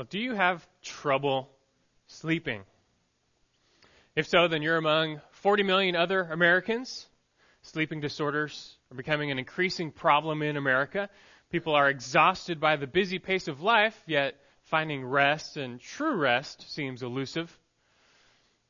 Well, 0.00 0.06
do 0.08 0.18
you 0.18 0.34
have 0.34 0.66
trouble 0.80 1.50
sleeping? 2.06 2.62
If 4.16 4.28
so, 4.28 4.48
then 4.48 4.62
you're 4.62 4.78
among 4.78 5.20
40 5.42 5.62
million 5.62 5.94
other 5.94 6.22
Americans. 6.22 7.06
Sleeping 7.60 8.00
disorders 8.00 8.78
are 8.90 8.96
becoming 8.96 9.30
an 9.30 9.38
increasing 9.38 9.90
problem 9.90 10.40
in 10.40 10.56
America. 10.56 11.10
People 11.50 11.74
are 11.74 11.90
exhausted 11.90 12.58
by 12.58 12.76
the 12.76 12.86
busy 12.86 13.18
pace 13.18 13.46
of 13.46 13.60
life, 13.60 13.94
yet 14.06 14.36
finding 14.70 15.04
rest 15.04 15.58
and 15.58 15.78
true 15.78 16.16
rest 16.16 16.72
seems 16.72 17.02
elusive. 17.02 17.54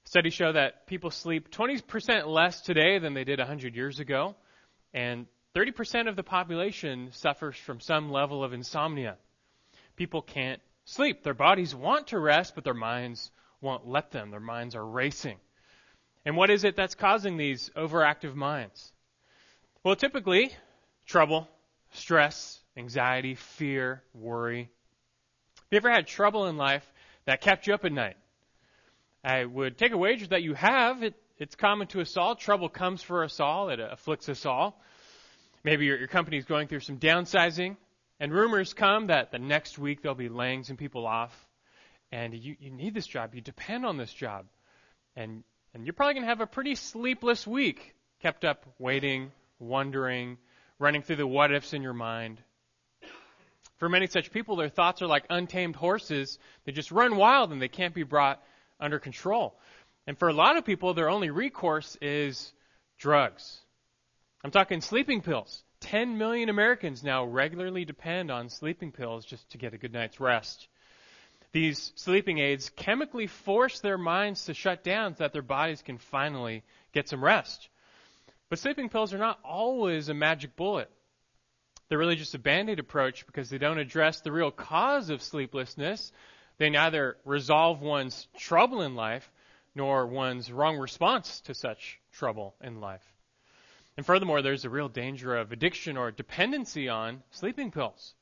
Studies 0.07 0.35
show 0.35 0.51
that 0.51 0.89
people 0.89 1.12
sleep 1.12 1.49
20% 1.53 2.27
less 2.27 2.61
today 2.61 2.99
than 2.99 3.15
they 3.15 3.23
did 3.23 3.39
100 3.39 3.77
years 3.77 4.01
ago, 4.01 4.35
and 4.93 5.27
30% 5.55 6.09
of 6.09 6.17
the 6.17 6.25
population 6.25 7.11
suffers 7.12 7.55
from 7.57 7.79
some 7.79 8.11
level 8.11 8.43
of 8.43 8.53
insomnia. 8.53 9.17
People 9.95 10.23
can't 10.23 10.61
sleep. 10.91 11.23
Their 11.23 11.35
bodies 11.35 11.75
want 11.75 12.09
to 12.09 12.19
rest, 12.19 12.55
but 12.55 12.65
their 12.65 12.75
minds 12.75 13.30
won't 13.61 13.87
let 13.87 14.11
them. 14.11 14.30
Their 14.30 14.41
minds 14.41 14.75
are 14.75 14.85
racing. 14.85 15.37
And 16.25 16.37
what 16.37 16.51
is 16.51 16.65
it 16.65 16.77
that's 16.77 16.95
causing 16.95 17.37
these 17.37 17.71
overactive 17.77 18.35
minds? 18.35 18.93
Well, 19.85 19.97
typically, 19.97 20.51
trouble, 21.07 21.49
stress, 21.93 22.61
anxiety, 22.77 23.35
fear, 23.35 24.03
worry. 24.15 24.69
Have 25.57 25.65
you 25.71 25.77
ever 25.77 25.91
had 25.91 26.07
trouble 26.07 26.47
in 26.47 26.57
life 26.57 26.85
that 27.25 27.41
kept 27.41 27.66
you 27.66 27.75
up 27.75 27.85
at 27.85 27.93
night? 27.93 28.16
I 29.23 29.45
would 29.45 29.79
take 29.79 29.93
a 29.93 29.99
wager 29.99 30.27
that 30.29 30.43
you 30.43 30.55
have. 30.55 31.02
It, 31.02 31.15
it's 31.38 31.55
common 31.55 31.87
to 31.88 32.01
us 32.01 32.16
all. 32.16 32.35
Trouble 32.35 32.69
comes 32.69 33.02
for 33.02 33.25
us 33.25 33.38
all. 33.38 33.71
It 33.71 33.80
afflicts 33.80 34.29
us 34.29 34.45
all. 34.45 34.80
Maybe 35.63 35.87
your, 35.87 35.99
your 35.99 36.09
company's 36.09 36.45
going 36.45 36.69
through 36.69 36.80
some 36.80 36.99
downsizing. 36.99 37.77
And 38.20 38.33
rumors 38.33 38.74
come 38.74 39.06
that 39.06 39.33
the 39.33 39.38
next 39.38 39.79
week 39.79 40.02
they'll 40.02 40.15
be 40.15 40.29
laying 40.29 40.62
some 40.62 40.77
people 40.77 41.06
off. 41.06 41.34
And 42.12 42.34
you, 42.34 42.55
you 42.60 42.71
need 42.71 42.93
this 42.93 43.07
job. 43.07 43.35
You 43.35 43.40
depend 43.40 43.87
on 43.87 43.96
this 43.96 44.13
job. 44.13 44.45
And, 45.16 45.43
and 45.73 45.87
you're 45.87 45.95
probably 45.95 46.15
going 46.15 46.24
to 46.24 46.29
have 46.29 46.43
a 46.43 46.46
pretty 46.46 46.74
sleepless 46.74 47.46
week, 47.46 47.95
kept 48.21 48.45
up 48.45 48.66
waiting, 48.79 49.32
wondering, 49.59 50.37
running 50.79 51.01
through 51.02 51.16
the 51.16 51.26
what 51.26 51.51
ifs 51.51 51.73
in 51.73 51.82
your 51.82 51.95
mind. 51.95 52.43
For 53.79 53.88
many 53.88 54.07
such 54.07 54.30
people, 54.30 54.57
their 54.57 54.68
thoughts 54.68 55.01
are 55.01 55.07
like 55.07 55.24
untamed 55.30 55.74
horses. 55.74 56.38
They 56.65 56.73
just 56.73 56.93
run 56.93 57.16
wild 57.16 57.52
and 57.52 57.63
they 57.63 57.68
can't 57.68 57.95
be 57.95 58.02
brought 58.02 58.43
under 58.79 58.98
control. 58.98 59.59
And 60.07 60.18
for 60.18 60.29
a 60.29 60.35
lot 60.35 60.59
of 60.59 60.66
people, 60.66 60.93
their 60.93 61.09
only 61.09 61.30
recourse 61.30 61.96
is 62.02 62.52
drugs. 62.98 63.60
I'm 64.44 64.50
talking 64.50 64.82
sleeping 64.82 65.22
pills. 65.22 65.65
10 65.81 66.19
million 66.19 66.48
Americans 66.48 67.03
now 67.03 67.25
regularly 67.25 67.84
depend 67.84 68.31
on 68.31 68.48
sleeping 68.48 68.92
pills 68.92 69.25
just 69.25 69.48
to 69.50 69.59
get 69.59 69.75
a 69.75 69.78
good 69.78 69.92
night's 69.92 70.20
rest. 70.20 70.69
These 71.53 71.92
sleeping 71.97 72.38
aids 72.38 72.70
chemically 72.76 73.26
force 73.26 73.81
their 73.81 73.98
minds 73.98 74.44
to 74.44 74.54
shut 74.54 74.84
down 74.84 75.14
so 75.14 75.25
that 75.25 75.32
their 75.32 75.42
bodies 75.42 75.82
can 75.82 75.98
finally 75.98 76.62
get 76.92 77.08
some 77.08 77.25
rest. 77.25 77.69
But 78.48 78.58
sleeping 78.58 78.88
pills 78.88 79.12
are 79.12 79.19
not 79.19 79.41
always 79.44 80.08
a 80.08 80.14
magic 80.14 80.54
bullet. 80.56 80.91
They're 81.88 81.98
really 81.98 82.16
just 82.16 82.34
a 82.34 82.38
band 82.38 82.70
aid 82.70 82.78
approach 82.78 83.26
because 83.26 83.50
they 83.50 83.58
don't 83.58 83.78
address 83.78 84.20
the 84.20 84.31
real 84.31 84.53
cause 84.53 85.10
of 85.10 85.22
sleeplessness. 85.22 86.12
They 86.58 86.70
neither 86.70 87.16
resolve 87.25 87.81
one's 87.81 88.28
trouble 88.36 88.82
in 88.82 88.94
life 88.94 89.28
nor 89.75 90.06
one's 90.06 90.53
wrong 90.53 90.78
response 90.78 91.41
to 91.42 91.54
such 91.54 92.00
trouble 92.12 92.54
in 92.62 92.81
life. 92.81 93.03
And 94.00 94.06
furthermore, 94.06 94.41
there's 94.41 94.65
a 94.65 94.70
real 94.70 94.88
danger 94.88 95.37
of 95.37 95.53
addiction 95.53 95.98
or 95.98 96.10
dependency 96.10 96.88
on 96.88 97.22
sleeping 97.32 97.70
pills. 97.70 98.15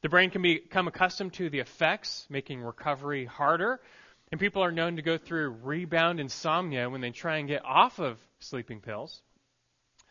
The 0.00 0.08
brain 0.08 0.30
can 0.30 0.42
become 0.42 0.88
accustomed 0.88 1.34
to 1.34 1.48
the 1.48 1.60
effects, 1.60 2.26
making 2.28 2.60
recovery 2.60 3.24
harder. 3.24 3.80
And 4.32 4.40
people 4.40 4.64
are 4.64 4.72
known 4.72 4.96
to 4.96 5.02
go 5.02 5.18
through 5.18 5.50
rebound 5.62 6.18
insomnia 6.18 6.90
when 6.90 7.00
they 7.00 7.10
try 7.10 7.36
and 7.36 7.46
get 7.46 7.64
off 7.64 8.00
of 8.00 8.18
sleeping 8.40 8.80
pills. 8.80 9.22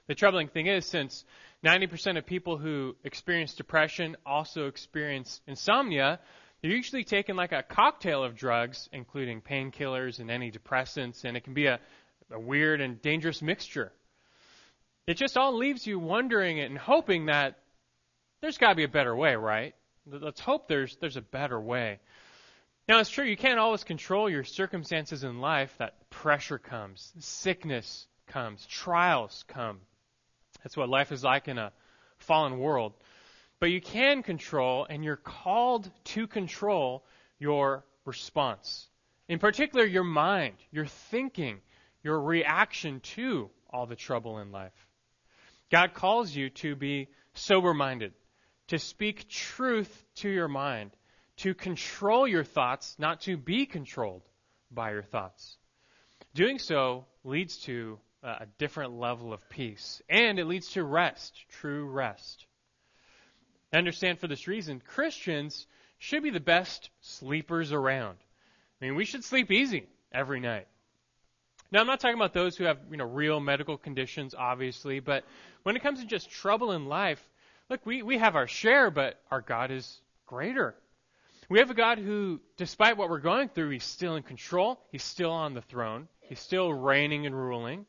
The 0.08 0.16
troubling 0.16 0.48
thing 0.48 0.68
is, 0.68 0.86
since 0.86 1.26
90% 1.66 2.18
of 2.18 2.26
people 2.26 2.58
who 2.58 2.96
experience 3.04 3.54
depression 3.54 4.16
also 4.26 4.68
experience 4.68 5.42
insomnia, 5.46 6.22
they're 6.62 6.72
usually 6.72 7.04
taking 7.04 7.36
like 7.36 7.52
a 7.52 7.64
cocktail 7.64 8.24
of 8.24 8.38
drugs, 8.38 8.88
including 8.94 9.42
painkillers 9.42 10.22
and 10.22 10.30
antidepressants, 10.30 11.26
and 11.26 11.36
it 11.36 11.44
can 11.44 11.54
be 11.54 11.66
a, 11.66 11.82
a 12.32 12.40
weird 12.40 12.80
and 12.80 13.02
dangerous 13.02 13.42
mixture. 13.42 13.92
It 15.08 15.16
just 15.16 15.38
all 15.38 15.58
leaves 15.58 15.86
you 15.86 16.00
wondering 16.00 16.60
and 16.60 16.78
hoping 16.78 17.26
that 17.26 17.58
there's 18.42 18.58
got 18.58 18.70
to 18.70 18.76
be 18.76 18.84
a 18.84 18.90
better 18.90 19.16
way, 19.16 19.36
right? 19.36 19.76
Let's 20.06 20.42
hope 20.42 20.68
there's 20.68 20.96
there's 20.98 21.18
a 21.18 21.22
better 21.22 21.60
way. 21.60 22.00
Now 22.88 23.00
it's 23.00 23.10
true 23.10 23.26
you 23.26 23.38
can't 23.38 23.60
always 23.60 23.84
control 23.84 24.30
your 24.30 24.44
circumstances 24.44 25.24
in 25.24 25.40
life. 25.40 25.74
That 25.78 26.10
pressure 26.10 26.58
comes, 26.58 27.14
sickness 27.20 28.08
comes, 28.28 28.66
trials 28.66 29.46
come. 29.48 29.80
That's 30.64 30.78
what 30.78 30.90
life 30.90 31.12
is 31.12 31.24
like 31.24 31.48
in 31.48 31.58
a 31.58 31.72
fallen 32.18 32.60
world. 32.60 32.94
But 33.60 33.70
you 33.70 33.80
can 33.80 34.24
control, 34.24 34.88
and 34.90 35.04
you're 35.04 35.18
called 35.18 35.90
to 36.06 36.26
control 36.26 37.06
your 37.38 37.86
response. 38.06 38.88
In 39.28 39.38
particular, 39.38 39.86
your 39.86 40.04
mind, 40.04 40.56
your 40.72 40.88
thinking, 40.88 41.60
your 42.04 42.20
reaction 42.20 43.00
to 43.16 43.52
all 43.70 43.86
the 43.86 43.96
trouble 43.96 44.40
in 44.40 44.52
life. 44.52 44.74
God 45.72 45.94
calls 45.94 46.36
you 46.36 46.50
to 46.50 46.76
be 46.76 47.08
sober 47.34 47.74
minded, 47.74 48.14
to 48.68 48.78
speak 48.78 49.30
truth 49.30 50.06
to 50.16 50.30
your 50.30 50.50
mind, 50.50 50.92
to 51.38 51.54
control 51.54 52.28
your 52.28 52.44
thoughts, 52.44 52.96
not 53.00 53.22
to 53.22 53.38
be 53.38 53.66
controlled 53.66 54.24
by 54.70 54.92
your 54.92 55.02
thoughts. 55.02 55.58
Doing 56.34 56.60
so 56.60 57.06
leads 57.24 57.58
to 57.60 58.00
uh, 58.24 58.36
a 58.42 58.46
different 58.58 59.00
level 59.00 59.34
of 59.34 59.50
peace, 59.50 60.02
and 60.10 60.40
it 60.40 60.46
leads 60.46 60.72
to 60.74 60.84
rest, 60.84 61.34
true 61.62 61.86
rest. 61.86 62.46
I 63.74 63.78
understand 63.78 64.20
for 64.20 64.28
this 64.28 64.48
reason, 64.48 64.82
Christians 64.86 65.66
should 65.98 66.24
be 66.24 66.30
the 66.30 66.40
best 66.42 66.90
sleepers 67.00 67.72
around. 67.72 68.18
I 68.82 68.86
mean, 68.86 68.96
we 68.96 69.06
should 69.06 69.24
sleep 69.24 69.52
easy 69.52 69.88
every 70.12 70.42
night. 70.42 70.68
Now, 71.72 71.80
I'm 71.80 71.88
not 71.88 72.02
talking 72.02 72.18
about 72.18 72.34
those 72.34 72.58
who 72.58 72.66
have, 72.66 72.80
you 72.90 72.98
know, 72.98 73.06
real 73.06 73.40
medical 73.40 73.78
conditions, 73.78 74.36
obviously, 74.38 75.00
but 75.00 75.24
when 75.64 75.78
it 75.78 75.82
comes 75.82 76.02
to 76.02 76.06
just 76.06 76.30
trouble 76.30 76.74
in 76.74 76.88
life, 76.88 77.22
look, 77.70 77.86
we, 77.86 78.04
we 78.04 78.18
have 78.18 78.36
our 78.36 78.48
share, 78.48 78.92
but 78.92 79.22
our 79.32 79.40
God 79.40 79.72
is 79.72 80.02
greater. 80.26 80.76
We 81.50 81.60
have 81.60 81.70
a 81.70 81.74
God 81.74 81.98
who, 81.98 82.42
despite 82.58 82.98
what 82.98 83.10
we're 83.10 83.20
going 83.20 83.48
through, 83.50 83.70
He's 83.70 83.86
still 83.86 84.18
in 84.18 84.24
control. 84.24 84.82
He's 84.92 85.04
still 85.04 85.32
on 85.32 85.54
the 85.54 85.62
throne. 85.62 86.10
He's 86.20 86.40
still 86.40 86.74
reigning 86.74 87.26
and 87.26 87.36
ruling. 87.36 87.86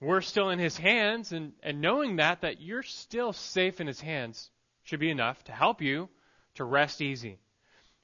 We're 0.00 0.22
still 0.22 0.48
in 0.48 0.58
His 0.58 0.78
hands, 0.78 1.32
and, 1.32 1.52
and 1.62 1.82
knowing 1.82 2.16
that, 2.16 2.40
that 2.40 2.62
you're 2.62 2.82
still 2.82 3.34
safe 3.34 3.80
in 3.82 3.86
His 3.86 4.00
hands 4.00 4.50
should 4.82 5.00
be 5.00 5.10
enough 5.10 5.42
to 5.44 5.52
help 5.52 5.82
you 5.82 6.08
to 6.54 6.64
rest 6.64 7.02
easy. 7.02 7.38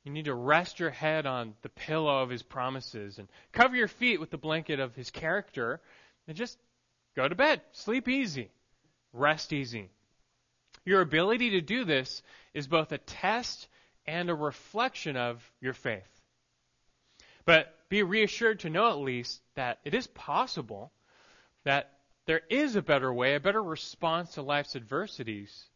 You 0.04 0.12
need 0.12 0.24
to 0.26 0.34
rest 0.34 0.80
your 0.80 0.90
head 0.90 1.26
on 1.26 1.54
the 1.62 1.68
pillow 1.68 2.22
of 2.22 2.30
his 2.30 2.42
promises 2.42 3.18
and 3.18 3.28
cover 3.52 3.76
your 3.76 3.88
feet 3.88 4.18
with 4.18 4.30
the 4.30 4.38
blanket 4.38 4.80
of 4.80 4.94
his 4.94 5.10
character 5.10 5.80
and 6.26 6.36
just 6.36 6.58
go 7.14 7.28
to 7.28 7.34
bed. 7.34 7.60
Sleep 7.72 8.08
easy. 8.08 8.50
Rest 9.12 9.52
easy. 9.52 9.90
Your 10.84 11.02
ability 11.02 11.50
to 11.50 11.60
do 11.60 11.84
this 11.84 12.22
is 12.54 12.66
both 12.66 12.92
a 12.92 12.98
test 12.98 13.68
and 14.06 14.30
a 14.30 14.34
reflection 14.34 15.16
of 15.16 15.44
your 15.60 15.74
faith. 15.74 16.08
But 17.44 17.76
be 17.88 18.02
reassured 18.02 18.60
to 18.60 18.70
know 18.70 18.90
at 18.90 18.98
least 18.98 19.42
that 19.54 19.80
it 19.84 19.92
is 19.94 20.06
possible 20.06 20.92
that 21.64 21.92
there 22.26 22.40
is 22.48 22.76
a 22.76 22.82
better 22.82 23.12
way, 23.12 23.34
a 23.34 23.40
better 23.40 23.62
response 23.62 24.34
to 24.34 24.42
life's 24.42 24.76
adversities 24.76 25.69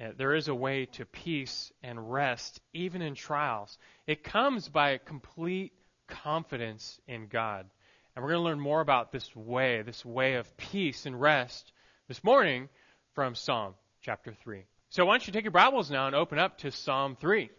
Uh, 0.00 0.10
there 0.16 0.34
is 0.34 0.48
a 0.48 0.54
way 0.54 0.86
to 0.86 1.04
peace 1.04 1.72
and 1.82 2.12
rest, 2.12 2.60
even 2.72 3.02
in 3.02 3.14
trials. 3.14 3.76
It 4.06 4.22
comes 4.22 4.68
by 4.68 4.90
a 4.90 4.98
complete 4.98 5.72
confidence 6.06 7.00
in 7.08 7.26
God. 7.26 7.66
And 8.14 8.24
we're 8.24 8.30
going 8.30 8.40
to 8.40 8.44
learn 8.44 8.60
more 8.60 8.80
about 8.80 9.12
this 9.12 9.34
way, 9.34 9.82
this 9.82 10.04
way 10.04 10.34
of 10.34 10.56
peace 10.56 11.06
and 11.06 11.20
rest 11.20 11.72
this 12.06 12.22
morning 12.22 12.68
from 13.14 13.34
Psalm 13.34 13.74
chapter 14.02 14.32
3. 14.44 14.64
So 14.90 15.04
why 15.04 15.14
don't 15.14 15.26
you 15.26 15.32
take 15.32 15.44
your 15.44 15.50
Bibles 15.50 15.90
now 15.90 16.06
and 16.06 16.16
open 16.16 16.38
up 16.38 16.58
to 16.58 16.70
Psalm 16.70 17.16
3. 17.20 17.50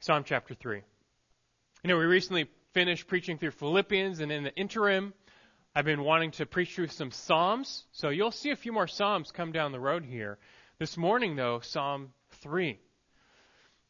Psalm 0.00 0.24
chapter 0.24 0.54
3. 0.54 0.82
You 1.82 1.88
know, 1.88 1.96
we 1.96 2.04
recently 2.04 2.48
finished 2.74 3.08
preaching 3.08 3.38
through 3.38 3.50
Philippians, 3.52 4.20
and 4.20 4.30
in 4.30 4.44
the 4.44 4.54
interim, 4.54 5.14
I've 5.74 5.86
been 5.86 6.04
wanting 6.04 6.32
to 6.32 6.44
preach 6.44 6.74
through 6.74 6.88
some 6.88 7.10
Psalms, 7.10 7.84
so 7.92 8.10
you'll 8.10 8.30
see 8.30 8.50
a 8.50 8.56
few 8.56 8.72
more 8.72 8.86
Psalms 8.86 9.32
come 9.32 9.52
down 9.52 9.72
the 9.72 9.80
road 9.80 10.04
here. 10.04 10.36
This 10.78 10.98
morning, 10.98 11.34
though, 11.34 11.60
Psalm 11.60 12.12
3. 12.42 12.78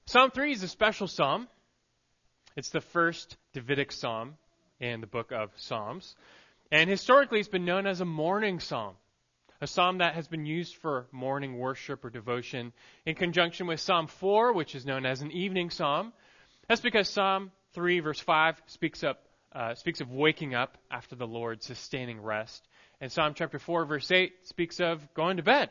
Psalm 0.06 0.30
3 0.30 0.52
is 0.52 0.62
a 0.62 0.68
special 0.68 1.08
psalm. 1.08 1.48
It's 2.54 2.68
the 2.68 2.80
first 2.80 3.36
Davidic 3.52 3.90
psalm 3.90 4.34
in 4.78 5.00
the 5.00 5.08
book 5.08 5.32
of 5.32 5.50
Psalms. 5.56 6.14
And 6.70 6.88
historically, 6.88 7.40
it's 7.40 7.48
been 7.48 7.64
known 7.64 7.88
as 7.88 8.00
a 8.00 8.04
morning 8.04 8.60
psalm. 8.60 8.94
a 9.62 9.66
psalm 9.68 9.98
that 9.98 10.16
has 10.16 10.26
been 10.26 10.44
used 10.44 10.74
for 10.74 11.06
morning 11.12 11.56
worship 11.56 12.04
or 12.04 12.10
devotion 12.10 12.72
in 13.06 13.14
conjunction 13.14 13.68
with 13.68 13.78
Psalm 13.78 14.08
4, 14.08 14.52
which 14.52 14.74
is 14.74 14.84
known 14.84 15.06
as 15.06 15.22
an 15.22 15.30
evening 15.30 15.70
psalm. 15.70 16.12
That's 16.68 16.80
because 16.80 17.08
Psalm 17.08 17.52
3, 17.74 18.00
verse 18.00 18.18
5, 18.18 18.60
speaks, 18.66 19.04
up, 19.04 19.24
uh, 19.54 19.74
speaks 19.74 20.00
of 20.00 20.10
waking 20.10 20.54
up 20.54 20.78
after 20.90 21.16
the 21.16 21.26
Lord, 21.26 21.62
sustaining 21.62 22.20
rest. 22.20 22.66
And 23.00 23.10
Psalm 23.10 23.34
chapter 23.34 23.58
4, 23.58 23.84
verse 23.86 24.10
8, 24.10 24.32
speaks 24.46 24.80
of 24.80 25.06
going 25.14 25.36
to 25.36 25.42
bed 25.42 25.70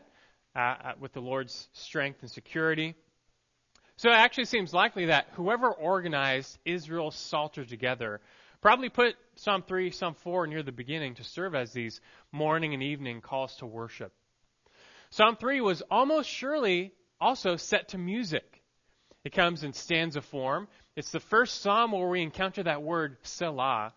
uh, 0.56 0.60
uh, 0.60 0.92
with 1.00 1.14
the 1.14 1.22
Lord's 1.22 1.68
strength 1.74 2.20
and 2.22 2.32
security. 2.32 2.96
So 3.98 4.10
it 4.10 4.16
actually 4.16 4.46
seems 4.46 4.74
likely 4.74 5.08
that 5.08 5.28
whoever 5.34 5.72
organized 5.72 6.58
Israel's 6.66 7.16
Psalter 7.16 7.66
together 7.66 8.22
Probably 8.62 8.90
put 8.90 9.16
Psalm 9.38 9.64
3, 9.68 9.90
Psalm 9.90 10.14
4 10.14 10.46
near 10.46 10.62
the 10.62 10.72
beginning 10.72 11.16
to 11.16 11.24
serve 11.24 11.56
as 11.56 11.74
these 11.74 12.00
morning 12.32 12.76
and 12.76 12.84
evening 12.84 13.20
calls 13.20 13.56
to 13.56 13.66
worship. 13.66 14.14
Psalm 15.10 15.36
3 15.36 15.62
was 15.62 15.82
almost 15.90 16.30
surely 16.30 16.94
also 17.20 17.56
set 17.56 17.90
to 17.90 17.98
music. 17.98 18.62
It 19.24 19.34
comes 19.34 19.64
in 19.64 19.74
stanza 19.74 20.22
form. 20.22 20.68
It's 20.96 21.12
the 21.12 21.22
first 21.22 21.62
psalm 21.62 21.94
where 21.94 22.08
we 22.08 22.22
encounter 22.22 22.64
that 22.64 22.84
word 22.84 23.18
Selah, 23.24 23.94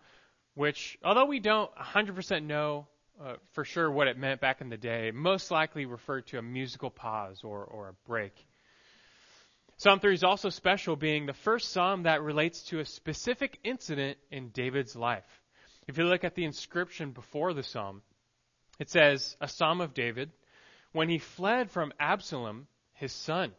which, 0.53 0.97
although 1.03 1.25
we 1.25 1.39
don't 1.39 1.69
100% 1.75 2.43
know 2.45 2.87
uh, 3.21 3.33
for 3.51 3.65
sure 3.65 3.91
what 3.91 4.07
it 4.07 4.17
meant 4.17 4.39
back 4.39 4.61
in 4.61 4.69
the 4.69 4.77
day, 4.77 5.11
most 5.13 5.51
likely 5.51 5.85
referred 5.85 6.27
to 6.27 6.37
a 6.37 6.41
musical 6.41 6.89
pause 6.89 7.41
or, 7.43 7.63
or 7.65 7.89
a 7.89 8.09
break. 8.09 8.33
Psalm 9.77 9.99
3 9.99 10.13
is 10.13 10.23
also 10.23 10.49
special, 10.49 10.95
being 10.95 11.25
the 11.25 11.33
first 11.33 11.71
psalm 11.71 12.03
that 12.03 12.21
relates 12.21 12.61
to 12.63 12.79
a 12.79 12.85
specific 12.85 13.59
incident 13.65 14.17
in 14.31 14.49
David's 14.49 14.95
life. 14.95 15.27
If 15.87 15.97
you 15.97 16.05
look 16.05 16.23
at 16.23 16.35
the 16.35 16.45
inscription 16.45 17.11
before 17.11 17.53
the 17.53 17.63
psalm, 17.63 18.01
it 18.79 18.89
says, 18.89 19.35
A 19.41 19.49
psalm 19.49 19.81
of 19.81 19.93
David 19.93 20.31
when 20.93 21.09
he 21.09 21.17
fled 21.17 21.71
from 21.71 21.91
Absalom, 21.99 22.67
his 22.93 23.11
son. 23.11 23.51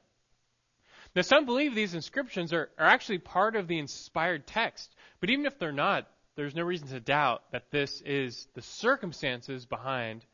Now, 1.16 1.22
some 1.22 1.46
believe 1.46 1.74
these 1.74 1.94
inscriptions 1.94 2.52
are, 2.52 2.68
are 2.78 2.86
actually 2.86 3.18
part 3.18 3.56
of 3.56 3.68
the 3.68 3.78
inspired 3.78 4.46
text, 4.46 4.94
but 5.18 5.30
even 5.30 5.46
if 5.46 5.58
they're 5.58 5.72
not, 5.72 6.06
there's 6.36 6.54
no 6.54 6.62
reason 6.62 6.88
to 6.88 7.00
doubt 7.00 7.42
that 7.52 7.70
this 7.70 8.02
is 8.02 8.46
the 8.52 8.60
circumstances 8.60 9.64
behind 9.64 10.26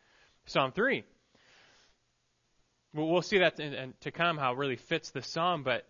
Psalm 0.47 0.73
3. 0.73 1.05
We'll 2.95 3.23
see 3.23 3.39
that 3.39 3.61
in, 3.61 3.73
in, 3.73 3.95
to 4.01 4.11
come, 4.11 4.37
how 4.37 4.55
it 4.55 4.59
really 4.59 4.75
fits 4.75 5.13
the 5.13 5.23
psalm. 5.23 5.63
But, 5.63 5.87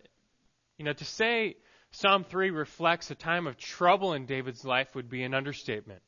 you 0.77 0.85
know, 0.85 0.93
to 0.93 1.05
say 1.05 1.57
Psalm 1.89 2.23
3 2.23 2.51
reflects 2.51 3.09
a 3.09 3.15
time 3.15 3.47
of 3.47 3.57
trouble 3.57 4.13
in 4.13 4.27
David's 4.27 4.63
life 4.63 4.93
would 4.93 5.09
be 5.09 5.23
an 5.23 5.33
understatement. 5.33 6.03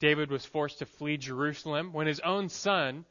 David 0.00 0.30
was 0.30 0.44
forced 0.44 0.80
to 0.80 0.86
flee 0.86 1.16
Jerusalem 1.16 1.94
when 1.94 2.06
his 2.06 2.20
own 2.20 2.50
son 2.50 3.06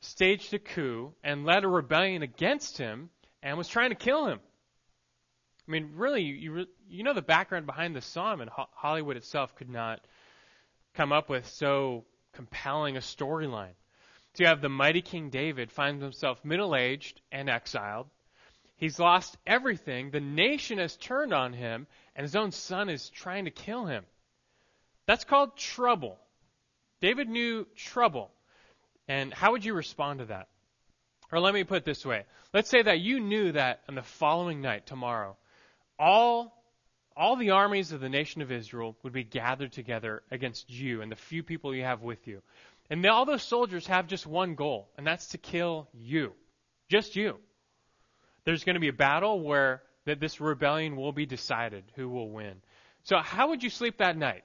staged 0.00 0.52
a 0.52 0.58
coup 0.58 1.14
and 1.24 1.46
led 1.46 1.64
a 1.64 1.68
rebellion 1.68 2.22
against 2.22 2.76
him 2.76 3.08
and 3.42 3.58
was 3.58 3.68
trying 3.68 3.90
to 3.90 3.96
kill 3.96 4.26
him. 4.26 4.40
I 5.66 5.70
mean, 5.70 5.92
really, 5.94 6.22
you, 6.22 6.66
you 6.88 7.02
know 7.04 7.14
the 7.14 7.22
background 7.22 7.66
behind 7.66 7.94
the 7.94 8.00
psalm, 8.00 8.40
and 8.40 8.50
Hollywood 8.50 9.16
itself 9.16 9.54
could 9.54 9.70
not 9.70 10.00
come 10.94 11.12
up 11.12 11.28
with 11.28 11.46
so 11.48 12.04
compelling 12.32 12.96
a 12.96 13.00
storyline. 13.00 13.74
So 14.34 14.46
have 14.46 14.60
the 14.60 14.68
mighty 14.68 15.02
King 15.02 15.30
David 15.30 15.70
finds 15.70 16.02
himself 16.02 16.44
middle 16.44 16.74
aged 16.74 17.20
and 17.30 17.50
exiled. 17.50 18.08
He's 18.76 18.98
lost 18.98 19.36
everything. 19.46 20.10
The 20.10 20.20
nation 20.20 20.78
has 20.78 20.96
turned 20.96 21.32
on 21.32 21.52
him, 21.52 21.86
and 22.16 22.24
his 22.24 22.34
own 22.34 22.50
son 22.50 22.88
is 22.88 23.10
trying 23.10 23.44
to 23.44 23.50
kill 23.50 23.86
him. 23.86 24.04
That's 25.06 25.24
called 25.24 25.56
trouble. 25.56 26.18
David 27.00 27.28
knew 27.28 27.66
trouble. 27.76 28.32
And 29.06 29.32
how 29.32 29.52
would 29.52 29.64
you 29.64 29.74
respond 29.74 30.20
to 30.20 30.24
that? 30.26 30.48
Or 31.32 31.40
let 31.40 31.54
me 31.54 31.64
put 31.64 31.78
it 31.78 31.84
this 31.86 32.04
way. 32.04 32.24
Let's 32.52 32.68
say 32.68 32.82
that 32.82 33.00
you 33.00 33.18
knew 33.18 33.52
that 33.52 33.80
on 33.88 33.94
the 33.94 34.02
following 34.02 34.60
night, 34.60 34.86
tomorrow, 34.86 35.36
all 35.98 36.62
all 37.16 37.36
the 37.36 37.50
armies 37.50 37.92
of 37.92 38.00
the 38.00 38.08
nation 38.08 38.40
of 38.40 38.50
Israel 38.50 38.96
would 39.02 39.12
be 39.12 39.24
gathered 39.24 39.72
together 39.72 40.22
against 40.30 40.70
you 40.70 41.02
and 41.02 41.12
the 41.12 41.16
few 41.16 41.42
people 41.42 41.74
you 41.74 41.84
have 41.84 42.02
with 42.02 42.26
you. 42.26 42.40
And 42.88 43.04
all 43.06 43.26
those 43.26 43.42
soldiers 43.42 43.86
have 43.86 44.06
just 44.06 44.26
one 44.26 44.54
goal, 44.54 44.88
and 44.96 45.06
that's 45.06 45.28
to 45.28 45.38
kill 45.38 45.88
you. 45.92 46.32
Just 46.88 47.14
you. 47.14 47.38
There's 48.44 48.64
going 48.64 48.74
to 48.74 48.80
be 48.80 48.88
a 48.88 48.94
battle 48.94 49.40
where 49.40 49.82
that 50.04 50.20
this 50.20 50.40
rebellion 50.40 50.96
will 50.96 51.12
be 51.12 51.26
decided 51.26 51.84
who 51.96 52.08
will 52.08 52.30
win. 52.30 52.62
So 53.04 53.18
how 53.18 53.48
would 53.48 53.62
you 53.62 53.70
sleep 53.70 53.98
that 53.98 54.16
night? 54.16 54.44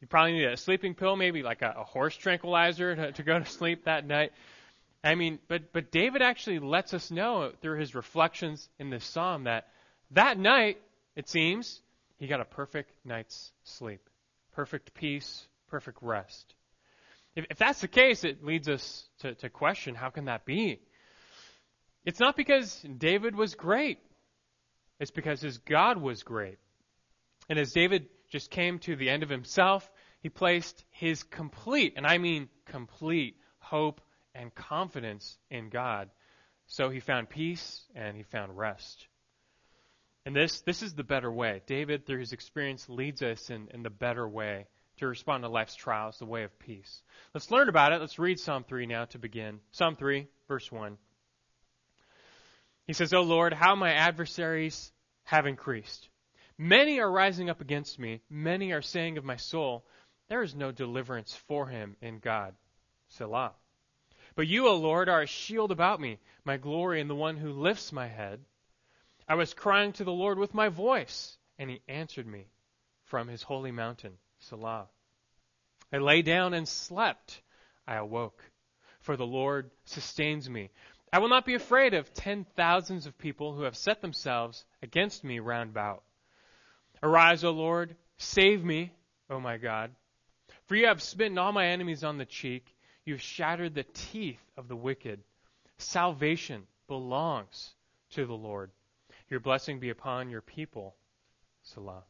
You 0.00 0.06
probably 0.06 0.32
need 0.32 0.44
a 0.44 0.56
sleeping 0.56 0.94
pill, 0.94 1.16
maybe 1.16 1.42
like 1.42 1.62
a, 1.62 1.74
a 1.78 1.84
horse 1.84 2.16
tranquilizer 2.16 2.94
to, 2.94 3.12
to 3.12 3.22
go 3.22 3.38
to 3.38 3.46
sleep 3.46 3.84
that 3.84 4.06
night. 4.06 4.32
I 5.04 5.14
mean, 5.16 5.38
but 5.48 5.72
but 5.72 5.90
David 5.90 6.22
actually 6.22 6.60
lets 6.60 6.94
us 6.94 7.10
know 7.10 7.52
through 7.60 7.80
his 7.80 7.94
reflections 7.94 8.68
in 8.78 8.90
this 8.90 9.04
psalm 9.04 9.44
that 9.44 9.68
that 10.12 10.38
night, 10.38 10.78
it 11.16 11.28
seems, 11.28 11.80
he 12.18 12.26
got 12.26 12.40
a 12.40 12.44
perfect 12.44 12.92
night's 13.04 13.50
sleep, 13.64 14.08
perfect 14.52 14.94
peace, 14.94 15.46
perfect 15.68 15.98
rest. 16.02 16.54
If, 17.34 17.46
if 17.50 17.58
that's 17.58 17.80
the 17.80 17.88
case, 17.88 18.24
it 18.24 18.44
leads 18.44 18.68
us 18.68 19.08
to, 19.20 19.34
to 19.36 19.48
question 19.48 19.94
how 19.94 20.10
can 20.10 20.26
that 20.26 20.44
be? 20.44 20.80
It's 22.04 22.20
not 22.20 22.36
because 22.36 22.84
David 22.98 23.34
was 23.34 23.54
great. 23.54 23.98
It's 25.00 25.10
because 25.10 25.40
his 25.40 25.58
God 25.58 25.98
was 25.98 26.22
great. 26.22 26.58
And 27.48 27.58
as 27.58 27.72
David 27.72 28.06
just 28.30 28.50
came 28.50 28.78
to 28.80 28.94
the 28.94 29.10
end 29.10 29.22
of 29.22 29.28
himself, 29.28 29.90
he 30.20 30.28
placed 30.28 30.84
his 30.90 31.24
complete, 31.24 31.94
and 31.96 32.06
I 32.06 32.18
mean 32.18 32.48
complete, 32.66 33.36
hope 33.58 34.00
and 34.34 34.54
confidence 34.54 35.38
in 35.50 35.68
God. 35.68 36.10
So 36.66 36.90
he 36.90 37.00
found 37.00 37.28
peace 37.28 37.82
and 37.94 38.16
he 38.16 38.22
found 38.22 38.56
rest. 38.56 39.06
And 40.24 40.36
this, 40.36 40.60
this 40.60 40.82
is 40.82 40.94
the 40.94 41.02
better 41.02 41.30
way. 41.30 41.62
David, 41.66 42.06
through 42.06 42.20
his 42.20 42.32
experience, 42.32 42.88
leads 42.88 43.22
us 43.22 43.50
in, 43.50 43.68
in 43.74 43.82
the 43.82 43.90
better 43.90 44.28
way 44.28 44.66
to 44.98 45.08
respond 45.08 45.42
to 45.42 45.48
life's 45.48 45.74
trials, 45.74 46.18
the 46.18 46.26
way 46.26 46.44
of 46.44 46.58
peace. 46.58 47.02
Let's 47.34 47.50
learn 47.50 47.68
about 47.68 47.92
it. 47.92 48.00
Let's 48.00 48.18
read 48.18 48.38
Psalm 48.38 48.64
3 48.64 48.86
now 48.86 49.06
to 49.06 49.18
begin. 49.18 49.58
Psalm 49.72 49.96
3, 49.96 50.28
verse 50.46 50.70
1. 50.70 50.96
He 52.86 52.92
says, 52.92 53.12
O 53.12 53.22
Lord, 53.22 53.52
how 53.52 53.74
my 53.74 53.92
adversaries 53.92 54.92
have 55.24 55.46
increased. 55.46 56.08
Many 56.58 57.00
are 57.00 57.10
rising 57.10 57.50
up 57.50 57.60
against 57.60 57.98
me. 57.98 58.20
Many 58.30 58.72
are 58.72 58.82
saying 58.82 59.18
of 59.18 59.24
my 59.24 59.36
soul, 59.36 59.84
There 60.28 60.42
is 60.42 60.54
no 60.54 60.70
deliverance 60.70 61.34
for 61.48 61.66
him 61.66 61.96
in 62.00 62.18
God. 62.18 62.54
Selah. 63.08 63.52
But 64.34 64.46
you, 64.46 64.66
O 64.68 64.76
Lord, 64.76 65.08
are 65.08 65.22
a 65.22 65.26
shield 65.26 65.70
about 65.70 66.00
me, 66.00 66.18
my 66.44 66.56
glory, 66.56 67.00
and 67.00 67.10
the 67.10 67.14
one 67.14 67.36
who 67.36 67.52
lifts 67.52 67.92
my 67.92 68.08
head. 68.08 68.40
I 69.28 69.34
was 69.34 69.54
crying 69.54 69.92
to 69.94 70.04
the 70.04 70.12
Lord 70.12 70.38
with 70.38 70.54
my 70.54 70.68
voice, 70.68 71.36
and 71.58 71.68
he 71.68 71.82
answered 71.88 72.26
me 72.26 72.46
from 73.04 73.28
his 73.28 73.42
holy 73.42 73.72
mountain. 73.72 74.12
Selah. 74.38 74.88
I 75.92 75.98
lay 75.98 76.22
down 76.22 76.54
and 76.54 76.66
slept. 76.66 77.42
I 77.86 77.96
awoke, 77.96 78.42
for 79.00 79.16
the 79.16 79.26
Lord 79.26 79.70
sustains 79.84 80.48
me. 80.48 80.70
I 81.12 81.18
will 81.18 81.28
not 81.28 81.44
be 81.44 81.54
afraid 81.54 81.92
of 81.92 82.14
ten 82.14 82.46
thousands 82.56 83.06
of 83.06 83.18
people 83.18 83.52
who 83.52 83.62
have 83.62 83.76
set 83.76 84.00
themselves 84.00 84.64
against 84.82 85.24
me 85.24 85.40
round 85.40 85.70
about. 85.70 86.02
Arise, 87.02 87.44
O 87.44 87.50
Lord, 87.50 87.96
save 88.16 88.64
me, 88.64 88.92
O 89.28 89.38
my 89.38 89.58
God. 89.58 89.90
For 90.66 90.76
you 90.76 90.86
have 90.86 91.02
smitten 91.02 91.36
all 91.36 91.52
my 91.52 91.66
enemies 91.66 92.02
on 92.02 92.16
the 92.16 92.24
cheek. 92.24 92.64
You 93.04 93.14
have 93.14 93.22
shattered 93.22 93.74
the 93.74 93.84
teeth 93.84 94.40
of 94.56 94.68
the 94.68 94.76
wicked. 94.76 95.20
Salvation 95.78 96.62
belongs 96.86 97.74
to 98.10 98.26
the 98.26 98.34
Lord. 98.34 98.70
Your 99.28 99.40
blessing 99.40 99.80
be 99.80 99.90
upon 99.90 100.30
your 100.30 100.40
people. 100.40 100.94
Selah. 101.62 102.04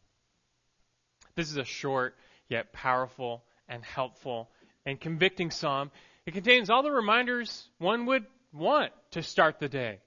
This 1.35 1.51
is 1.51 1.57
a 1.57 1.65
short 1.65 2.17
yet 2.49 2.73
powerful 2.73 3.45
and 3.69 3.83
helpful 3.85 4.51
and 4.85 5.01
convicting 5.01 5.51
psalm. 5.51 5.91
It 6.27 6.35
contains 6.35 6.69
all 6.69 6.83
the 6.83 6.91
reminders 6.91 7.69
one 7.79 8.07
would 8.07 8.27
want 8.53 8.93
to 9.13 9.23
start 9.23 9.59
the 9.59 9.69
day, 9.69 10.01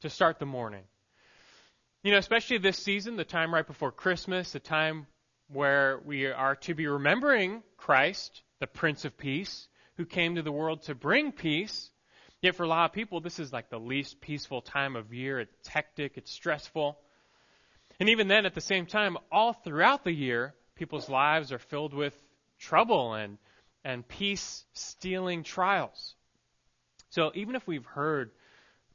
to 0.00 0.10
start 0.10 0.38
the 0.38 0.46
morning. 0.46 0.82
You 2.02 2.12
know, 2.12 2.18
especially 2.18 2.58
this 2.58 2.78
season, 2.78 3.16
the 3.16 3.24
time 3.24 3.52
right 3.52 3.66
before 3.66 3.90
Christmas, 3.90 4.52
the 4.52 4.60
time 4.60 5.06
where 5.48 6.00
we 6.04 6.26
are 6.26 6.56
to 6.56 6.74
be 6.74 6.86
remembering 6.86 7.62
Christ, 7.76 8.42
the 8.60 8.66
Prince 8.66 9.04
of 9.04 9.16
Peace, 9.16 9.68
who 9.96 10.04
came 10.04 10.34
to 10.34 10.42
the 10.42 10.52
world 10.52 10.82
to 10.82 10.94
bring 10.94 11.32
peace. 11.32 11.90
Yet 12.42 12.54
for 12.54 12.64
a 12.64 12.68
lot 12.68 12.84
of 12.84 12.92
people, 12.92 13.20
this 13.20 13.38
is 13.38 13.52
like 13.52 13.70
the 13.70 13.78
least 13.78 14.20
peaceful 14.20 14.60
time 14.60 14.94
of 14.94 15.12
year. 15.12 15.40
It's 15.40 15.68
hectic, 15.68 16.16
it's 16.16 16.30
stressful. 16.30 16.98
And 17.98 18.10
even 18.10 18.28
then, 18.28 18.44
at 18.44 18.54
the 18.54 18.60
same 18.60 18.86
time, 18.86 19.16
all 19.32 19.54
throughout 19.54 20.04
the 20.04 20.12
year, 20.12 20.54
people's 20.74 21.08
lives 21.08 21.50
are 21.50 21.58
filled 21.58 21.94
with 21.94 22.14
trouble 22.58 23.14
and, 23.14 23.38
and 23.84 24.06
peace 24.06 24.64
stealing 24.74 25.42
trials. 25.42 26.14
So 27.10 27.32
even 27.34 27.54
if 27.54 27.66
we've 27.66 27.86
heard 27.86 28.32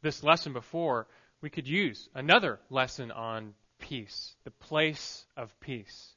this 0.04 0.24
lesson 0.24 0.54
before, 0.54 1.08
we 1.42 1.50
could 1.50 1.68
use 1.68 2.08
another 2.14 2.60
lesson 2.70 3.12
on 3.12 3.54
peace, 3.80 4.36
the 4.44 4.52
place 4.52 5.26
of 5.36 5.60
peace. 5.60 6.14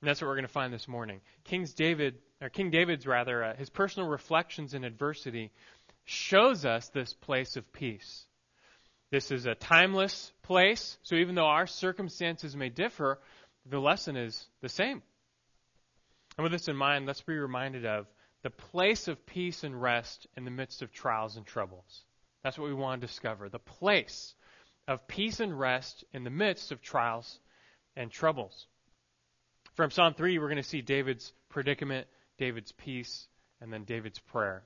And 0.00 0.08
that's 0.08 0.20
what 0.20 0.26
we're 0.26 0.34
going 0.34 0.46
to 0.46 0.52
find 0.52 0.72
this 0.72 0.88
morning. 0.88 1.20
King's 1.44 1.72
David, 1.74 2.16
or 2.42 2.48
King 2.48 2.70
David's 2.70 3.06
rather, 3.06 3.44
uh, 3.44 3.56
his 3.56 3.70
personal 3.70 4.08
reflections 4.08 4.74
in 4.74 4.84
adversity 4.84 5.52
shows 6.04 6.64
us 6.64 6.88
this 6.88 7.14
place 7.14 7.56
of 7.56 7.72
peace. 7.72 8.26
This 9.10 9.30
is 9.30 9.46
a 9.46 9.54
timeless 9.54 10.32
place, 10.42 10.98
so 11.02 11.14
even 11.14 11.34
though 11.34 11.46
our 11.46 11.66
circumstances 11.66 12.56
may 12.56 12.68
differ, 12.68 13.20
the 13.66 13.78
lesson 13.78 14.16
is 14.16 14.46
the 14.60 14.68
same. 14.68 15.02
And 16.36 16.42
with 16.42 16.52
this 16.52 16.68
in 16.68 16.76
mind, 16.76 17.06
let's 17.06 17.20
be 17.20 17.38
reminded 17.38 17.86
of 17.86 18.06
the 18.42 18.50
place 18.50 19.06
of 19.06 19.24
peace 19.24 19.62
and 19.62 19.80
rest 19.80 20.26
in 20.36 20.44
the 20.44 20.50
midst 20.50 20.82
of 20.82 20.92
trials 20.92 21.36
and 21.36 21.46
troubles. 21.46 22.04
That's 22.42 22.58
what 22.58 22.68
we 22.68 22.74
want 22.74 23.00
to 23.00 23.06
discover. 23.06 23.48
The 23.48 23.60
place 23.60 24.34
of 24.88 25.06
peace 25.06 25.38
and 25.38 25.56
rest 25.56 26.04
in 26.12 26.24
the 26.24 26.30
midst 26.30 26.72
of 26.72 26.82
trials 26.82 27.38
and 27.94 28.10
troubles. 28.10 28.66
From 29.74 29.90
Psalm 29.90 30.14
3, 30.14 30.38
we're 30.38 30.48
going 30.48 30.56
to 30.56 30.68
see 30.68 30.80
David's 30.80 31.32
predicament, 31.48 32.08
David's 32.38 32.72
peace, 32.72 33.28
and 33.60 33.72
then 33.72 33.84
David's 33.84 34.18
prayer. 34.18 34.64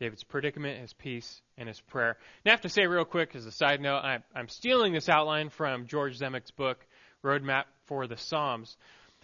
David's 0.00 0.24
predicament, 0.24 0.80
his 0.80 0.92
peace, 0.92 1.40
and 1.56 1.68
his 1.68 1.80
prayer. 1.80 2.16
And 2.44 2.50
I 2.50 2.50
have 2.50 2.62
to 2.62 2.68
say 2.68 2.86
real 2.86 3.04
quick, 3.04 3.36
as 3.36 3.46
a 3.46 3.52
side 3.52 3.80
note, 3.80 4.00
I'm, 4.00 4.24
I'm 4.34 4.48
stealing 4.48 4.92
this 4.92 5.08
outline 5.08 5.48
from 5.50 5.86
George 5.86 6.18
Zemek's 6.18 6.50
book, 6.50 6.78
Roadmap 7.24 7.64
for 7.86 8.06
the 8.06 8.16
Psalms. 8.16 8.76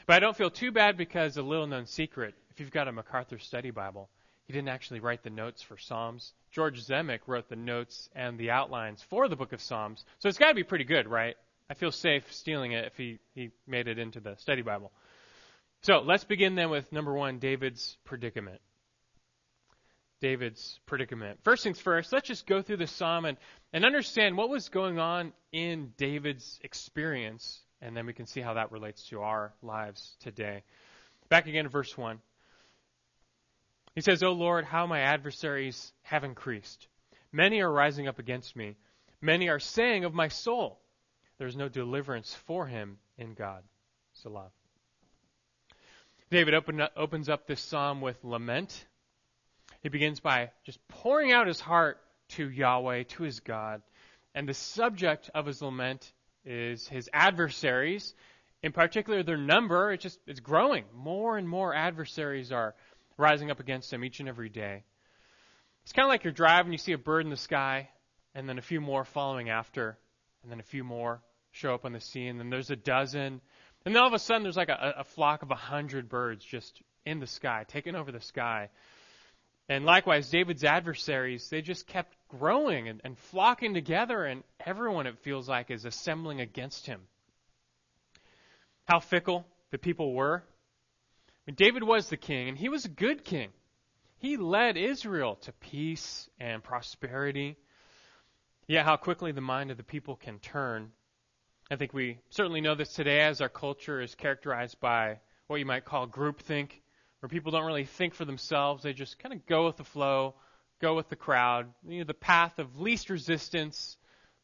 But 0.06 0.16
I 0.16 0.20
don't 0.20 0.36
feel 0.36 0.50
too 0.50 0.70
bad 0.70 0.96
because 0.96 1.36
a 1.36 1.42
little 1.42 1.66
known 1.66 1.86
secret, 1.86 2.34
if 2.50 2.60
you've 2.60 2.70
got 2.70 2.86
a 2.86 2.92
MacArthur 2.92 3.38
Study 3.38 3.70
Bible, 3.70 4.08
he 4.46 4.52
didn't 4.52 4.68
actually 4.68 5.00
write 5.00 5.22
the 5.22 5.30
notes 5.30 5.62
for 5.62 5.76
Psalms. 5.76 6.32
George 6.52 6.82
Zemek 6.86 7.20
wrote 7.26 7.48
the 7.48 7.56
notes 7.56 8.08
and 8.14 8.38
the 8.38 8.50
outlines 8.50 9.02
for 9.10 9.28
the 9.28 9.36
book 9.36 9.52
of 9.52 9.60
Psalms. 9.60 10.04
So 10.20 10.28
it's 10.28 10.38
got 10.38 10.48
to 10.48 10.54
be 10.54 10.62
pretty 10.62 10.84
good, 10.84 11.06
right? 11.06 11.36
I 11.68 11.74
feel 11.74 11.92
safe 11.92 12.32
stealing 12.32 12.72
it 12.72 12.86
if 12.86 12.96
he, 12.96 13.18
he 13.34 13.50
made 13.66 13.88
it 13.88 13.98
into 13.98 14.20
the 14.20 14.36
study 14.36 14.62
Bible. 14.62 14.92
So 15.82 16.00
let's 16.00 16.24
begin 16.24 16.54
then 16.54 16.70
with 16.70 16.90
number 16.92 17.14
one 17.14 17.38
David's 17.38 17.96
predicament. 18.04 18.60
David's 20.20 20.80
predicament. 20.86 21.38
First 21.44 21.62
things 21.62 21.80
first, 21.80 22.12
let's 22.12 22.26
just 22.26 22.46
go 22.46 22.60
through 22.60 22.78
the 22.78 22.88
psalm 22.88 23.24
and, 23.24 23.38
and 23.72 23.84
understand 23.84 24.36
what 24.36 24.48
was 24.48 24.68
going 24.68 24.98
on 24.98 25.32
in 25.52 25.92
David's 25.96 26.58
experience, 26.62 27.60
and 27.80 27.96
then 27.96 28.04
we 28.04 28.12
can 28.12 28.26
see 28.26 28.40
how 28.40 28.54
that 28.54 28.72
relates 28.72 29.08
to 29.10 29.20
our 29.20 29.52
lives 29.62 30.16
today. 30.20 30.64
Back 31.28 31.46
again 31.46 31.64
to 31.64 31.70
verse 31.70 31.96
1. 31.96 32.18
He 33.94 34.00
says, 34.00 34.22
O 34.22 34.32
Lord, 34.32 34.64
how 34.64 34.86
my 34.86 35.00
adversaries 35.00 35.92
have 36.02 36.24
increased. 36.24 36.88
Many 37.32 37.60
are 37.60 37.72
rising 37.72 38.08
up 38.08 38.18
against 38.18 38.56
me. 38.56 38.76
Many 39.20 39.48
are 39.48 39.58
saying 39.58 40.04
of 40.04 40.14
my 40.14 40.28
soul, 40.28 40.80
there's 41.38 41.56
no 41.56 41.68
deliverance 41.68 42.34
for 42.46 42.66
him 42.66 42.98
in 43.18 43.34
God. 43.34 43.62
Selah. 44.14 44.50
David 46.30 46.54
open, 46.54 46.82
opens 46.96 47.28
up 47.28 47.46
this 47.46 47.60
psalm 47.60 48.00
with 48.00 48.22
lament. 48.22 48.86
He 49.82 49.88
begins 49.88 50.20
by 50.20 50.50
just 50.64 50.78
pouring 50.88 51.32
out 51.32 51.46
his 51.46 51.60
heart 51.60 51.98
to 52.30 52.48
Yahweh, 52.48 53.04
to 53.04 53.22
his 53.22 53.40
God. 53.40 53.80
And 54.34 54.46
the 54.46 54.54
subject 54.54 55.30
of 55.34 55.46
his 55.46 55.62
lament 55.62 56.12
is 56.44 56.86
his 56.86 57.08
adversaries. 57.14 58.14
In 58.62 58.72
particular, 58.72 59.22
their 59.22 59.38
number, 59.38 59.92
it's 59.92 60.02
just 60.02 60.18
it's 60.26 60.40
growing. 60.40 60.84
More 60.94 61.38
and 61.38 61.48
more 61.48 61.74
adversaries 61.74 62.52
are 62.52 62.74
rising 63.16 63.50
up 63.50 63.60
against 63.60 63.92
him 63.92 64.04
each 64.04 64.20
and 64.20 64.28
every 64.28 64.50
day. 64.50 64.84
It's 65.84 65.92
kind 65.92 66.04
of 66.04 66.10
like 66.10 66.24
you're 66.24 66.32
driving, 66.32 66.72
you 66.72 66.78
see 66.78 66.92
a 66.92 66.98
bird 66.98 67.24
in 67.24 67.30
the 67.30 67.36
sky, 67.36 67.88
and 68.34 68.46
then 68.46 68.58
a 68.58 68.62
few 68.62 68.80
more 68.82 69.04
following 69.04 69.48
after, 69.48 69.96
and 70.42 70.52
then 70.52 70.60
a 70.60 70.64
few 70.64 70.84
more 70.84 71.22
show 71.52 71.72
up 71.72 71.86
on 71.86 71.92
the 71.92 72.00
scene, 72.00 72.28
and 72.28 72.40
then 72.40 72.50
there's 72.50 72.70
a 72.70 72.76
dozen, 72.76 73.40
and 73.84 73.94
then 73.94 74.02
all 74.02 74.08
of 74.08 74.14
a 74.14 74.18
sudden 74.18 74.42
there's 74.42 74.56
like 74.56 74.68
a, 74.68 74.94
a 74.98 75.04
flock 75.04 75.42
of 75.42 75.50
a 75.50 75.56
hundred 75.56 76.08
birds 76.08 76.44
just 76.44 76.82
in 77.06 77.20
the 77.20 77.26
sky, 77.26 77.64
taking 77.68 77.94
over 77.94 78.12
the 78.12 78.20
sky. 78.20 78.70
And 79.68 79.84
likewise, 79.84 80.30
David's 80.30 80.64
adversaries, 80.64 81.48
they 81.50 81.60
just 81.60 81.86
kept 81.86 82.16
growing 82.28 82.88
and, 82.88 83.00
and 83.04 83.18
flocking 83.18 83.74
together, 83.74 84.24
and 84.24 84.42
everyone, 84.64 85.06
it 85.06 85.18
feels 85.18 85.48
like, 85.48 85.70
is 85.70 85.84
assembling 85.84 86.40
against 86.40 86.86
him. 86.86 87.02
How 88.86 89.00
fickle 89.00 89.46
the 89.70 89.78
people 89.78 90.14
were. 90.14 90.42
I 90.46 91.50
mean, 91.50 91.54
David 91.54 91.82
was 91.82 92.08
the 92.08 92.16
king, 92.16 92.48
and 92.48 92.56
he 92.56 92.70
was 92.70 92.86
a 92.86 92.90
good 92.90 93.24
king. 93.24 93.50
He 94.18 94.38
led 94.38 94.78
Israel 94.78 95.36
to 95.42 95.52
peace 95.52 96.28
and 96.40 96.64
prosperity. 96.64 97.56
Yet, 98.66 98.86
how 98.86 98.96
quickly 98.96 99.32
the 99.32 99.42
mind 99.42 99.70
of 99.70 99.76
the 99.76 99.82
people 99.82 100.16
can 100.16 100.38
turn 100.38 100.92
I 101.70 101.76
think 101.76 101.92
we 101.92 102.18
certainly 102.30 102.62
know 102.62 102.74
this 102.74 102.94
today 102.94 103.20
as 103.20 103.42
our 103.42 103.50
culture 103.50 104.00
is 104.00 104.14
characterized 104.14 104.80
by 104.80 105.18
what 105.48 105.58
you 105.58 105.66
might 105.66 105.84
call 105.84 106.06
groupthink, 106.06 106.70
where 107.20 107.28
people 107.28 107.52
don't 107.52 107.66
really 107.66 107.84
think 107.84 108.14
for 108.14 108.24
themselves. 108.24 108.82
They 108.82 108.94
just 108.94 109.18
kind 109.18 109.34
of 109.34 109.44
go 109.44 109.66
with 109.66 109.76
the 109.76 109.84
flow, 109.84 110.34
go 110.80 110.94
with 110.94 111.10
the 111.10 111.16
crowd, 111.16 111.66
you 111.86 111.98
know, 111.98 112.04
the 112.04 112.14
path 112.14 112.58
of 112.58 112.80
least 112.80 113.10
resistance, 113.10 113.98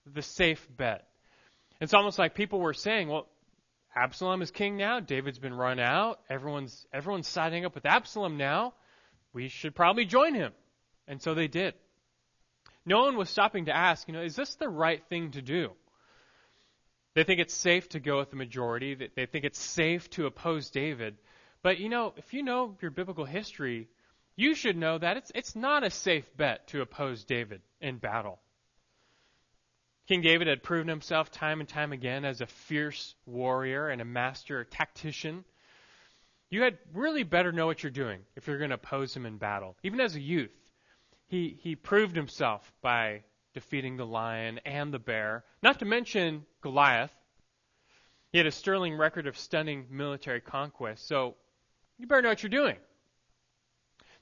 the 0.04 0.20
safe 0.20 0.68
bet. 0.76 1.06
It's 1.80 1.94
almost 1.94 2.18
like 2.18 2.34
people 2.34 2.60
were 2.60 2.74
saying, 2.74 3.08
well, 3.08 3.26
Absalom 3.96 4.42
is 4.42 4.50
king 4.50 4.76
now. 4.76 5.00
David's 5.00 5.38
been 5.38 5.54
run 5.54 5.78
out. 5.78 6.20
Everyone's 6.28 6.86
everyone's 6.92 7.28
siding 7.28 7.64
up 7.64 7.74
with 7.74 7.86
Absalom 7.86 8.36
now. 8.36 8.74
We 9.32 9.48
should 9.48 9.74
probably 9.74 10.04
join 10.04 10.34
him. 10.34 10.52
And 11.08 11.22
so 11.22 11.32
they 11.32 11.48
did. 11.48 11.74
No 12.84 13.00
one 13.04 13.16
was 13.16 13.30
stopping 13.30 13.66
to 13.66 13.74
ask, 13.74 14.08
you 14.08 14.14
know, 14.14 14.22
is 14.22 14.36
this 14.36 14.56
the 14.56 14.68
right 14.68 15.02
thing 15.08 15.30
to 15.32 15.42
do? 15.42 15.70
They 17.14 17.24
think 17.24 17.40
it's 17.40 17.54
safe 17.54 17.88
to 17.90 18.00
go 18.00 18.18
with 18.18 18.30
the 18.30 18.36
majority. 18.36 18.94
They 18.94 19.26
think 19.26 19.44
it's 19.44 19.60
safe 19.60 20.10
to 20.10 20.26
oppose 20.26 20.70
David. 20.70 21.16
But 21.62 21.78
you 21.78 21.88
know, 21.88 22.12
if 22.16 22.34
you 22.34 22.42
know 22.42 22.76
your 22.82 22.90
biblical 22.90 23.24
history, 23.24 23.88
you 24.36 24.54
should 24.54 24.76
know 24.76 24.98
that 24.98 25.16
it's, 25.16 25.32
it's 25.34 25.54
not 25.54 25.84
a 25.84 25.90
safe 25.90 26.24
bet 26.36 26.68
to 26.68 26.82
oppose 26.82 27.24
David 27.24 27.62
in 27.80 27.98
battle. 27.98 28.40
King 30.08 30.20
David 30.20 30.48
had 30.48 30.62
proven 30.62 30.88
himself 30.88 31.30
time 31.30 31.60
and 31.60 31.68
time 31.68 31.92
again 31.92 32.24
as 32.24 32.40
a 32.40 32.46
fierce 32.46 33.14
warrior 33.24 33.88
and 33.88 34.02
a 34.02 34.04
master 34.04 34.64
tactician. 34.64 35.44
You 36.50 36.62
had 36.62 36.76
really 36.92 37.22
better 37.22 37.52
know 37.52 37.66
what 37.66 37.82
you're 37.82 37.90
doing 37.90 38.20
if 38.36 38.46
you're 38.46 38.58
going 38.58 38.70
to 38.70 38.76
oppose 38.76 39.16
him 39.16 39.24
in 39.24 39.38
battle. 39.38 39.76
Even 39.82 40.00
as 40.00 40.14
a 40.14 40.20
youth, 40.20 40.54
he, 41.28 41.56
he 41.62 41.74
proved 41.74 42.16
himself 42.16 42.70
by 42.82 43.22
defeating 43.54 43.96
the 43.96 44.06
lion 44.06 44.60
and 44.64 44.92
the 44.92 44.98
bear, 44.98 45.44
not 45.62 45.78
to 45.78 45.84
mention 45.84 46.44
Goliath. 46.60 47.12
He 48.32 48.38
had 48.38 48.46
a 48.46 48.52
sterling 48.52 48.96
record 48.96 49.26
of 49.26 49.38
stunning 49.38 49.86
military 49.90 50.40
conquest, 50.40 51.06
so 51.06 51.36
you 51.98 52.06
better 52.06 52.22
know 52.22 52.30
what 52.30 52.42
you're 52.42 52.50
doing. 52.50 52.76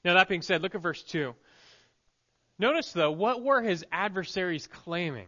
Now, 0.05 0.13
that 0.15 0.29
being 0.29 0.43
said, 0.43 0.61
look 0.61 0.75
at 0.75 0.81
verse 0.81 1.01
2. 1.03 1.33
Notice, 2.59 2.91
though, 2.93 3.11
what 3.11 3.41
were 3.41 3.61
his 3.61 3.83
adversaries 3.91 4.67
claiming? 4.67 5.27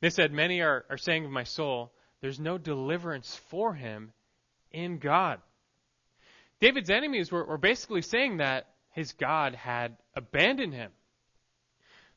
They 0.00 0.10
said, 0.10 0.32
Many 0.32 0.60
are, 0.60 0.84
are 0.88 0.96
saying 0.96 1.24
of 1.24 1.30
my 1.30 1.44
soul, 1.44 1.92
there's 2.20 2.38
no 2.38 2.58
deliverance 2.58 3.34
for 3.48 3.74
him 3.74 4.12
in 4.70 4.98
God. 4.98 5.40
David's 6.60 6.90
enemies 6.90 7.32
were, 7.32 7.44
were 7.44 7.58
basically 7.58 8.02
saying 8.02 8.36
that 8.36 8.66
his 8.92 9.12
God 9.12 9.54
had 9.54 9.96
abandoned 10.14 10.74
him. 10.74 10.92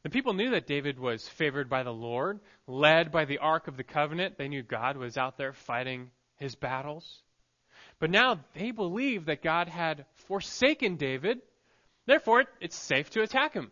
The 0.04 0.10
people 0.10 0.34
knew 0.34 0.52
that 0.52 0.68
David 0.68 1.00
was 1.00 1.28
favored 1.28 1.70
by 1.70 1.84
the 1.84 1.94
Lord, 1.94 2.42
led 2.68 3.12
by 3.12 3.24
the 3.24 3.38
Ark 3.38 3.68
of 3.68 3.78
the 3.78 3.86
Covenant. 3.86 4.38
They 4.38 4.50
knew 4.50 4.62
God 4.62 4.98
was 4.98 5.18
out 5.18 5.38
there 5.38 5.54
fighting 5.54 6.12
his 6.36 6.56
battles. 6.56 7.22
But 8.00 8.10
now 8.12 8.40
they 8.54 8.72
believe 8.72 9.26
that 9.26 9.42
God 9.42 9.70
had 9.70 10.06
forsaken 10.28 10.98
David. 10.98 11.40
Therefore, 12.06 12.44
it's 12.60 12.76
safe 12.76 13.12
to 13.12 13.22
attack 13.22 13.54
him. 13.54 13.72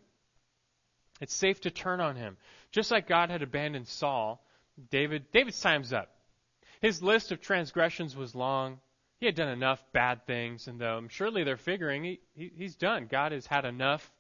It's 1.20 1.36
safe 1.36 1.60
to 1.62 1.72
turn 1.72 2.00
on 2.00 2.16
him. 2.16 2.38
Just 2.72 2.92
like 2.92 3.08
God 3.08 3.30
had 3.30 3.42
abandoned 3.42 3.88
Saul, 3.88 4.42
David, 4.90 5.32
David's 5.34 5.60
time's 5.60 5.92
up. 5.92 6.10
His 6.82 7.04
list 7.04 7.34
of 7.34 7.42
transgressions 7.42 8.16
was 8.16 8.34
long. 8.34 8.80
He 9.20 9.26
had 9.26 9.36
done 9.36 9.50
enough 9.50 9.84
bad 9.92 10.26
things, 10.26 10.68
and 10.68 10.82
um, 10.82 11.10
surely 11.10 11.44
they're 11.44 11.58
figuring 11.58 12.04
he, 12.04 12.22
he, 12.34 12.52
he's 12.58 12.76
done. 12.76 13.08
God 13.12 13.34
has 13.34 13.46
had 13.46 13.66
enough 13.66 14.12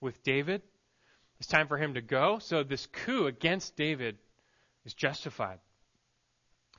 with 0.00 0.22
David. 0.22 0.62
It's 1.40 1.48
time 1.48 1.68
for 1.68 1.78
him 1.78 1.94
to 1.94 2.02
go. 2.02 2.38
So 2.38 2.62
this 2.62 2.86
coup 2.86 3.26
against 3.26 3.74
David 3.74 4.18
is 4.84 4.94
justified. 4.94 5.58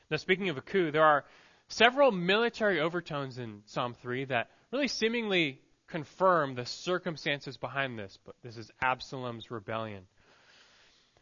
Now, 0.10 0.18
speaking 0.18 0.50
of 0.50 0.58
a 0.58 0.62
coup, 0.62 0.92
there 0.92 1.04
are 1.04 1.26
several 1.68 2.12
military 2.12 2.80
overtones 2.80 3.40
in 3.40 3.64
Psalm 3.66 3.96
3 3.96 4.26
that 4.26 4.52
really 4.72 4.88
seemingly 4.88 5.60
confirm 5.88 6.54
the 6.54 6.66
circumstances 6.66 7.58
behind 7.58 7.98
this. 7.98 8.20
But 8.24 8.36
this 8.44 8.58
is 8.58 8.72
Absalom's 8.82 9.50
rebellion. 9.50 10.04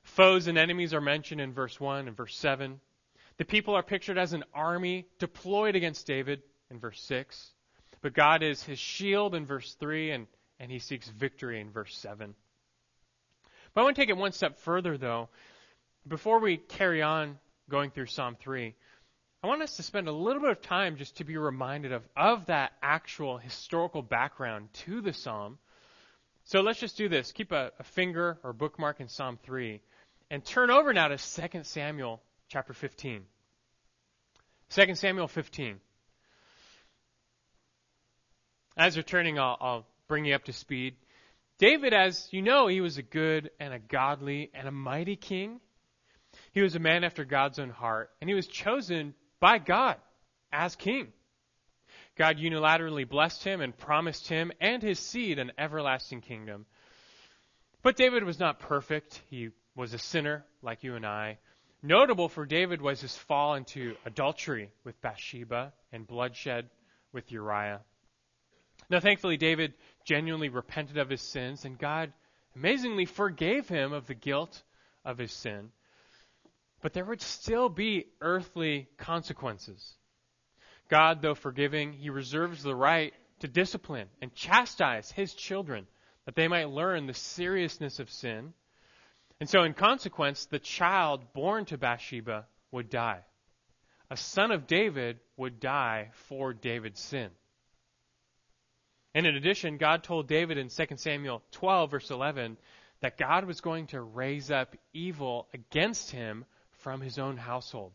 Foes 0.03 0.48
and 0.48 0.58
enemies 0.58 0.93
are 0.93 1.01
mentioned 1.01 1.39
in 1.39 1.53
verse 1.53 1.79
1 1.79 2.08
and 2.08 2.17
verse 2.17 2.38
7. 2.38 2.79
The 3.38 3.46
people 3.46 3.75
are 3.75 3.84
pictured 3.84 4.17
as 4.17 4.34
an 4.34 4.43
army 4.53 5.05
deployed 5.17 5.75
against 5.75 6.08
David 6.08 6.41
in 6.69 6.79
verse 6.79 7.01
6. 7.03 7.51
But 8.01 8.13
God 8.13 8.43
is 8.43 8.63
his 8.63 8.79
shield 8.79 9.34
in 9.34 9.46
verse 9.46 9.75
3, 9.79 10.12
and, 10.12 10.27
and 10.60 10.72
he 10.72 10.79
seeks 10.79 11.08
victory 11.08 11.62
in 11.62 11.72
verse 11.72 11.96
7. 11.98 12.34
But 13.79 13.83
I 13.83 13.86
want 13.86 13.95
to 13.95 14.01
take 14.01 14.09
it 14.09 14.17
one 14.17 14.33
step 14.33 14.59
further, 14.59 14.98
though. 14.98 15.29
Before 16.05 16.39
we 16.39 16.57
carry 16.57 17.01
on 17.01 17.39
going 17.69 17.91
through 17.91 18.07
Psalm 18.07 18.36
3, 18.38 18.75
I 19.41 19.48
want 19.48 19.62
us 19.62 19.77
to 19.77 19.83
spend 19.83 20.09
a 20.09 20.12
little 20.12 20.41
bit 20.41 20.51
of 20.51 20.62
time 20.62 20.98
just 20.98 21.15
to 21.15 21.24
be 21.24 21.38
reminded 21.38 21.93
of, 21.93 22.03
of 22.13 22.48
that 22.48 22.74
actual 22.83 23.38
historical 23.38 24.01
background 24.01 24.67
to 24.86 25.00
the 25.00 25.13
psalm. 25.13 25.59
So 26.43 26.59
let's 26.59 26.81
just 26.81 26.98
do 26.98 27.07
this. 27.07 27.31
Keep 27.31 27.53
a, 27.53 27.71
a 27.79 27.83
finger 27.86 28.38
or 28.43 28.51
bookmark 28.51 29.00
in 29.00 29.07
Psalm 29.07 29.39
3 29.43 29.79
and 30.29 30.43
turn 30.43 30.71
over 30.71 30.91
now 30.91 31.07
to 31.07 31.17
2 31.17 31.63
Samuel 31.63 32.21
chapter 32.50 32.74
15. 32.74 33.24
2 34.71 34.95
Samuel 34.95 35.29
15. 35.29 35.79
As 38.75 38.98
you're 38.98 39.03
turning, 39.03 39.39
I'll, 39.39 39.57
I'll 39.62 39.88
bring 40.09 40.25
you 40.25 40.36
up 40.36 40.43
to 40.43 40.51
speed. 40.51 40.98
David, 41.60 41.94
as 41.94 42.28
you 42.32 42.42
know, 42.42 42.68
he 42.68 42.80
was 42.80 42.98
a 42.98 43.04
good 43.04 43.51
and 43.60 43.74
a 43.74 43.80
godly 43.80 44.50
and 44.54 44.68
a 44.68 44.72
mighty 44.72 45.18
king. 45.18 45.60
He 46.54 46.62
was 46.62 46.75
a 46.75 46.80
man 46.80 47.04
after 47.04 47.25
God's 47.25 47.60
own 47.60 47.70
heart, 47.70 48.12
and 48.22 48.30
he 48.30 48.34
was 48.34 48.48
chosen 48.48 49.13
by 49.42 49.60
God 49.60 49.98
as 50.51 50.75
king. 50.78 51.12
God 52.18 52.38
unilaterally 52.38 53.08
blessed 53.08 53.44
him 53.44 53.62
and 53.62 53.78
promised 53.78 54.28
him 54.28 54.51
and 54.60 54.82
his 54.82 55.00
seed 55.00 55.38
an 55.38 55.51
everlasting 55.58 56.22
kingdom. 56.22 56.66
But 57.82 57.98
David 57.98 58.24
was 58.24 58.39
not 58.39 58.60
perfect. 58.60 59.22
He 59.30 59.50
was 59.75 59.94
a 59.94 60.00
sinner 60.00 60.46
like 60.62 60.84
you 60.84 60.96
and 60.96 61.06
I. 61.06 61.39
Notable 61.82 62.28
for 62.28 62.46
David 62.46 62.82
was 62.82 63.01
his 63.01 63.16
fall 63.16 63.56
into 63.56 63.96
adultery 64.06 64.70
with 64.84 65.01
Bathsheba 65.01 65.74
and 65.92 66.08
bloodshed 66.08 66.70
with 67.13 67.32
Uriah. 67.32 67.82
Now, 68.89 69.00
thankfully, 69.00 69.38
David 69.38 69.74
genuinely 70.03 70.50
repented 70.50 70.98
of 70.98 71.10
his 71.10 71.22
sins, 71.22 71.65
and 71.65 71.77
God 71.77 72.12
amazingly 72.55 73.05
forgave 73.05 73.67
him 73.69 73.93
of 73.93 74.08
the 74.08 74.15
guilt 74.15 74.63
of 75.05 75.17
his 75.17 75.31
sin. 75.31 75.72
But 76.81 76.93
there 76.93 77.05
would 77.05 77.22
still 77.22 77.69
be 77.69 78.08
earthly 78.22 78.88
consequences. 78.98 79.96
God, 80.89 81.22
though 81.22 81.36
forgiving, 81.36 81.93
he 81.93 82.10
reserves 82.10 82.63
the 82.63 82.75
right 82.75 83.13
to 83.39 83.48
discipline 83.48 84.08
and 84.22 84.34
chastise 84.34 85.12
his 85.12 85.34
children 85.34 85.88
that 86.25 86.36
they 86.36 86.48
might 86.48 86.69
learn 86.69 87.05
the 87.05 87.13
seriousness 87.13 88.00
of 88.00 88.10
sin. 88.10 88.53
And 89.39 89.50
so, 89.50 89.63
in 89.63 89.74
consequence, 89.74 90.46
the 90.46 90.60
child 90.60 91.34
born 91.34 91.65
to 91.65 91.77
Bathsheba 91.77 92.48
would 92.72 92.89
die. 92.89 93.22
A 94.10 94.17
son 94.17 94.51
of 94.51 94.67
David 94.67 95.19
would 95.38 95.60
die 95.60 96.10
for 96.13 96.53
David's 96.53 97.00
sin. 97.00 97.29
And 99.16 99.25
in 99.25 99.36
addition, 99.36 99.78
God 99.78 100.04
told 100.04 100.28
David 100.28 100.58
in 100.58 100.70
2 100.70 100.86
Samuel 100.98 101.42
12, 101.51 101.92
verse 101.92 102.12
11, 102.12 102.58
that 103.01 103.18
God 103.18 103.46
was 103.46 103.62
going 103.62 103.88
to 103.88 104.01
raise 104.01 104.51
up 104.51 104.75
evil 104.94 105.48
against 105.54 106.12
him 106.12 106.46
from 106.80 107.01
his 107.01 107.18
own 107.18 107.38
household. 107.38 107.94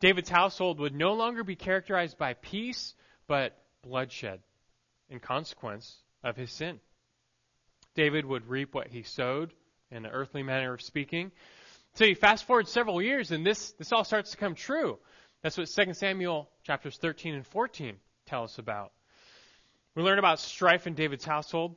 David's 0.00 0.28
household 0.28 0.80
would 0.80 0.94
no 0.94 1.14
longer 1.14 1.44
be 1.44 1.56
characterized 1.56 2.18
by 2.18 2.34
peace, 2.34 2.94
but 3.26 3.56
bloodshed 3.82 4.40
in 5.08 5.20
consequence 5.20 5.96
of 6.22 6.36
his 6.36 6.50
sin. 6.50 6.80
David 7.94 8.26
would 8.26 8.48
reap 8.48 8.74
what 8.74 8.88
he 8.88 9.02
sowed 9.02 9.52
in 9.90 10.04
an 10.04 10.10
earthly 10.10 10.42
manner 10.42 10.74
of 10.74 10.82
speaking. 10.82 11.30
So 11.94 12.04
you 12.04 12.16
fast 12.16 12.44
forward 12.44 12.66
several 12.68 13.00
years 13.00 13.30
and 13.30 13.46
this, 13.46 13.70
this 13.72 13.92
all 13.92 14.04
starts 14.04 14.32
to 14.32 14.36
come 14.36 14.54
true. 14.54 14.98
That's 15.42 15.56
what 15.56 15.68
2 15.68 15.94
Samuel 15.94 16.48
chapters 16.64 16.96
13 16.96 17.34
and 17.34 17.46
14 17.46 17.96
tell 18.26 18.42
us 18.42 18.58
about. 18.58 18.93
We 19.94 20.02
learn 20.02 20.18
about 20.18 20.40
strife 20.40 20.86
in 20.86 20.94
David's 20.94 21.24
household. 21.24 21.76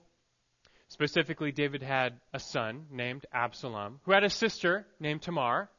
Specifically, 0.87 1.51
David 1.51 1.83
had 1.83 2.19
a 2.33 2.39
son 2.39 2.87
named 2.89 3.25
Absalom, 3.31 3.99
who 4.03 4.11
had 4.11 4.23
a 4.23 4.29
sister 4.29 4.87
named 4.99 5.21
Tamar. 5.21 5.69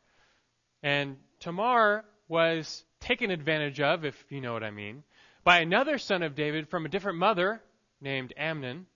And 0.82 1.16
Tamar 1.40 2.04
was 2.28 2.84
taken 3.00 3.30
advantage 3.30 3.80
of, 3.80 4.04
if 4.04 4.14
you 4.28 4.40
know 4.40 4.52
what 4.52 4.62
I 4.62 4.70
mean, 4.70 5.02
by 5.42 5.60
another 5.60 5.98
son 5.98 6.22
of 6.22 6.36
David 6.36 6.68
from 6.68 6.84
a 6.86 6.88
different 6.88 7.18
mother 7.18 7.60
named 8.00 8.32
Amnon. 8.36 8.86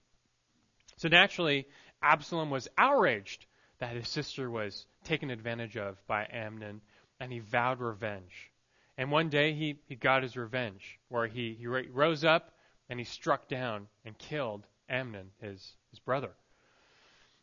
So 0.98 1.08
naturally, 1.08 1.66
Absalom 2.00 2.50
was 2.50 2.68
outraged 2.78 3.46
that 3.80 3.96
his 3.96 4.08
sister 4.08 4.50
was 4.50 4.86
taken 5.02 5.30
advantage 5.30 5.76
of 5.76 5.96
by 6.06 6.28
Amnon, 6.30 6.80
and 7.18 7.32
he 7.32 7.40
vowed 7.40 7.80
revenge. 7.80 8.52
And 8.96 9.10
one 9.10 9.30
day 9.30 9.54
he, 9.54 9.80
he 9.88 9.96
got 9.96 10.22
his 10.22 10.36
revenge, 10.36 11.00
where 11.08 11.26
he, 11.26 11.56
he 11.58 11.66
rose 11.66 12.24
up 12.24 12.52
and 12.88 12.98
he 12.98 13.04
struck 13.04 13.48
down 13.48 13.88
and 14.04 14.16
killed 14.18 14.66
Amnon, 14.88 15.30
his, 15.40 15.74
his 15.90 15.98
brother. 15.98 16.30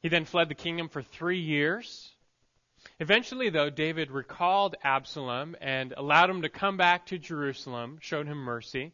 He 0.02 0.10
then 0.10 0.26
fled 0.26 0.50
the 0.50 0.56
kingdom 0.56 0.90
for 0.90 1.02
three 1.02 1.40
years 1.40 2.14
Eventually, 3.00 3.50
though, 3.50 3.70
David 3.70 4.12
recalled 4.12 4.76
Absalom 4.84 5.56
and 5.60 5.94
allowed 5.98 6.30
him 6.30 6.42
to 6.44 6.50
come 6.50 6.78
back 6.78 7.08
to 7.08 7.18
Jerusalem, 7.18 7.98
showed 8.02 8.28
him 8.28 8.38
mercy. 8.38 8.94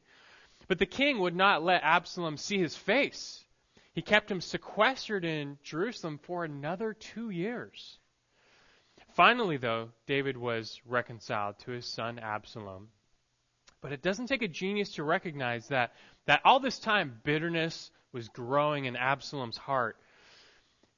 But 0.67 0.79
the 0.79 0.86
king 0.86 1.19
would 1.19 1.36
not 1.36 1.63
let 1.63 1.84
Absalom 1.84 2.38
see 2.38 2.58
his 2.58 2.75
face. 2.75 3.43
He 3.93 4.01
kept 4.01 4.29
him 4.29 4.41
sequestered 4.41 5.23
in 5.23 5.58
Jerusalem 5.63 6.17
for 6.17 6.43
another 6.43 6.93
two 6.93 7.29
years. 7.29 7.99
Finally, 9.13 9.58
though, 9.58 9.91
David 10.08 10.36
was 10.36 10.81
reconciled 10.86 11.60
to 11.60 11.71
his 11.71 11.86
son 11.86 12.19
Absalom. 12.19 12.89
But 13.81 13.91
it 13.91 14.01
doesn't 14.01 14.27
take 14.27 14.41
a 14.41 14.47
genius 14.47 14.95
to 14.95 15.03
recognize 15.03 15.67
that, 15.67 15.93
that 16.25 16.41
all 16.45 16.59
this 16.59 16.79
time 16.79 17.19
bitterness 17.23 17.91
was 18.11 18.29
growing 18.29 18.85
in 18.85 18.95
Absalom's 18.95 19.57
heart 19.57 19.97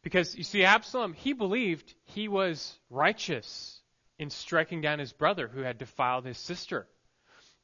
because 0.07 0.35
you 0.35 0.43
see, 0.43 0.63
Absalom, 0.63 1.11
he 1.11 1.33
believed 1.33 1.93
he 2.05 2.29
was 2.29 2.79
righteous 2.89 3.81
in 4.17 4.29
striking 4.29 4.79
down 4.79 4.99
his 4.99 5.11
brother 5.11 5.49
who 5.49 5.61
had 5.61 5.77
defiled 5.77 6.25
his 6.25 6.37
sister. 6.37 6.87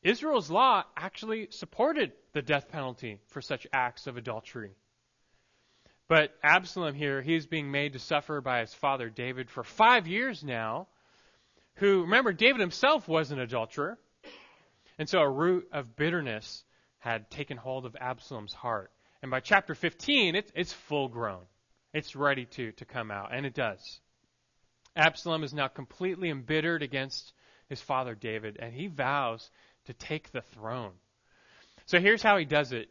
Israel's 0.01 0.51
law 0.51 0.83
actually 0.97 1.47
supported 1.51 2.11
the 2.33 2.41
death 2.41 2.69
penalty 2.69 3.19
for 3.27 3.41
such 3.41 3.65
acts 3.71 4.07
of 4.07 4.17
adultery. 4.17 4.71
But 6.09 6.35
Absalom 6.43 6.95
here, 6.95 7.21
he's 7.21 7.45
being 7.45 7.71
made 7.71 7.93
to 7.93 7.99
suffer 7.99 8.41
by 8.41 8.59
his 8.59 8.73
father 8.73 9.09
David 9.09 9.49
for 9.49 9.63
five 9.63 10.05
years 10.05 10.43
now, 10.43 10.87
who, 11.75 12.01
remember, 12.01 12.33
David 12.33 12.59
himself 12.59 13.07
was 13.07 13.31
an 13.31 13.39
adulterer. 13.39 13.97
And 14.99 15.07
so 15.07 15.19
a 15.19 15.29
root 15.29 15.69
of 15.71 15.95
bitterness 15.95 16.65
had 17.03 17.29
taken 17.29 17.57
hold 17.57 17.85
of 17.85 17.97
Absalom's 17.99 18.53
heart. 18.53 18.89
And 19.21 19.29
by 19.29 19.41
chapter 19.41 19.75
15, 19.75 20.35
it, 20.35 20.49
it's 20.55 20.71
full 20.71 21.09
grown. 21.09 21.41
It's 21.93 22.15
ready 22.15 22.45
to, 22.45 22.71
to 22.71 22.85
come 22.85 23.11
out, 23.11 23.35
and 23.35 23.45
it 23.45 23.53
does. 23.53 23.99
Absalom 24.95 25.43
is 25.43 25.53
now 25.53 25.67
completely 25.67 26.29
embittered 26.29 26.81
against 26.81 27.33
his 27.67 27.81
father 27.81 28.15
David, 28.15 28.57
and 28.57 28.73
he 28.73 28.87
vows 28.87 29.51
to 29.85 29.93
take 29.93 30.31
the 30.31 30.43
throne. 30.53 30.93
So 31.87 31.99
here's 31.99 32.23
how 32.23 32.37
he 32.37 32.45
does 32.45 32.71
it. 32.71 32.87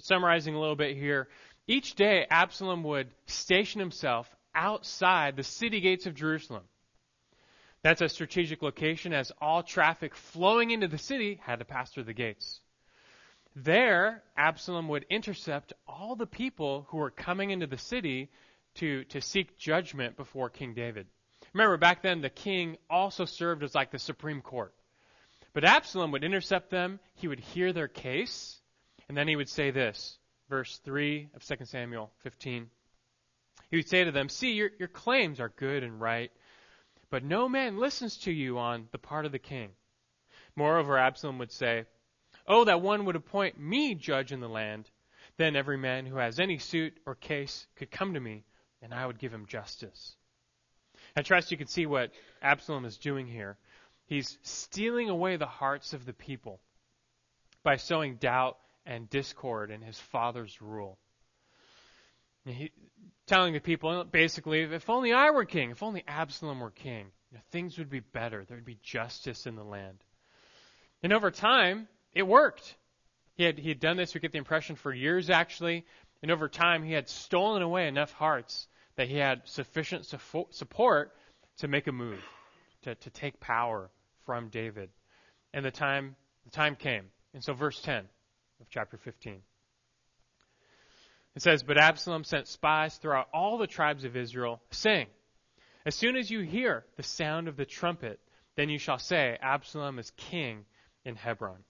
Summarizing 0.00 0.56
a 0.56 0.60
little 0.60 0.74
bit 0.74 0.96
here. 0.96 1.28
Each 1.68 1.94
day, 1.94 2.26
Absalom 2.28 2.82
would 2.82 3.14
station 3.26 3.78
himself 3.78 4.28
outside 4.56 5.36
the 5.36 5.44
city 5.44 5.80
gates 5.80 6.06
of 6.06 6.16
Jerusalem. 6.16 6.64
That's 7.82 8.00
a 8.00 8.08
strategic 8.08 8.60
location 8.60 9.12
as 9.12 9.30
all 9.40 9.62
traffic 9.62 10.16
flowing 10.16 10.72
into 10.72 10.88
the 10.88 10.98
city 10.98 11.38
had 11.44 11.60
to 11.60 11.64
pass 11.64 11.92
through 11.92 12.04
the 12.04 12.12
gates. 12.12 12.60
There, 13.64 14.22
Absalom 14.36 14.86
would 14.88 15.04
intercept 15.10 15.72
all 15.86 16.14
the 16.14 16.26
people 16.26 16.86
who 16.90 16.98
were 16.98 17.10
coming 17.10 17.50
into 17.50 17.66
the 17.66 17.76
city 17.76 18.30
to, 18.76 19.02
to 19.04 19.20
seek 19.20 19.58
judgment 19.58 20.16
before 20.16 20.48
King 20.48 20.74
David. 20.74 21.08
Remember, 21.52 21.76
back 21.76 22.02
then, 22.02 22.20
the 22.20 22.30
king 22.30 22.76
also 22.88 23.24
served 23.24 23.64
as 23.64 23.74
like 23.74 23.90
the 23.90 23.98
Supreme 23.98 24.42
Court. 24.42 24.72
But 25.54 25.64
Absalom 25.64 26.12
would 26.12 26.22
intercept 26.22 26.70
them, 26.70 27.00
he 27.14 27.26
would 27.26 27.40
hear 27.40 27.72
their 27.72 27.88
case, 27.88 28.60
and 29.08 29.16
then 29.16 29.26
he 29.26 29.34
would 29.34 29.48
say 29.48 29.72
this, 29.72 30.18
verse 30.48 30.78
3 30.84 31.30
of 31.34 31.44
2 31.44 31.64
Samuel 31.64 32.12
15. 32.18 32.70
He 33.70 33.76
would 33.76 33.88
say 33.88 34.04
to 34.04 34.12
them, 34.12 34.28
See, 34.28 34.52
your, 34.52 34.70
your 34.78 34.88
claims 34.88 35.40
are 35.40 35.48
good 35.48 35.82
and 35.82 36.00
right, 36.00 36.30
but 37.10 37.24
no 37.24 37.48
man 37.48 37.78
listens 37.78 38.18
to 38.18 38.30
you 38.30 38.58
on 38.58 38.86
the 38.92 38.98
part 38.98 39.26
of 39.26 39.32
the 39.32 39.40
king. 39.40 39.70
Moreover, 40.54 40.96
Absalom 40.96 41.38
would 41.38 41.50
say, 41.50 41.86
Oh, 42.48 42.64
that 42.64 42.80
one 42.80 43.04
would 43.04 43.16
appoint 43.16 43.60
me 43.60 43.94
judge 43.94 44.32
in 44.32 44.40
the 44.40 44.48
land. 44.48 44.90
Then 45.36 45.54
every 45.54 45.76
man 45.76 46.06
who 46.06 46.16
has 46.16 46.40
any 46.40 46.58
suit 46.58 46.96
or 47.06 47.14
case 47.14 47.66
could 47.76 47.90
come 47.90 48.14
to 48.14 48.20
me, 48.20 48.44
and 48.82 48.92
I 48.92 49.06
would 49.06 49.18
give 49.18 49.32
him 49.32 49.46
justice. 49.46 50.16
I 51.14 51.22
trust 51.22 51.50
you 51.50 51.58
can 51.58 51.66
see 51.66 51.86
what 51.86 52.10
Absalom 52.42 52.84
is 52.84 52.96
doing 52.96 53.26
here. 53.26 53.58
He's 54.06 54.38
stealing 54.42 55.10
away 55.10 55.36
the 55.36 55.46
hearts 55.46 55.92
of 55.92 56.06
the 56.06 56.12
people 56.14 56.60
by 57.62 57.76
sowing 57.76 58.16
doubt 58.16 58.56
and 58.86 59.10
discord 59.10 59.70
in 59.70 59.82
his 59.82 59.98
father's 59.98 60.62
rule. 60.62 60.98
He, 62.46 62.72
telling 63.26 63.52
the 63.52 63.60
people, 63.60 64.04
basically, 64.04 64.62
if 64.62 64.88
only 64.88 65.12
I 65.12 65.30
were 65.30 65.44
king, 65.44 65.70
if 65.70 65.82
only 65.82 66.02
Absalom 66.08 66.60
were 66.60 66.70
king, 66.70 67.08
you 67.30 67.36
know, 67.36 67.42
things 67.50 67.76
would 67.76 67.90
be 67.90 68.00
better. 68.00 68.44
There 68.44 68.56
would 68.56 68.64
be 68.64 68.78
justice 68.82 69.46
in 69.46 69.54
the 69.54 69.64
land. 69.64 70.02
And 71.02 71.12
over 71.12 71.30
time, 71.30 71.88
it 72.14 72.26
worked. 72.26 72.76
He 73.34 73.44
had, 73.44 73.58
he 73.58 73.68
had 73.68 73.80
done 73.80 73.96
this, 73.96 74.14
we 74.14 74.20
get 74.20 74.32
the 74.32 74.38
impression, 74.38 74.76
for 74.76 74.92
years 74.92 75.30
actually, 75.30 75.84
and 76.22 76.30
over 76.30 76.48
time 76.48 76.82
he 76.82 76.92
had 76.92 77.08
stolen 77.08 77.62
away 77.62 77.86
enough 77.86 78.12
hearts 78.12 78.66
that 78.96 79.08
he 79.08 79.16
had 79.16 79.42
sufficient 79.44 80.06
support 80.50 81.12
to 81.58 81.68
make 81.68 81.86
a 81.86 81.92
move, 81.92 82.18
to, 82.82 82.94
to 82.96 83.10
take 83.10 83.38
power 83.38 83.90
from 84.26 84.48
David. 84.48 84.90
and 85.54 85.64
the 85.64 85.70
time 85.70 86.16
the 86.44 86.50
time 86.50 86.76
came. 86.76 87.04
And 87.34 87.44
so 87.44 87.52
verse 87.52 87.80
10 87.82 88.08
of 88.60 88.66
chapter 88.70 88.96
15. 88.96 89.40
It 91.36 91.42
says, 91.42 91.62
But 91.62 91.78
Absalom 91.78 92.24
sent 92.24 92.48
spies 92.48 92.96
throughout 92.96 93.28
all 93.32 93.58
the 93.58 93.66
tribes 93.66 94.04
of 94.04 94.16
Israel, 94.16 94.60
saying, 94.70 95.06
As 95.86 95.94
soon 95.94 96.16
as 96.16 96.30
you 96.30 96.40
hear 96.40 96.84
the 96.96 97.02
sound 97.02 97.48
of 97.48 97.56
the 97.56 97.64
trumpet, 97.64 98.18
then 98.56 98.68
you 98.68 98.78
shall 98.78 98.98
say, 98.98 99.38
Absalom 99.40 99.98
is 99.98 100.10
king 100.16 100.64
in 101.04 101.14
Hebron. 101.14 101.62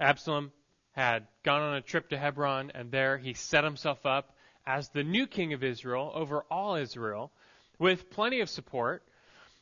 Absalom 0.00 0.52
had 0.92 1.26
gone 1.42 1.62
on 1.62 1.74
a 1.74 1.80
trip 1.80 2.10
to 2.10 2.18
Hebron, 2.18 2.70
and 2.74 2.90
there 2.90 3.18
he 3.18 3.34
set 3.34 3.64
himself 3.64 4.06
up 4.06 4.36
as 4.66 4.88
the 4.90 5.02
new 5.02 5.26
king 5.26 5.52
of 5.52 5.64
Israel 5.64 6.12
over 6.14 6.44
all 6.50 6.76
Israel 6.76 7.32
with 7.78 8.10
plenty 8.10 8.40
of 8.40 8.48
support. 8.48 9.02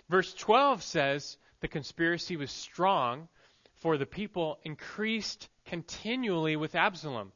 Verse 0.08 0.34
12 0.34 0.82
says 0.82 1.36
the 1.60 1.68
conspiracy 1.68 2.36
was 2.36 2.50
strong, 2.50 3.28
for 3.76 3.96
the 3.96 4.06
people 4.06 4.58
increased 4.64 5.48
continually 5.66 6.56
with 6.56 6.74
Absalom. 6.74 7.32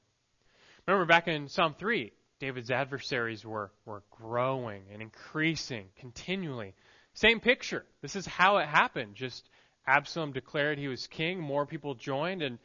Remember 0.86 1.06
back 1.06 1.28
in 1.28 1.48
Psalm 1.48 1.74
3, 1.78 2.12
David's 2.38 2.70
adversaries 2.70 3.44
were, 3.44 3.70
were 3.84 4.02
growing 4.10 4.82
and 4.92 5.02
increasing 5.02 5.86
continually. 5.96 6.74
Same 7.14 7.40
picture. 7.40 7.84
This 8.02 8.16
is 8.16 8.26
how 8.26 8.58
it 8.58 8.66
happened. 8.66 9.14
Just 9.14 9.48
Absalom 9.86 10.32
declared 10.32 10.78
he 10.78 10.88
was 10.88 11.06
king, 11.06 11.40
more 11.40 11.66
people 11.66 11.94
joined, 11.94 12.42
and 12.42 12.58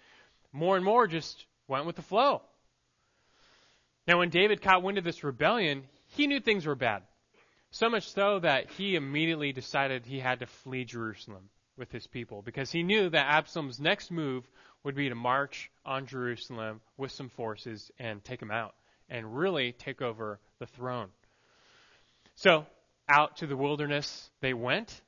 more 0.55 0.77
and 0.77 0.85
more 0.85 1.05
just 1.05 1.45
went 1.67 1.85
with 1.85 1.97
the 1.97 2.01
flow. 2.01 2.41
Now, 4.07 4.19
when 4.19 4.29
David 4.29 4.61
caught 4.61 4.83
wind 4.83 4.97
of 4.97 5.03
this 5.03 5.23
rebellion, 5.23 5.83
he 6.07 6.27
knew 6.27 6.39
things 6.39 6.65
were 6.65 6.75
bad. 6.75 7.03
So 7.71 7.89
much 7.89 8.09
so 8.09 8.39
that 8.39 8.71
he 8.71 8.95
immediately 8.95 9.51
decided 9.51 10.05
he 10.05 10.19
had 10.19 10.39
to 10.39 10.45
flee 10.45 10.85
Jerusalem 10.85 11.49
with 11.77 11.91
his 11.91 12.07
people 12.07 12.41
because 12.41 12.71
he 12.71 12.83
knew 12.83 13.09
that 13.09 13.25
Absalom's 13.27 13.81
next 13.81 14.11
move 14.11 14.49
would 14.83 14.95
be 14.95 15.09
to 15.09 15.15
march 15.15 15.69
on 15.85 16.05
Jerusalem 16.05 16.79
with 16.95 17.11
some 17.11 17.29
forces 17.29 17.91
and 17.99 18.23
take 18.23 18.41
him 18.41 18.51
out 18.51 18.75
and 19.09 19.35
really 19.35 19.73
take 19.73 20.01
over 20.01 20.39
the 20.59 20.67
throne. 20.67 21.09
So, 22.35 22.65
out 23.09 23.37
to 23.37 23.47
the 23.47 23.57
wilderness 23.57 24.29
they 24.39 24.53
went. 24.53 25.01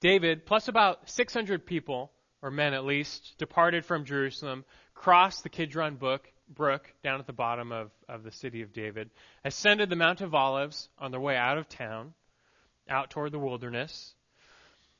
David, 0.00 0.44
plus 0.44 0.68
about 0.68 1.08
600 1.08 1.64
people, 1.64 2.10
or 2.42 2.50
men 2.50 2.74
at 2.74 2.84
least, 2.84 3.34
departed 3.38 3.84
from 3.84 4.04
Jerusalem, 4.04 4.64
crossed 4.94 5.42
the 5.42 5.48
Kidron 5.48 5.94
Brook, 5.96 6.30
brook 6.48 6.92
down 7.02 7.20
at 7.20 7.26
the 7.26 7.32
bottom 7.32 7.72
of, 7.72 7.90
of 8.08 8.24
the 8.24 8.32
city 8.32 8.62
of 8.62 8.72
David, 8.72 9.10
ascended 9.44 9.88
the 9.88 9.96
Mount 9.96 10.20
of 10.20 10.34
Olives 10.34 10.88
on 10.98 11.12
their 11.12 11.20
way 11.20 11.36
out 11.36 11.56
of 11.56 11.68
town, 11.68 12.12
out 12.88 13.10
toward 13.10 13.32
the 13.32 13.38
wilderness. 13.38 14.14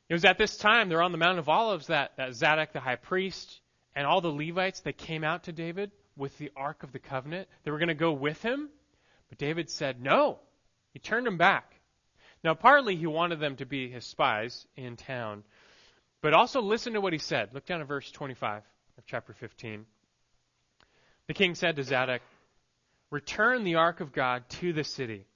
It 0.09 0.15
was 0.15 0.25
at 0.25 0.39
this 0.39 0.57
time, 0.57 0.89
they're 0.89 1.03
on 1.03 1.13
the 1.13 1.19
Mount 1.19 1.39
of 1.39 1.49
Olives, 1.49 1.89
that, 1.89 2.13
that 2.17 2.35
Zadok 2.35 2.73
the 2.73 2.81
high 2.81 2.97
priest 2.97 3.61
and 3.95 4.07
all 4.07 4.21
the 4.21 4.29
Levites 4.29 4.81
that 4.81 4.97
came 4.97 5.25
out 5.25 5.45
to 5.45 5.53
David 5.53 5.91
with 6.17 6.37
the 6.39 6.51
Ark 6.57 6.83
of 6.83 6.93
the 6.93 6.99
Covenant, 6.99 7.49
they 7.65 7.71
were 7.71 7.79
going 7.79 7.89
to 7.89 7.95
go 7.95 8.13
with 8.13 8.43
him. 8.43 8.69
But 9.29 9.39
David 9.39 9.71
said 9.71 10.01
no. 10.01 10.39
He 10.93 10.99
turned 10.99 11.27
them 11.27 11.39
back. 11.39 11.75
Now, 12.45 12.55
partly 12.55 12.97
he 12.97 13.07
wanted 13.07 13.41
them 13.41 13.57
to 13.57 13.67
be 13.67 13.89
his 13.89 14.05
spies 14.05 14.67
in 14.77 14.97
town, 14.97 15.45
but 16.23 16.33
also 16.33 16.63
listen 16.63 16.95
to 16.95 17.01
what 17.01 17.13
he 17.13 17.19
said. 17.19 17.51
Look 17.53 17.67
down 17.67 17.81
at 17.81 17.89
verse 17.89 18.11
25 18.11 18.63
of 18.97 19.07
chapter 19.07 19.35
15. 19.35 19.85
The 21.27 21.35
king 21.35 21.55
said 21.55 21.77
to 21.77 21.83
Zadok, 21.83 22.23
Return 23.11 23.65
the 23.65 23.75
ark 23.75 24.01
of 24.01 24.13
God 24.13 24.49
to 24.49 24.73
the 24.73 24.85
city. 24.85 25.27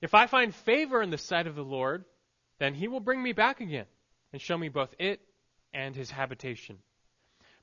If 0.00 0.14
I 0.14 0.26
find 0.26 0.52
favor 0.52 1.00
in 1.00 1.10
the 1.10 1.18
sight 1.18 1.46
of 1.46 1.54
the 1.54 1.62
Lord, 1.62 2.04
then 2.58 2.74
he 2.74 2.88
will 2.88 3.00
bring 3.00 3.22
me 3.22 3.32
back 3.32 3.60
again 3.60 3.86
and 4.32 4.42
show 4.42 4.58
me 4.58 4.68
both 4.68 4.92
it 4.98 5.20
and 5.72 5.94
his 5.94 6.10
habitation. 6.10 6.78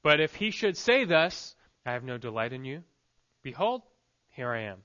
But 0.01 0.21
if 0.21 0.36
he 0.36 0.51
should 0.51 0.77
say 0.77 1.03
thus, 1.03 1.55
I 1.86 1.91
have 1.91 2.03
no 2.03 2.17
delight 2.17 2.53
in 2.53 2.63
you, 2.63 2.84
behold, 3.41 3.82
here 4.29 4.49
I 4.49 4.62
am. 4.62 4.77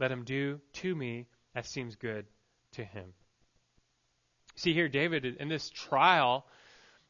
Let 0.00 0.10
him 0.10 0.24
do 0.24 0.60
to 0.74 0.94
me 0.94 1.26
as 1.54 1.68
seems 1.68 1.94
good 1.96 2.26
to 2.72 2.84
him. 2.84 3.12
See 4.56 4.72
here, 4.72 4.88
David, 4.88 5.24
in 5.24 5.48
this 5.48 5.70
trial, 5.70 6.46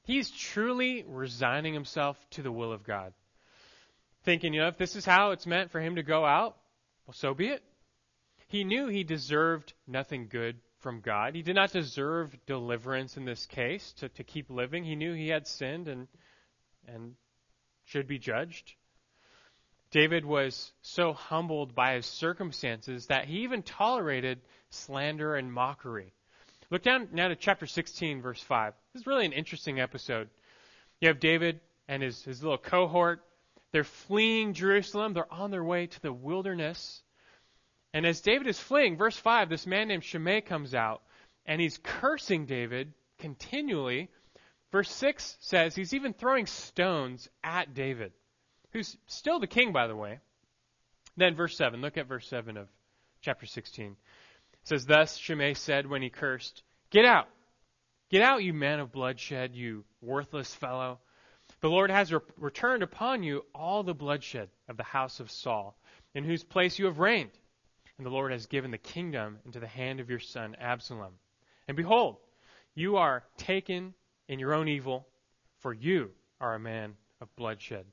he's 0.07 0.31
truly 0.31 1.05
resigning 1.07 1.75
himself 1.75 2.17
to 2.31 2.43
the 2.43 2.51
will 2.51 2.73
of 2.73 2.83
God 2.83 3.13
thinking, 4.27 4.53
you 4.53 4.61
know, 4.61 4.69
if 4.69 4.77
this 4.77 4.97
is 4.97 5.07
how 5.07 5.31
it's 5.31 5.47
meant 5.47 5.71
for 5.71 5.81
him 5.81 5.95
to 5.95 6.03
go 6.03 6.27
out, 6.27 6.57
well, 7.07 7.15
so 7.15 7.33
be 7.33 7.47
it. 7.47 7.63
He 8.49 8.65
knew 8.65 8.89
he 8.89 9.05
deserved 9.05 9.73
nothing 9.87 10.27
good 10.29 10.57
from 10.81 11.01
God. 11.01 11.35
He 11.35 11.43
did 11.43 11.55
not 11.55 11.73
deserve 11.73 12.37
deliverance 12.45 13.17
in 13.17 13.25
this 13.25 13.47
case 13.47 13.93
to, 13.99 14.09
to 14.11 14.25
keep 14.25 14.51
living. 14.51 14.85
He 14.85 14.97
knew 14.97 15.15
he 15.15 15.29
had 15.29 15.47
sinned 15.47 15.87
and, 15.87 16.09
and 16.89 17.15
should 17.85 18.09
be 18.09 18.19
judged. 18.19 18.73
David 19.93 20.25
was 20.25 20.73
so 20.83 21.13
humbled 21.13 21.75
by 21.75 21.95
his 21.95 22.07
circumstances 22.07 23.07
that 23.07 23.27
he 23.27 23.45
even 23.45 23.63
tolerated 23.63 24.41
slander 24.71 25.37
and 25.37 25.53
mockery. 25.53 26.13
Look 26.71 26.83
down 26.83 27.09
now 27.13 27.29
to 27.29 27.37
chapter 27.37 27.67
16, 27.67 28.23
verse 28.23 28.43
5. 28.43 28.75
This 28.93 29.03
is 29.03 29.07
really 29.07 29.27
an 29.27 29.33
interesting 29.33 29.81
episode. 29.81 30.29
You 31.01 31.09
have 31.09 31.21
David 31.21 31.61
and 31.89 32.03
his, 32.03 32.23
his 32.25 32.43
little 32.43 32.59
cohort 32.59 33.23
they're 33.77 33.85
fleeing 33.85 34.55
Jerusalem. 34.55 35.13
They're 35.13 35.31
on 35.31 35.51
their 35.51 35.63
way 35.63 35.87
to 35.87 36.01
the 36.01 36.11
wilderness. 36.11 37.03
And 37.93 38.07
as 38.07 38.23
David 38.23 38.47
is 38.47 38.59
fleeing, 38.59 38.97
verse 38.97 39.19
5, 39.19 39.51
this 39.51 39.67
man 39.67 39.89
named 39.89 40.03
Shimei 40.03 40.41
comes 40.41 40.75
out 40.75 41.03
and 41.45 41.61
he's 41.61 41.79
cursing 41.83 42.47
David 42.47 42.95
continually. 43.19 44.09
Verse 44.73 44.91
6 44.91 45.37
says 45.41 45.75
he's 45.75 45.93
even 45.93 46.13
throwing 46.13 46.47
stones 46.47 47.29
at 47.45 47.75
David, 47.75 48.13
who's 48.73 48.97
still 49.07 49.41
the 49.41 49.47
king, 49.47 49.73
by 49.73 49.87
the 49.87 49.97
way. 49.97 50.21
Then 51.17 51.35
verse 51.35 51.57
7, 51.57 51.81
look 51.83 51.99
at 51.99 52.09
verse 52.09 52.27
7 52.29 52.57
of 52.57 52.69
chapter 53.21 53.45
16. 53.45 53.97
It 54.67 54.71
says, 54.71 54.87
Thus 54.87 55.17
Shimei 55.17 55.55
said 55.55 55.87
when 55.87 56.03
he 56.03 56.11
cursed, 56.11 56.65
Get 56.91 57.05
out! 57.05 57.29
Get 58.11 58.23
out, 58.23 58.43
you 58.43 58.53
man 58.53 58.81
of 58.81 58.91
bloodshed, 58.91 59.55
you 59.55 59.85
worthless 60.01 60.53
fellow. 60.57 60.99
The 61.61 61.71
Lord 61.71 61.89
has 61.93 62.13
re- 62.13 62.19
returned 62.37 62.83
upon 62.83 63.23
you 63.23 63.45
all 63.55 63.85
the 63.85 63.95
bloodshed 63.95 64.49
of 64.69 64.77
the 64.77 64.83
house 64.83 65.21
of 65.21 65.31
Saul, 65.31 65.79
in 66.17 66.25
whose 66.25 66.43
place 66.43 66.81
you 66.81 66.87
have 66.87 66.99
reigned. 66.99 67.31
And 67.97 68.05
the 68.05 68.11
Lord 68.11 68.33
has 68.33 68.47
given 68.47 68.73
the 68.73 68.79
kingdom 68.79 69.39
into 69.45 69.61
the 69.61 69.69
hand 69.69 70.01
of 70.01 70.11
your 70.11 70.19
son 70.19 70.57
Absalom. 70.59 71.13
And 71.69 71.77
behold, 71.77 72.17
you 72.75 72.97
are 72.97 73.23
taken 73.37 73.95
in 74.27 74.41
your 74.41 74.53
own 74.53 74.67
evil, 74.67 75.07
for 75.61 75.73
you 75.73 76.11
are 76.41 76.57
a 76.57 76.59
man 76.59 76.97
of 77.21 77.29
bloodshed. 77.37 77.87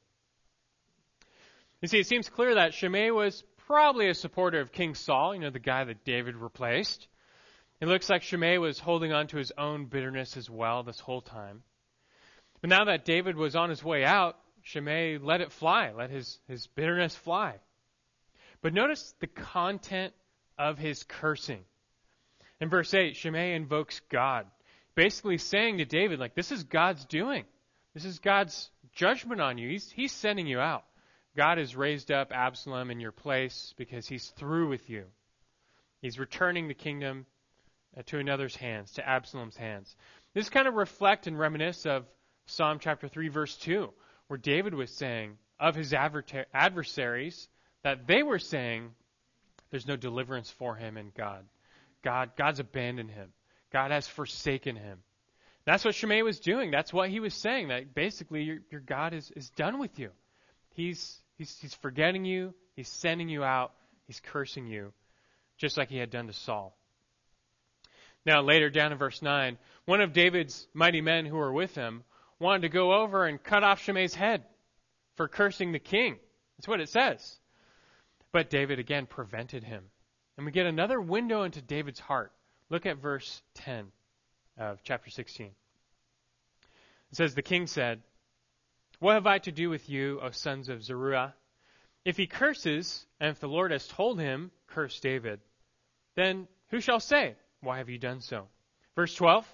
You 1.84 1.88
see, 1.88 2.00
it 2.00 2.08
seems 2.08 2.30
clear 2.30 2.56
that 2.56 2.74
Shimei 2.74 3.12
was 3.12 3.44
probably 3.68 4.10
a 4.10 4.14
supporter 4.14 4.60
of 4.60 4.72
King 4.72 4.96
Saul, 4.96 5.34
you 5.34 5.42
know, 5.42 5.50
the 5.50 5.60
guy 5.60 5.84
that 5.84 6.04
David 6.04 6.36
replaced. 6.36 7.08
It 7.82 7.88
looks 7.88 8.10
like 8.10 8.24
Shimei 8.24 8.58
was 8.58 8.80
holding 8.80 9.12
on 9.12 9.28
to 9.28 9.38
his 9.38 9.52
own 9.58 9.86
bitterness 9.86 10.38
as 10.38 10.50
well 10.50 10.84
this 10.84 11.00
whole 11.00 11.22
time. 11.22 11.64
But 12.62 12.70
now 12.70 12.86
that 12.86 13.06
David 13.06 13.36
was 13.36 13.56
on 13.56 13.70
his 13.70 13.84
way 13.84 14.06
out, 14.06 14.38
Shimei 14.62 15.18
let 15.18 15.42
it 15.42 15.52
fly, 15.52 15.92
let 15.92 16.10
his, 16.10 16.40
his 16.48 16.68
bitterness 16.68 17.16
fly. 17.16 17.56
But 18.62 18.74
notice 18.74 19.14
the 19.20 19.28
content 19.28 20.14
of 20.58 20.78
his 20.78 21.04
cursing. 21.04 21.66
In 22.62 22.70
verse 22.70 22.94
8, 22.94 23.18
Shimei 23.18 23.54
invokes 23.54 24.00
God, 24.10 24.46
basically 24.96 25.38
saying 25.38 25.80
to 25.80 25.86
David, 25.86 26.20
like, 26.20 26.36
this 26.36 26.52
is 26.52 26.64
God's 26.64 27.04
doing. 27.06 27.44
This 27.94 28.06
is 28.06 28.20
God's 28.20 28.70
judgment 28.94 29.42
on 29.42 29.58
you. 29.58 29.70
He's, 29.70 29.92
he's 29.92 30.14
sending 30.14 30.48
you 30.48 30.60
out. 30.60 30.86
God 31.36 31.58
has 31.58 31.76
raised 31.76 32.12
up 32.12 32.32
Absalom 32.32 32.92
in 32.92 33.00
your 33.00 33.12
place 33.12 33.74
because 33.78 34.08
he's 34.08 34.30
through 34.38 34.70
with 34.70 34.90
you. 34.90 35.06
He's 36.02 36.20
returning 36.20 36.68
the 36.68 36.74
kingdom 36.74 37.26
uh, 37.98 38.04
to 38.08 38.20
another's 38.20 38.56
hands, 38.56 38.94
to 38.94 39.08
Absalom's 39.08 39.58
hands. 39.58 39.96
This 40.34 40.50
kind 40.50 40.68
of 40.68 40.76
reflect 40.76 41.28
and 41.28 41.40
reminisce 41.40 41.86
of 41.86 42.06
Psalm 42.46 42.80
chapter 42.80 43.08
3, 43.08 43.30
verse 43.30 43.56
2, 43.58 43.90
where 44.28 44.38
David 44.38 44.74
was 44.74 44.92
saying 44.92 45.38
of 45.60 45.76
his 45.76 45.94
adversaries 45.94 47.48
that 47.84 48.06
they 48.08 48.22
were 48.22 48.40
saying 48.40 48.92
there's 49.72 49.88
no 49.88 49.96
deliverance 49.96 50.52
for 50.52 50.76
him 50.76 50.98
in 50.98 51.12
God. 51.16 51.46
God 52.04 52.32
God's 52.36 52.60
abandoned 52.60 53.12
him. 53.12 53.30
God 53.72 53.92
has 53.92 54.08
forsaken 54.08 54.76
him. 54.76 55.00
That's 55.66 55.86
what 55.86 55.96
Shimei 55.96 56.22
was 56.22 56.40
doing. 56.40 56.72
That's 56.72 56.92
what 56.92 57.10
he 57.10 57.20
was 57.20 57.34
saying. 57.34 57.70
That 57.70 57.96
basically 57.96 58.44
your, 58.44 58.58
your 58.70 58.82
God 58.82 59.14
is, 59.14 59.32
is 59.36 59.50
done 59.52 59.80
with 59.80 59.98
you. 59.98 60.10
He's, 60.74 61.22
he's, 61.38 61.58
he's 61.60 61.74
forgetting 61.76 62.26
you. 62.26 62.54
He's 62.76 62.88
sending 62.88 63.30
you 63.30 63.44
out. 63.44 63.74
He's 64.08 64.20
cursing 64.20 64.68
you, 64.68 64.94
just 65.58 65.78
like 65.78 65.90
he 65.90 65.98
had 65.98 66.10
done 66.10 66.28
to 66.28 66.34
Saul. 66.34 66.76
Now, 68.26 68.42
later 68.42 68.70
down 68.70 68.92
in 68.92 68.98
verse 68.98 69.22
9, 69.22 69.58
one 69.86 70.02
of 70.02 70.14
David's 70.14 70.68
mighty 70.74 71.02
men 71.02 71.26
who 71.26 71.36
were 71.36 71.52
with 71.52 71.76
him 71.76 72.04
wanted 72.40 72.64
to 72.64 72.70
go 72.70 72.94
over 72.94 73.26
and 73.26 73.42
cut 73.42 73.64
off 73.64 73.82
Shimei's 73.82 74.16
head 74.16 74.44
for 75.16 75.28
cursing 75.28 75.72
the 75.72 75.80
king. 75.80 76.18
That's 76.58 76.68
what 76.68 76.80
it 76.80 76.90
says. 76.90 77.38
But 78.32 78.50
David 78.50 78.80
again 78.80 79.06
prevented 79.06 79.64
him. 79.64 79.84
And 80.38 80.46
we 80.46 80.52
get 80.52 80.66
another 80.66 81.00
window 81.00 81.44
into 81.44 81.62
David's 81.62 82.00
heart. 82.00 82.32
Look 82.70 82.86
at 82.86 82.98
verse 82.98 83.42
10 83.56 83.92
of 84.58 84.80
chapter 84.84 85.10
16. 85.10 85.48
It 85.48 85.54
It 87.12 87.18
says, 87.18 87.36
The 87.36 87.42
king 87.42 87.68
said, 87.68 88.02
What 89.04 89.16
have 89.16 89.28
I 89.28 89.40
to 89.40 89.52
do 89.52 89.70
with 89.70 89.90
you, 89.90 90.22
O 90.22 90.32
sons 90.32 90.70
of 90.70 90.82
Zeruiah? 90.82 91.36
If 92.06 92.16
he 92.16 92.26
curses, 92.26 93.06
and 93.20 93.32
if 93.32 93.42
the 93.42 93.50
Lord 93.50 93.72
has 93.72 93.86
told 93.86 94.18
him, 94.18 94.50
Curse 94.68 94.98
David, 95.02 95.42
then 96.16 96.48
who 96.70 96.80
shall 96.80 97.02
say, 97.02 97.36
Why 97.60 97.80
have 97.80 97.90
you 97.90 97.98
done 97.98 98.22
so? 98.22 98.48
Verse 98.96 99.14
12 99.14 99.46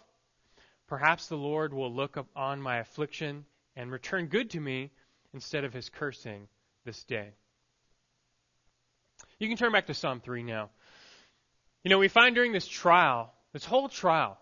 Perhaps 0.86 1.30
the 1.30 1.36
Lord 1.36 1.74
will 1.74 1.92
look 1.92 2.16
upon 2.16 2.62
my 2.62 2.78
affliction 2.78 3.44
and 3.76 3.92
return 3.92 4.28
good 4.28 4.52
to 4.52 4.60
me 4.60 4.92
instead 5.34 5.64
of 5.64 5.74
his 5.74 5.90
cursing 5.90 6.48
this 6.86 7.04
day. 7.06 7.30
You 9.40 9.48
can 9.48 9.58
turn 9.58 9.72
back 9.72 9.88
to 9.88 9.96
Psalm 9.96 10.20
3 10.20 10.44
now. 10.44 10.70
You 11.84 11.90
know, 11.90 11.98
we 11.98 12.08
find 12.08 12.36
during 12.36 12.52
this 12.52 12.68
trial, 12.68 13.34
this 13.54 13.66
whole 13.66 13.90
trial, 13.90 14.38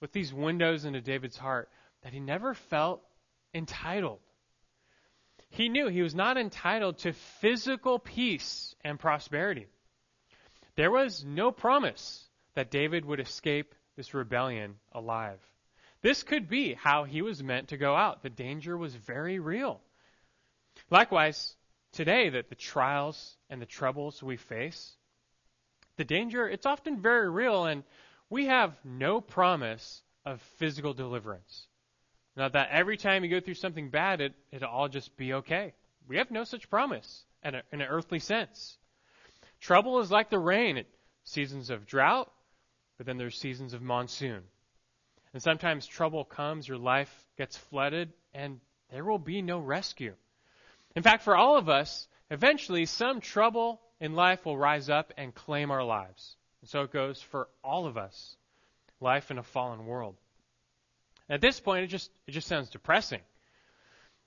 with 0.00 0.12
these 0.12 0.32
windows 0.32 0.84
into 0.84 1.00
David's 1.00 1.36
heart, 1.36 1.68
that 2.04 2.12
he 2.12 2.20
never 2.20 2.54
felt 2.54 3.02
entitled. 3.54 4.20
He 5.50 5.68
knew 5.68 5.88
he 5.88 6.02
was 6.02 6.14
not 6.14 6.36
entitled 6.36 6.98
to 6.98 7.12
physical 7.12 7.98
peace 7.98 8.74
and 8.84 8.98
prosperity. 8.98 9.66
There 10.76 10.90
was 10.90 11.24
no 11.24 11.50
promise 11.50 12.28
that 12.54 12.70
David 12.70 13.04
would 13.04 13.20
escape 13.20 13.74
this 13.96 14.14
rebellion 14.14 14.76
alive. 14.92 15.40
This 16.02 16.22
could 16.22 16.48
be 16.48 16.74
how 16.74 17.04
he 17.04 17.20
was 17.20 17.42
meant 17.42 17.68
to 17.68 17.76
go 17.76 17.94
out. 17.94 18.22
The 18.22 18.30
danger 18.30 18.76
was 18.76 18.94
very 18.94 19.38
real. 19.38 19.80
Likewise, 20.88 21.54
today, 21.92 22.30
that 22.30 22.48
the 22.48 22.54
trials 22.54 23.36
and 23.50 23.60
the 23.60 23.66
troubles 23.66 24.22
we 24.22 24.36
face, 24.36 24.96
the 25.96 26.04
danger, 26.04 26.48
it's 26.48 26.64
often 26.64 27.02
very 27.02 27.28
real, 27.28 27.66
and 27.66 27.82
we 28.30 28.46
have 28.46 28.74
no 28.84 29.20
promise 29.20 30.02
of 30.24 30.40
physical 30.56 30.94
deliverance. 30.94 31.66
Not 32.36 32.52
that 32.52 32.70
every 32.70 32.96
time 32.96 33.24
you 33.24 33.30
go 33.30 33.40
through 33.40 33.54
something 33.54 33.90
bad, 33.90 34.20
it, 34.20 34.34
it'll 34.52 34.68
all 34.68 34.88
just 34.88 35.16
be 35.16 35.34
okay. 35.34 35.74
We 36.08 36.16
have 36.16 36.30
no 36.30 36.44
such 36.44 36.70
promise 36.70 37.24
in, 37.44 37.54
a, 37.54 37.62
in 37.72 37.80
an 37.80 37.88
earthly 37.88 38.18
sense. 38.18 38.76
Trouble 39.60 40.00
is 40.00 40.10
like 40.10 40.30
the 40.30 40.38
rain. 40.38 40.76
It, 40.76 40.86
seasons 41.24 41.70
of 41.70 41.86
drought, 41.86 42.30
but 42.96 43.06
then 43.06 43.18
there's 43.18 43.38
seasons 43.38 43.74
of 43.74 43.82
monsoon. 43.82 44.42
And 45.32 45.42
sometimes 45.42 45.86
trouble 45.86 46.24
comes, 46.24 46.66
your 46.66 46.78
life 46.78 47.12
gets 47.38 47.56
flooded, 47.56 48.12
and 48.34 48.60
there 48.90 49.04
will 49.04 49.18
be 49.18 49.42
no 49.42 49.58
rescue. 49.58 50.14
In 50.96 51.02
fact, 51.02 51.22
for 51.22 51.36
all 51.36 51.56
of 51.56 51.68
us, 51.68 52.08
eventually 52.30 52.86
some 52.86 53.20
trouble 53.20 53.80
in 54.00 54.14
life 54.14 54.44
will 54.44 54.58
rise 54.58 54.90
up 54.90 55.12
and 55.16 55.34
claim 55.34 55.70
our 55.70 55.84
lives. 55.84 56.36
And 56.62 56.68
so 56.68 56.82
it 56.82 56.92
goes 56.92 57.22
for 57.22 57.48
all 57.62 57.86
of 57.86 57.96
us. 57.96 58.36
Life 59.00 59.30
in 59.30 59.38
a 59.38 59.42
fallen 59.42 59.86
world. 59.86 60.16
At 61.30 61.40
this 61.40 61.60
point, 61.60 61.84
it 61.84 61.86
just, 61.86 62.10
it 62.26 62.32
just 62.32 62.48
sounds 62.48 62.70
depressing. 62.70 63.20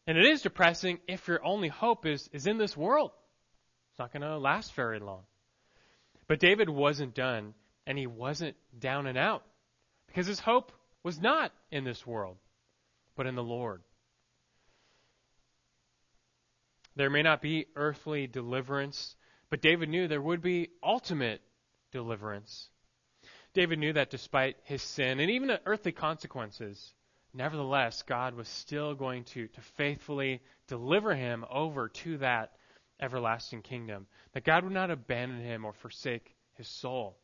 And 0.08 0.18
it 0.18 0.26
is 0.26 0.42
depressing 0.42 1.00
if 1.08 1.28
your 1.28 1.44
only 1.44 1.68
hope 1.68 2.06
is, 2.06 2.30
is 2.32 2.48
in 2.48 2.58
this 2.58 2.78
world. 2.78 3.12
It's 3.92 4.00
not 4.00 4.14
going 4.14 4.22
to 4.22 4.38
last 4.38 4.74
very 4.74 5.00
long. 5.00 5.24
But 6.28 6.40
David 6.40 6.70
wasn't 6.70 7.14
done, 7.14 7.54
and 7.86 7.98
he 7.98 8.08
wasn't 8.08 8.56
down 8.80 9.06
and 9.06 9.18
out 9.18 9.44
because 10.08 10.26
his 10.26 10.40
hope 10.40 10.72
was 11.04 11.20
not 11.20 11.52
in 11.72 11.84
this 11.84 12.08
world, 12.08 12.38
but 13.16 13.28
in 13.28 13.36
the 13.36 13.44
Lord. 13.44 13.82
There 16.96 17.10
may 17.10 17.22
not 17.22 17.42
be 17.42 17.66
earthly 17.76 18.28
deliverance, 18.28 19.16
but 19.50 19.62
David 19.62 19.90
knew 19.90 20.08
there 20.08 20.22
would 20.22 20.42
be 20.42 20.70
ultimate 20.82 21.42
deliverance. 21.92 22.70
David 23.54 23.80
knew 23.80 23.94
that 23.94 24.10
despite 24.10 24.58
his 24.64 24.82
sin 24.82 25.20
and 25.20 25.30
even 25.30 25.48
the 25.48 25.62
earthly 25.66 25.92
consequences, 25.92 26.94
nevertheless, 27.34 28.02
God 28.04 28.36
was 28.36 28.48
still 28.48 28.96
going 28.96 29.26
to, 29.26 29.48
to 29.48 29.62
faithfully 29.78 30.42
deliver 30.68 31.14
him 31.14 31.46
over 31.50 31.90
to 31.90 32.18
that 32.18 32.54
everlasting 33.00 33.62
kingdom. 33.62 34.08
That 34.34 34.44
God 34.44 34.64
would 34.64 34.74
not 34.74 34.92
abandon 34.92 35.42
him 35.42 35.66
or 35.66 35.74
forsake 35.74 36.36
his 36.56 36.68
soul. 36.68 37.18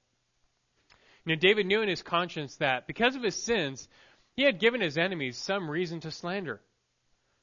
Know, 1.25 1.35
David 1.35 1.67
knew 1.67 1.81
in 1.81 1.89
his 1.89 2.01
conscience 2.01 2.55
that 2.57 2.87
because 2.87 3.15
of 3.15 3.23
his 3.23 3.35
sins, 3.35 3.87
he 4.35 4.43
had 4.43 4.59
given 4.59 4.81
his 4.81 4.97
enemies 4.97 5.37
some 5.37 5.69
reason 5.69 5.99
to 6.01 6.11
slander, 6.11 6.59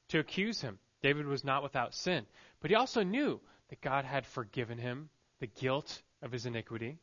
to 0.09 0.19
accuse 0.19 0.61
him. 0.61 0.79
David 1.01 1.25
was 1.25 1.43
not 1.43 1.63
without 1.63 1.93
sin. 1.93 2.25
But 2.59 2.71
he 2.71 2.75
also 2.75 3.03
knew 3.03 3.39
that 3.69 3.81
God 3.81 4.03
had 4.03 4.25
forgiven 4.25 4.77
him 4.77 5.09
the 5.39 5.47
guilt 5.47 6.01
of 6.21 6.31
his 6.31 6.45
iniquity. 6.45 6.97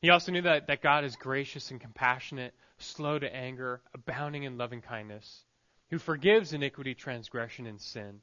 He 0.00 0.10
also 0.10 0.32
knew 0.32 0.42
that, 0.42 0.66
that 0.68 0.82
God 0.82 1.04
is 1.04 1.16
gracious 1.16 1.70
and 1.70 1.80
compassionate, 1.80 2.54
slow 2.78 3.18
to 3.18 3.34
anger, 3.34 3.82
abounding 3.92 4.44
in 4.44 4.56
loving 4.56 4.80
kindness, 4.80 5.44
who 5.90 5.98
forgives 5.98 6.52
iniquity, 6.52 6.94
transgression, 6.94 7.66
and 7.66 7.80
sin. 7.80 8.20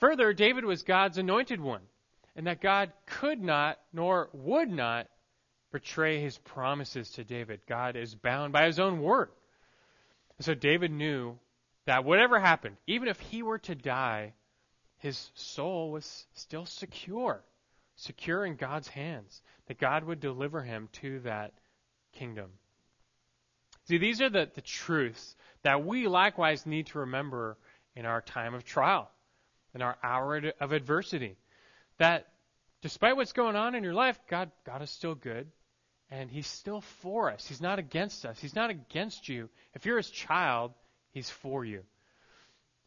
Further, 0.00 0.32
David 0.32 0.64
was 0.64 0.82
God's 0.82 1.18
anointed 1.18 1.60
one, 1.60 1.82
and 2.34 2.46
that 2.46 2.60
God 2.60 2.92
could 3.06 3.42
not 3.42 3.78
nor 3.92 4.30
would 4.32 4.70
not 4.70 5.08
betray 5.70 6.20
his 6.20 6.38
promises 6.38 7.10
to 7.10 7.24
David. 7.24 7.60
God 7.68 7.96
is 7.96 8.14
bound 8.14 8.52
by 8.52 8.66
his 8.66 8.78
own 8.78 9.02
word. 9.02 9.28
And 10.38 10.44
so 10.44 10.54
David 10.54 10.90
knew 10.92 11.38
that 11.84 12.04
whatever 12.04 12.38
happened, 12.38 12.76
even 12.86 13.08
if 13.08 13.18
he 13.20 13.42
were 13.42 13.58
to 13.58 13.74
die, 13.74 14.32
his 14.98 15.30
soul 15.34 15.90
was 15.90 16.26
still 16.32 16.64
secure, 16.64 17.42
secure 17.98 18.44
in 18.44 18.56
God's 18.56 18.88
hands, 18.88 19.42
that 19.66 19.78
God 19.78 20.04
would 20.04 20.20
deliver 20.20 20.62
him 20.62 20.88
to 21.00 21.20
that 21.20 21.52
kingdom. 22.14 22.50
See, 23.88 23.98
these 23.98 24.20
are 24.22 24.30
the, 24.30 24.48
the 24.54 24.60
truths 24.60 25.34
that 25.62 25.84
we 25.84 26.06
likewise 26.06 26.64
need 26.64 26.86
to 26.88 27.00
remember 27.00 27.58
in 27.96 28.06
our 28.06 28.20
time 28.20 28.54
of 28.54 28.64
trial, 28.64 29.10
in 29.74 29.82
our 29.82 29.96
hour 30.02 30.40
of 30.60 30.72
adversity. 30.72 31.36
That 31.98 32.28
despite 32.82 33.16
what's 33.16 33.32
going 33.32 33.56
on 33.56 33.74
in 33.74 33.82
your 33.82 33.94
life, 33.94 34.18
God, 34.28 34.50
God 34.64 34.82
is 34.82 34.90
still 34.90 35.14
good 35.14 35.48
and 36.10 36.30
he's 36.30 36.46
still 36.46 36.80
for 36.80 37.30
us. 37.30 37.46
He's 37.46 37.60
not 37.60 37.78
against 37.78 38.24
us. 38.24 38.38
He's 38.40 38.54
not 38.54 38.70
against 38.70 39.28
you. 39.28 39.48
If 39.74 39.84
you're 39.84 39.96
his 39.96 40.10
child, 40.10 40.72
he's 41.10 41.28
for 41.28 41.64
you. 41.64 41.82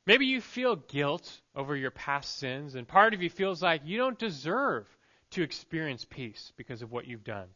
Maybe 0.08 0.26
you 0.26 0.42
feel 0.42 0.76
guilt 0.76 1.30
over 1.56 1.76
your 1.76 1.92
past 1.92 2.40
sins, 2.40 2.74
and 2.74 2.88
part 2.88 3.14
of 3.14 3.22
you 3.22 3.30
feels 3.30 3.62
like 3.62 3.82
you 3.86 3.98
don't 3.98 4.18
deserve 4.18 4.88
to 5.32 5.44
experience 5.44 6.06
peace 6.10 6.52
because 6.58 6.82
of 6.82 6.92
what 6.92 7.08
you've 7.08 7.24
done. 7.24 7.48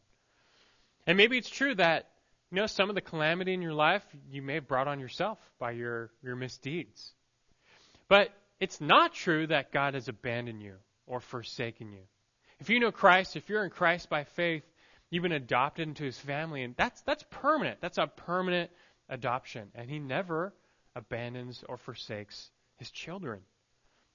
And 1.06 1.16
maybe 1.16 1.38
it's 1.38 1.50
true 1.50 1.74
that 1.76 2.08
you 2.50 2.56
know 2.56 2.66
some 2.66 2.88
of 2.88 2.94
the 2.94 3.00
calamity 3.00 3.54
in 3.54 3.62
your 3.62 3.74
life 3.74 4.02
you 4.30 4.42
may 4.42 4.54
have 4.54 4.68
brought 4.68 4.88
on 4.88 5.00
yourself 5.00 5.38
by 5.58 5.72
your, 5.72 6.10
your 6.22 6.36
misdeeds. 6.36 7.12
But 8.08 8.30
it's 8.60 8.80
not 8.80 9.12
true 9.12 9.46
that 9.48 9.72
God 9.72 9.94
has 9.94 10.08
abandoned 10.08 10.62
you 10.62 10.74
or 11.06 11.20
forsaken 11.20 11.92
you. 11.92 12.02
If 12.58 12.70
you 12.70 12.80
know 12.80 12.92
Christ, 12.92 13.36
if 13.36 13.48
you're 13.48 13.64
in 13.64 13.70
Christ 13.70 14.08
by 14.08 14.24
faith, 14.24 14.62
You've 15.10 15.22
been 15.22 15.32
adopted 15.32 15.86
into 15.86 16.04
his 16.04 16.18
family, 16.18 16.62
and 16.62 16.74
that's 16.76 17.00
that's 17.02 17.24
permanent. 17.30 17.80
That's 17.80 17.98
a 17.98 18.06
permanent 18.06 18.70
adoption. 19.08 19.68
And 19.74 19.88
he 19.88 19.98
never 19.98 20.52
abandons 20.96 21.62
or 21.68 21.76
forsakes 21.76 22.50
his 22.76 22.90
children. 22.90 23.40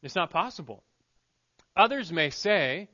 It's 0.04 0.15
not 0.15 0.32
possible. 0.32 0.84
Others 1.78 2.12
may 2.12 2.30
say 2.30 2.89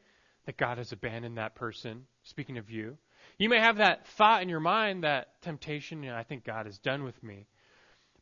that 0.48 0.58
God 0.58 0.78
has 0.78 0.94
abandoned 0.94 1.38
that 1.38 1.56
person, 1.56 2.08
speaking 2.24 2.58
of 2.58 2.72
you. 2.72 2.98
You 3.38 3.50
may 3.50 3.60
have 3.60 3.78
that 3.78 4.08
thought 4.08 4.42
in 4.42 4.50
your 4.50 4.62
mind 4.62 5.04
that 5.04 5.42
temptation, 5.42 6.02
you 6.02 6.10
know, 6.10 6.16
I 6.16 6.24
think 6.24 6.46
God 6.46 6.68
is 6.68 6.80
done 6.80 7.04
with 7.04 7.22
me. 7.22 7.46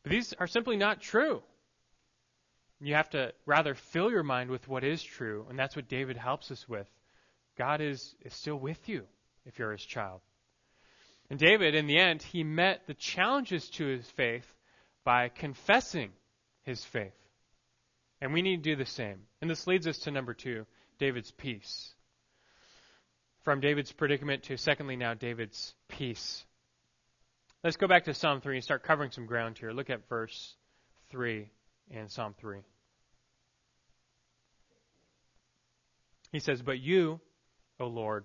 But 0.02 0.10
these 0.10 0.34
are 0.34 0.48
simply 0.48 0.76
not 0.76 1.00
true. 1.00 1.40
You 2.80 2.94
have 2.94 3.10
to 3.10 3.32
rather 3.46 3.74
fill 3.74 4.10
your 4.10 4.24
mind 4.24 4.50
with 4.50 4.66
what 4.66 4.82
is 4.82 5.02
true, 5.02 5.46
and 5.48 5.56
that's 5.56 5.76
what 5.76 5.88
David 5.88 6.16
helps 6.16 6.50
us 6.50 6.68
with. 6.68 6.88
God 7.56 7.80
is, 7.80 8.14
is 8.22 8.34
still 8.34 8.58
with 8.58 8.88
you 8.88 9.04
if 9.46 9.58
you're 9.60 9.72
his 9.72 9.86
child. 9.86 10.20
And 11.30 11.38
David, 11.38 11.76
in 11.76 11.86
the 11.86 11.98
end, 11.98 12.22
he 12.22 12.42
met 12.42 12.82
the 12.88 12.94
challenges 12.94 13.70
to 13.70 13.86
his 13.86 14.10
faith 14.10 14.46
by 15.04 15.28
confessing 15.28 16.10
his 16.64 16.84
faith. 16.84 17.14
And 18.20 18.32
we 18.32 18.42
need 18.42 18.64
to 18.64 18.70
do 18.70 18.76
the 18.76 18.84
same. 18.84 19.20
And 19.40 19.48
this 19.48 19.68
leads 19.68 19.86
us 19.86 19.98
to 20.00 20.10
number 20.10 20.34
two 20.34 20.66
David's 20.98 21.30
peace. 21.30 21.94
From 23.46 23.60
David's 23.60 23.92
predicament 23.92 24.42
to, 24.42 24.56
secondly, 24.56 24.96
now 24.96 25.14
David's 25.14 25.72
peace. 25.86 26.44
Let's 27.62 27.76
go 27.76 27.86
back 27.86 28.06
to 28.06 28.12
Psalm 28.12 28.40
3 28.40 28.56
and 28.56 28.64
start 28.64 28.82
covering 28.82 29.12
some 29.12 29.26
ground 29.26 29.56
here. 29.56 29.70
Look 29.70 29.88
at 29.88 30.08
verse 30.08 30.56
3 31.10 31.48
in 31.92 32.08
Psalm 32.08 32.34
3. 32.40 32.58
He 36.32 36.40
says, 36.40 36.60
But 36.60 36.80
you, 36.80 37.20
O 37.78 37.86
Lord, 37.86 38.24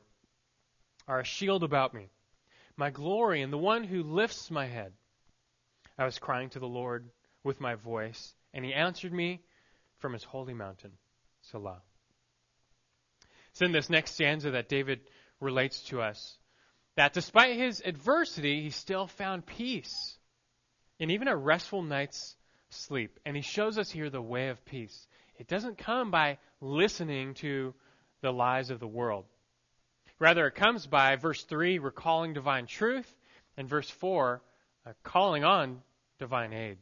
are 1.07 1.19
a 1.19 1.23
shield 1.23 1.63
about 1.63 1.93
me, 1.93 2.09
my 2.75 2.89
glory, 2.89 3.43
and 3.43 3.53
the 3.53 3.59
one 3.59 3.83
who 3.83 4.01
lifts 4.01 4.49
my 4.49 4.65
head. 4.65 4.91
I 5.99 6.05
was 6.05 6.17
crying 6.17 6.49
to 6.49 6.59
the 6.59 6.65
Lord 6.65 7.07
with 7.43 7.61
my 7.61 7.75
voice, 7.75 8.33
and 8.55 8.65
he 8.65 8.73
answered 8.73 9.13
me 9.13 9.43
from 9.99 10.13
his 10.13 10.23
holy 10.23 10.55
mountain, 10.55 10.93
Selah. 11.41 11.83
It's 13.51 13.61
in 13.61 13.71
this 13.71 13.89
next 13.89 14.13
stanza 14.13 14.51
that 14.51 14.69
David 14.69 15.01
relates 15.39 15.81
to 15.89 16.01
us 16.01 16.37
that 16.95 17.13
despite 17.13 17.57
his 17.57 17.81
adversity, 17.83 18.61
he 18.63 18.69
still 18.69 19.07
found 19.07 19.45
peace. 19.45 20.17
and 20.99 21.09
even 21.09 21.27
a 21.27 21.35
restful 21.35 21.81
night's 21.81 22.35
sleep. 22.69 23.19
And 23.25 23.35
he 23.35 23.41
shows 23.41 23.79
us 23.79 23.89
here 23.89 24.11
the 24.11 24.21
way 24.21 24.49
of 24.49 24.63
peace. 24.65 25.07
It 25.39 25.47
doesn't 25.47 25.79
come 25.79 26.11
by 26.11 26.37
listening 26.59 27.33
to 27.35 27.73
the 28.21 28.31
lies 28.31 28.69
of 28.69 28.79
the 28.79 28.87
world. 28.87 29.25
Rather, 30.19 30.45
it 30.45 30.53
comes 30.53 30.85
by, 30.85 31.15
verse 31.15 31.43
3, 31.45 31.79
recalling 31.79 32.33
divine 32.33 32.67
truth, 32.67 33.11
and 33.57 33.67
verse 33.67 33.89
4, 33.89 34.43
uh, 34.85 34.93
calling 35.01 35.43
on 35.43 35.81
divine 36.19 36.53
aid. 36.53 36.77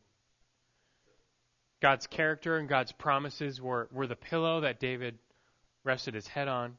God's 1.82 2.08
character 2.08 2.58
and 2.58 2.68
God's 2.68 2.92
promises 2.92 3.62
were, 3.62 3.88
were 3.94 4.08
the 4.08 4.18
pillow 4.18 4.62
that 4.62 4.82
David 4.82 5.18
rested 5.84 6.14
his 6.14 6.28
head 6.28 6.48
on. 6.48 6.78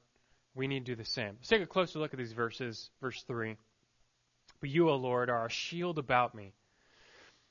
We 0.54 0.66
need 0.66 0.86
to 0.86 0.92
do 0.92 0.96
the 0.96 1.04
same. 1.04 1.36
Let's 1.38 1.48
take 1.48 1.62
a 1.62 1.66
closer 1.66 1.98
look 1.98 2.12
at 2.12 2.18
these 2.18 2.32
verses. 2.32 2.90
Verse 3.00 3.22
3. 3.26 3.56
But 4.60 4.70
you, 4.70 4.90
O 4.90 4.96
Lord, 4.96 5.30
are 5.30 5.46
a 5.46 5.50
shield 5.50 5.98
about 5.98 6.34
me. 6.34 6.52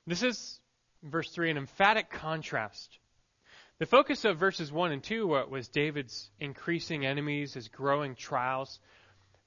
This 0.06 0.24
is, 0.24 0.60
verse 1.04 1.30
3, 1.32 1.52
an 1.52 1.58
emphatic 1.58 2.10
contrast. 2.10 3.00
The 3.80 3.86
focus 3.86 4.26
of 4.26 4.38
verses 4.38 4.72
1 4.72 4.92
and 4.92 5.04
2 5.04 5.28
was 5.50 5.70
David's 5.70 6.30
increasing 6.40 7.06
enemies, 7.06 7.54
his 7.54 7.70
growing 7.70 8.16
trials. 8.16 8.80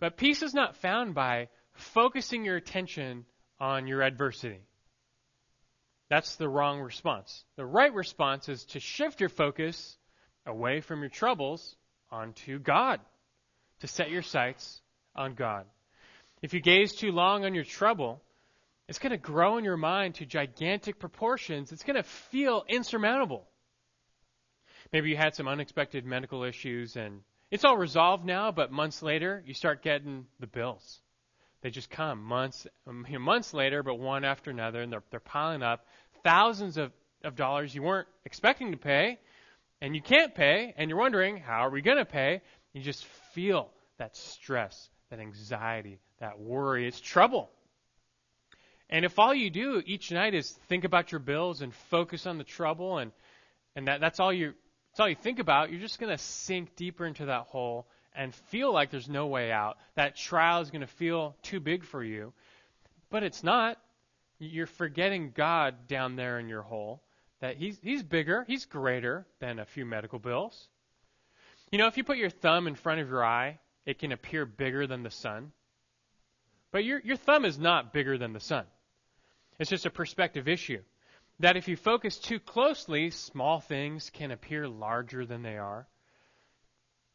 But 0.01 0.17
peace 0.17 0.43
is 0.43 0.55
not 0.55 0.77
found 0.77 1.15
by 1.15 1.49
focusing 1.75 2.45
your 2.45 2.57
attention 2.57 3.27
on 3.61 3.87
your 3.87 4.03
adversity. 4.03 4.61
That's 6.09 6.37
the 6.37 6.49
wrong 6.49 6.81
response. 6.81 7.45
The 7.57 7.65
right 7.65 7.93
response 7.93 8.49
is 8.49 8.65
to 8.67 8.81
shift 8.81 9.21
your 9.21 9.29
focus 9.29 9.97
away 10.47 10.81
from 10.81 11.01
your 11.01 11.11
troubles 11.11 11.77
onto 12.13 12.59
God, 12.61 13.01
to 13.81 13.89
set 13.89 14.11
your 14.11 14.23
sights 14.23 14.81
on 15.17 15.35
God. 15.35 15.65
If 16.43 16.55
you 16.55 16.61
gaze 16.61 16.93
too 16.95 17.11
long 17.11 17.45
on 17.45 17.55
your 17.55 17.65
trouble, 17.65 18.21
it's 18.89 18.99
going 18.99 19.13
to 19.13 19.17
grow 19.17 19.59
in 19.59 19.65
your 19.65 19.77
mind 19.77 20.17
to 20.17 20.27
gigantic 20.27 20.99
proportions. 20.99 21.73
It's 21.73 21.83
going 21.83 21.97
to 21.97 22.03
feel 22.03 22.65
insurmountable. 22.69 23.45
Maybe 24.93 25.11
you 25.11 25.17
had 25.17 25.35
some 25.35 25.49
unexpected 25.49 26.05
medical 26.05 26.45
issues 26.45 26.97
and 26.97 27.23
it's 27.51 27.65
all 27.65 27.77
resolved 27.77 28.25
now, 28.25 28.51
but 28.51 28.73
months 28.73 29.03
later, 29.03 29.43
you 29.47 29.55
start 29.55 29.83
getting 29.83 30.27
the 30.41 30.47
bills. 30.47 31.01
They 31.61 31.71
just 31.71 31.91
come 31.91 32.23
months, 32.23 32.67
um, 32.87 33.07
months 33.21 33.55
later, 33.55 33.83
but 33.83 33.99
one 33.99 34.25
after 34.25 34.51
another, 34.51 34.81
and 34.81 34.93
they're, 34.93 35.03
they're 35.11 35.21
piling 35.21 35.63
up. 35.63 35.87
Thousands 36.25 36.77
of, 36.77 36.93
of 37.25 37.37
dollars 37.37 37.75
you 37.75 37.83
weren't 37.83 38.09
expecting 38.25 38.73
to 38.73 38.79
pay, 38.79 39.19
and 39.83 39.97
you 39.97 40.01
can't 40.01 40.33
pay, 40.33 40.73
and 40.77 40.89
you're 40.89 40.99
wondering, 40.99 41.39
how 41.39 41.67
are 41.67 41.71
we 41.71 41.83
going 41.83 41.97
to 41.97 42.05
pay? 42.05 42.41
You 42.73 42.81
just 42.81 43.05
feel 43.35 43.69
that 43.99 44.17
stress, 44.17 44.89
that 45.11 45.19
anxiety, 45.19 45.99
that 46.21 46.39
worry. 46.39 46.87
It's 46.87 47.01
trouble. 47.01 47.51
And 48.89 49.05
if 49.05 49.19
all 49.19 49.35
you 49.35 49.51
do 49.51 49.83
each 49.85 50.13
night 50.13 50.35
is 50.35 50.53
think 50.69 50.85
about 50.85 51.11
your 51.11 51.19
bills 51.19 51.63
and 51.63 51.75
focus 51.91 52.29
on 52.29 52.39
the 52.39 52.45
trouble 52.45 52.99
and, 52.99 53.11
and 53.75 53.89
that, 53.89 54.01
that's 54.01 54.21
all 54.21 54.33
you 54.33 54.55
that's 54.91 55.01
all 55.01 55.09
you 55.09 55.17
think 55.17 55.39
about, 55.39 55.71
you're 55.71 55.81
just 55.81 55.99
to 56.17 56.23
sink 56.23 56.77
deeper 56.77 57.05
into 57.07 57.25
that 57.25 57.47
hole 57.47 57.89
and 58.15 58.35
feel 58.51 58.73
like 58.73 58.91
there's 58.91 59.09
no 59.09 59.27
way 59.27 59.51
out. 59.51 59.79
That 59.97 60.15
trial 60.15 60.61
is 60.61 60.71
to 60.83 60.87
feel 60.87 61.35
too 61.43 61.61
big 61.61 61.83
for 61.83 62.05
you. 62.05 62.35
But 63.11 63.23
it's 63.23 63.43
not. 63.43 63.79
You're 64.39 64.67
forgetting 64.67 65.33
God 65.35 65.89
down 65.89 66.15
there 66.15 66.39
in 66.39 66.49
your 66.49 66.61
hole. 66.61 67.03
That 67.43 67.57
he's, 67.57 67.79
he's 67.83 68.05
bigger, 68.05 68.45
he's 68.47 68.65
greater 68.65 69.27
than 69.41 69.59
a 69.59 69.67
few 69.67 69.85
medical 69.85 70.21
bills. 70.21 70.69
You 71.73 71.79
know, 71.79 71.89
if 71.89 71.97
you 71.97 72.05
put 72.05 72.17
your 72.17 72.31
thumb 72.31 72.69
in 72.69 72.77
front 72.77 73.01
of 73.01 73.09
your 73.09 73.25
eye, 73.25 73.59
it 73.85 73.99
can 73.99 74.13
appear 74.13 74.47
bigger 74.47 74.87
than 74.87 75.03
the 75.03 75.11
sun. 75.11 75.51
But 76.71 76.85
your, 76.85 77.01
your 77.01 77.17
thumb 77.17 77.45
is 77.45 77.59
not 77.59 77.93
bigger 77.93 78.17
than 78.17 78.33
the 78.33 78.41
sun. 78.41 78.65
It's 79.59 79.69
just 79.69 79.87
a 79.87 79.91
perspective 79.91 80.47
issue 80.47 80.83
that 81.41 81.57
if 81.57 81.67
you 81.67 81.77
focus 81.77 82.19
too 82.19 82.39
closely, 82.39 83.11
small 83.11 83.59
things 83.59 84.11
can 84.11 84.31
appear 84.31 84.69
larger 84.69 85.27
than 85.27 85.43
they 85.43 85.59
are. 85.59 85.89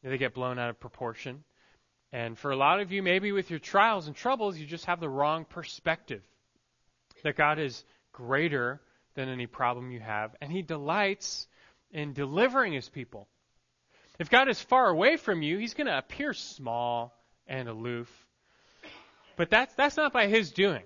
They 0.04 0.18
get 0.18 0.34
blown 0.34 0.60
out 0.60 0.70
of 0.70 0.80
proportion. 0.80 1.46
And 2.12 2.38
for 2.38 2.52
a 2.52 2.58
lot 2.58 2.82
of 2.82 2.92
you, 2.92 3.02
maybe 3.02 3.32
with 3.32 3.50
your 3.50 3.60
trials 3.60 4.08
and 4.08 4.16
troubles, 4.16 4.58
you 4.58 4.66
just 4.66 4.86
have 4.86 5.00
the 5.00 5.10
wrong 5.10 5.46
perspective. 5.46 6.22
That 7.24 7.38
God 7.38 7.60
is 7.60 7.86
greater 8.12 8.82
than 9.17 9.27
any 9.27 9.47
problem 9.47 9.91
you 9.91 9.99
have, 9.99 10.36
and 10.39 10.49
He 10.51 10.62
delights 10.62 11.47
in 11.91 12.13
delivering 12.13 12.71
His 12.71 12.88
people. 12.88 13.27
If 14.19 14.30
God 14.30 14.47
is 14.47 14.62
far 14.62 14.88
away 14.88 15.17
from 15.17 15.41
you, 15.41 15.58
He's 15.58 15.73
going 15.73 15.88
to 15.88 15.97
appear 15.97 16.34
small 16.34 17.13
and 17.47 17.67
aloof. 17.67 18.10
But 19.36 19.49
that's, 19.49 19.73
that's 19.73 19.97
not 19.97 20.13
by 20.13 20.27
His 20.27 20.51
doing. 20.51 20.84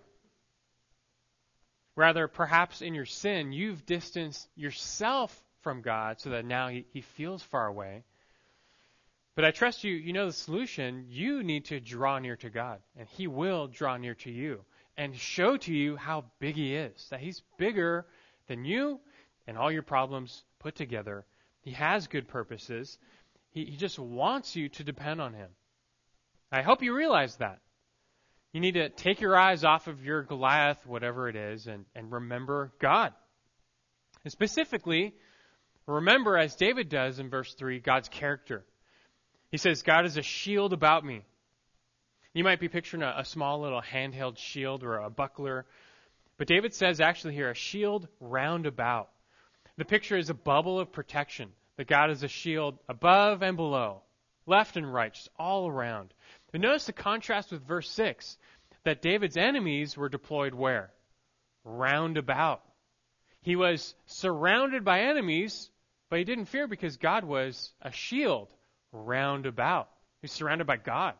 Rather, 1.95 2.27
perhaps 2.27 2.81
in 2.81 2.95
your 2.95 3.05
sin, 3.05 3.51
you've 3.51 3.85
distanced 3.85 4.47
yourself 4.55 5.37
from 5.61 5.81
God 5.81 6.21
so 6.21 6.31
that 6.31 6.45
now 6.45 6.69
he, 6.69 6.85
he 6.93 7.01
feels 7.01 7.43
far 7.43 7.67
away. 7.67 8.05
But 9.35 9.45
I 9.45 9.51
trust 9.51 9.83
you, 9.83 9.93
you 9.93 10.13
know 10.13 10.27
the 10.27 10.33
solution. 10.33 11.05
You 11.09 11.43
need 11.43 11.65
to 11.65 11.79
draw 11.79 12.19
near 12.19 12.37
to 12.37 12.49
God, 12.49 12.79
and 12.97 13.07
He 13.09 13.27
will 13.27 13.67
draw 13.67 13.97
near 13.97 14.15
to 14.15 14.31
you 14.31 14.61
and 14.97 15.15
show 15.15 15.57
to 15.57 15.73
you 15.73 15.95
how 15.95 16.25
big 16.39 16.55
He 16.55 16.75
is. 16.75 17.07
That 17.09 17.21
He's 17.21 17.41
bigger 17.57 18.05
than 18.51 18.65
you 18.65 18.99
and 19.47 19.57
all 19.57 19.71
your 19.71 19.81
problems 19.81 20.43
put 20.59 20.75
together. 20.75 21.25
He 21.61 21.71
has 21.71 22.07
good 22.07 22.27
purposes. 22.27 22.97
He, 23.51 23.63
he 23.63 23.77
just 23.77 23.97
wants 23.97 24.57
you 24.57 24.67
to 24.69 24.83
depend 24.83 25.21
on 25.21 25.33
Him. 25.33 25.47
I 26.51 26.61
hope 26.61 26.83
you 26.83 26.93
realize 26.93 27.37
that. 27.37 27.59
You 28.51 28.59
need 28.59 28.73
to 28.73 28.89
take 28.89 29.21
your 29.21 29.37
eyes 29.37 29.63
off 29.63 29.87
of 29.87 30.03
your 30.03 30.23
Goliath, 30.23 30.85
whatever 30.85 31.29
it 31.29 31.37
is, 31.37 31.67
and, 31.67 31.85
and 31.95 32.11
remember 32.11 32.73
God. 32.81 33.13
And 34.25 34.31
specifically, 34.33 35.13
remember, 35.87 36.37
as 36.37 36.55
David 36.55 36.89
does 36.89 37.19
in 37.19 37.29
verse 37.29 37.53
3, 37.53 37.79
God's 37.79 38.09
character. 38.09 38.65
He 39.49 39.57
says, 39.57 39.81
God 39.81 40.05
is 40.05 40.17
a 40.17 40.21
shield 40.21 40.73
about 40.73 41.05
me. 41.05 41.23
You 42.33 42.43
might 42.43 42.59
be 42.59 42.67
picturing 42.67 43.03
a, 43.03 43.15
a 43.19 43.25
small 43.25 43.61
little 43.61 43.81
handheld 43.81 44.37
shield 44.37 44.83
or 44.83 44.97
a 44.97 45.09
buckler. 45.09 45.65
But 46.41 46.47
David 46.47 46.73
says 46.73 46.99
actually 46.99 47.36
here, 47.36 47.51
a 47.51 47.54
shield 47.54 48.08
round 48.19 48.65
about. 48.65 49.12
The 49.77 49.86
picture 49.86 50.17
is 50.17 50.32
a 50.32 50.34
bubble 50.34 50.80
of 50.80 50.91
protection. 50.91 51.51
That 51.77 51.86
God 51.86 52.10
is 52.10 52.23
a 52.23 52.27
shield 52.27 52.80
above 52.89 53.43
and 53.43 53.56
below, 53.56 54.01
left 54.47 54.75
and 54.75 54.91
right, 54.91 55.13
just 55.13 55.30
all 55.38 55.67
around. 55.67 56.15
But 56.51 56.62
notice 56.62 56.88
the 56.88 56.93
contrast 56.93 57.51
with 57.51 57.67
verse 57.67 57.88
6 57.91 58.39
that 58.86 59.04
David's 59.04 59.38
enemies 59.38 59.95
were 59.95 60.10
deployed 60.10 60.56
where? 60.56 60.91
Round 61.63 62.17
about. 62.17 62.63
He 63.43 63.56
was 63.56 63.93
surrounded 64.08 64.84
by 64.84 65.01
enemies, 65.01 65.69
but 66.10 66.17
he 66.17 66.25
didn't 66.25 66.45
fear 66.45 66.67
because 66.67 66.97
God 66.97 67.23
was 67.23 67.71
a 67.84 67.91
shield 67.91 68.47
round 68.91 69.45
about. 69.45 69.91
He's 70.23 70.32
surrounded 70.32 70.65
by 70.65 70.77
God. 70.77 71.13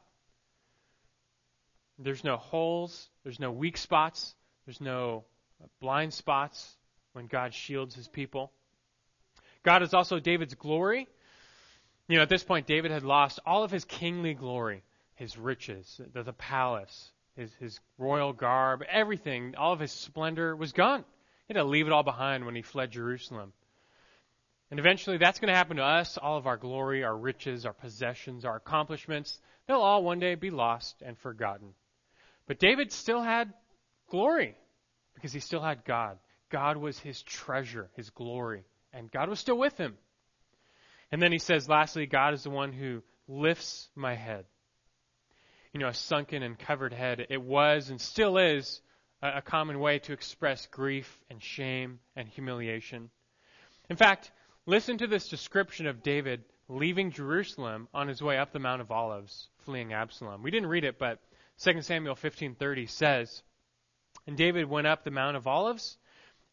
There's 2.00 2.24
no 2.24 2.38
holes, 2.38 3.08
there's 3.24 3.40
no 3.40 3.52
weak 3.52 3.78
spots, 3.78 4.34
there's 4.66 4.82
no 4.82 5.24
blind 5.80 6.14
spots 6.14 6.76
when 7.14 7.28
God 7.28 7.54
shields 7.54 7.96
his 7.96 8.08
people. 8.08 8.52
God 9.64 9.84
is 9.84 9.94
also 9.94 10.20
David's 10.20 10.56
glory. 10.56 11.08
You 12.08 12.18
know, 12.18 12.24
at 12.24 12.30
this 12.30 12.44
point, 12.44 12.68
David 12.68 12.92
had 12.92 13.04
lost 13.04 13.40
all 13.46 13.64
of 13.64 13.72
his 13.72 13.86
kingly 13.86 14.34
glory 14.34 14.84
his 15.22 15.38
riches, 15.38 16.02
the, 16.14 16.24
the 16.24 16.34
palace, 16.34 17.12
his, 17.36 17.54
his 17.60 17.80
royal 18.00 18.34
garb, 18.34 18.82
everything, 18.90 19.54
all 19.56 19.72
of 19.72 19.80
his 19.80 19.92
splendor 19.92 20.56
was 20.56 20.72
gone. 20.72 21.06
He 21.48 21.54
had 21.54 21.62
to 21.62 21.64
leave 21.64 21.86
it 21.86 21.94
all 21.94 22.02
behind 22.02 22.44
when 22.44 22.56
he 22.56 22.64
fled 22.64 22.90
Jerusalem. 22.90 23.54
And 24.72 24.80
eventually 24.80 25.18
that's 25.18 25.40
going 25.40 25.50
to 25.50 25.56
happen 25.56 25.78
to 25.78 25.84
us. 25.84 26.18
All 26.18 26.38
of 26.38 26.48
our 26.48 26.58
glory, 26.58 27.04
our 27.04 27.16
riches, 27.16 27.68
our 27.68 27.74
possessions, 27.74 28.46
our 28.46 28.56
accomplishments, 28.56 29.40
they'll 29.68 29.82
all 29.82 30.04
one 30.04 30.20
day 30.20 30.34
be 30.34 30.50
lost 30.50 31.04
and 31.06 31.16
forgotten. 31.20 31.76
But 32.48 32.58
David 32.58 32.92
still 32.92 33.22
had 33.22 33.54
glory 34.12 34.56
because 35.16 35.34
he 35.34 35.40
still 35.40 35.62
had 35.62 35.84
God. 35.86 36.20
God 36.50 36.78
was 36.78 37.00
his 37.00 37.24
treasure, 37.24 37.90
his 37.96 38.12
glory, 38.12 38.64
and 38.94 39.12
God 39.12 39.30
was 39.30 39.40
still 39.40 39.58
with 39.58 39.78
him. 39.78 39.98
And 41.12 41.22
then 41.22 41.32
he 41.32 41.40
says, 41.40 41.68
lastly, 41.68 42.06
God 42.06 42.34
is 42.34 42.44
the 42.44 42.50
one 42.50 42.72
who 42.74 43.02
lifts 43.28 43.90
my 43.96 44.14
head 44.16 44.46
you 45.74 45.80
know, 45.80 45.88
a 45.88 45.94
sunken 45.94 46.44
and 46.44 46.60
covered 46.60 46.94
head. 46.94 47.26
It 47.30 47.42
was 47.42 47.90
and 47.90 48.00
still 48.00 48.38
is 48.38 48.82
a, 49.22 49.38
a 49.38 49.42
common 49.42 49.80
way 49.80 50.00
to 50.00 50.14
express 50.14 50.68
grief 50.68 51.20
and 51.30 51.42
shame 51.42 52.00
and 52.16 52.28
humiliation. 52.28 53.10
In 53.90 53.96
fact, 53.96 54.32
listen 54.66 54.98
to 54.98 55.08
this 55.08 55.30
description 55.30 55.88
of 55.88 56.04
David 56.04 56.44
leaving 56.68 57.12
Jerusalem 57.12 57.88
on 57.94 58.08
his 58.08 58.22
way 58.22 58.38
up 58.38 58.52
the 58.52 58.60
Mount 58.60 58.82
of 58.82 58.92
Olives, 58.92 59.48
fleeing 59.60 59.94
Absalom. 59.94 60.44
We 60.44 60.52
didn't 60.52 60.70
read 60.70 60.84
it, 60.84 61.00
but 61.00 61.20
2 61.64 61.82
Samuel 61.82 62.16
15:30 62.16 62.90
says, 62.90 63.44
"And 64.28 64.38
David 64.38 64.66
went 64.66 64.88
up 64.88 65.04
the 65.04 65.12
Mount 65.12 65.38
of 65.38 65.48
Olives 65.48 65.98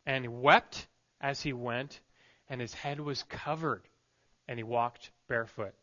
and 0.07 0.43
wept 0.43 0.87
as 1.21 1.43
he 1.43 1.53
went, 1.53 2.01
and 2.49 2.61
his 2.61 2.75
head 2.75 3.01
was 3.01 3.23
covered, 3.25 3.89
and 4.47 4.59
he 4.59 4.63
walked 4.63 5.11
barefoot." 5.27 5.75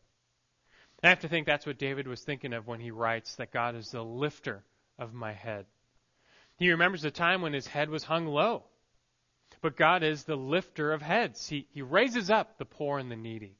I 1.02 1.08
have 1.10 1.20
to 1.20 1.28
think 1.28 1.46
that's 1.46 1.66
what 1.66 1.78
David 1.78 2.08
was 2.08 2.24
thinking 2.24 2.52
of 2.52 2.66
when 2.66 2.80
he 2.80 2.90
writes 2.90 3.36
that 3.36 3.52
God 3.52 3.74
is 3.74 3.90
the 3.90 4.02
lifter 4.02 4.64
of 4.98 5.12
my 5.12 5.32
head. 5.32 5.66
He 6.56 6.70
remembers 6.70 7.02
the 7.02 7.10
time 7.10 7.42
when 7.42 7.52
his 7.52 7.66
head 7.66 7.90
was 7.90 8.04
hung 8.04 8.26
low 8.26 8.64
But 9.60 9.76
God 9.76 10.02
is 10.02 10.24
the 10.24 10.36
lifter 10.36 10.92
of 10.92 11.02
heads. 11.02 11.48
He, 11.48 11.66
he 11.70 11.82
raises 11.82 12.30
up 12.30 12.58
the 12.58 12.64
poor 12.64 12.98
and 12.98 13.10
the 13.10 13.16
needy. 13.16 13.56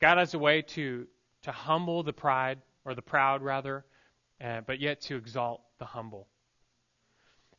God 0.00 0.18
has 0.18 0.34
a 0.34 0.38
way 0.38 0.62
to, 0.62 1.06
to 1.42 1.52
humble 1.52 2.02
the 2.02 2.12
pride, 2.12 2.60
or 2.84 2.94
the 2.94 3.02
proud 3.02 3.42
rather, 3.42 3.84
uh, 4.40 4.60
but 4.62 4.80
yet 4.80 5.00
to 5.02 5.16
exalt 5.16 5.62
the 5.78 5.84
humble. 5.84 6.28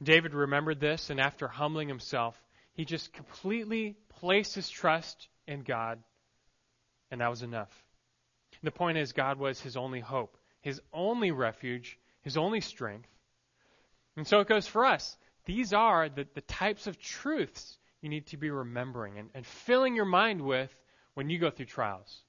David 0.02 0.34
remembered 0.34 0.80
this, 0.80 1.10
and 1.10 1.20
after 1.20 1.48
humbling 1.48 1.88
himself, 1.88 2.42
he 2.74 2.86
just 2.86 3.14
completely 3.14 3.98
placed 4.10 4.56
his 4.56 4.70
trust 4.70 5.28
in 5.48 5.62
God, 5.64 6.02
and 7.12 7.22
that 7.22 7.30
was 7.30 7.42
enough. 7.42 7.72
The 8.64 8.72
point 8.72 8.98
is, 8.98 9.12
God 9.12 9.38
was 9.38 9.60
his 9.60 9.78
only 9.78 10.00
hope, 10.00 10.38
his 10.62 10.82
only 10.94 11.32
refuge, 11.32 11.98
his 12.22 12.38
only 12.38 12.62
strength. 12.62 13.10
And 14.16 14.28
so 14.28 14.40
it 14.40 14.48
goes 14.48 14.68
for 14.68 14.86
us. 14.86 15.18
These 15.46 15.74
are 15.74 16.10
the, 16.10 16.28
the 16.34 16.42
types 16.42 16.88
of 16.88 17.00
truths 17.00 17.78
you 18.02 18.10
need 18.10 18.28
to 18.28 18.38
be 18.38 18.50
remembering 18.50 19.18
and, 19.18 19.30
and 19.34 19.46
filling 19.46 19.96
your 19.96 20.06
mind 20.06 20.42
with 20.42 20.74
when 21.14 21.30
you 21.30 21.40
go 21.40 21.50
through 21.50 21.66
trials, 21.66 22.22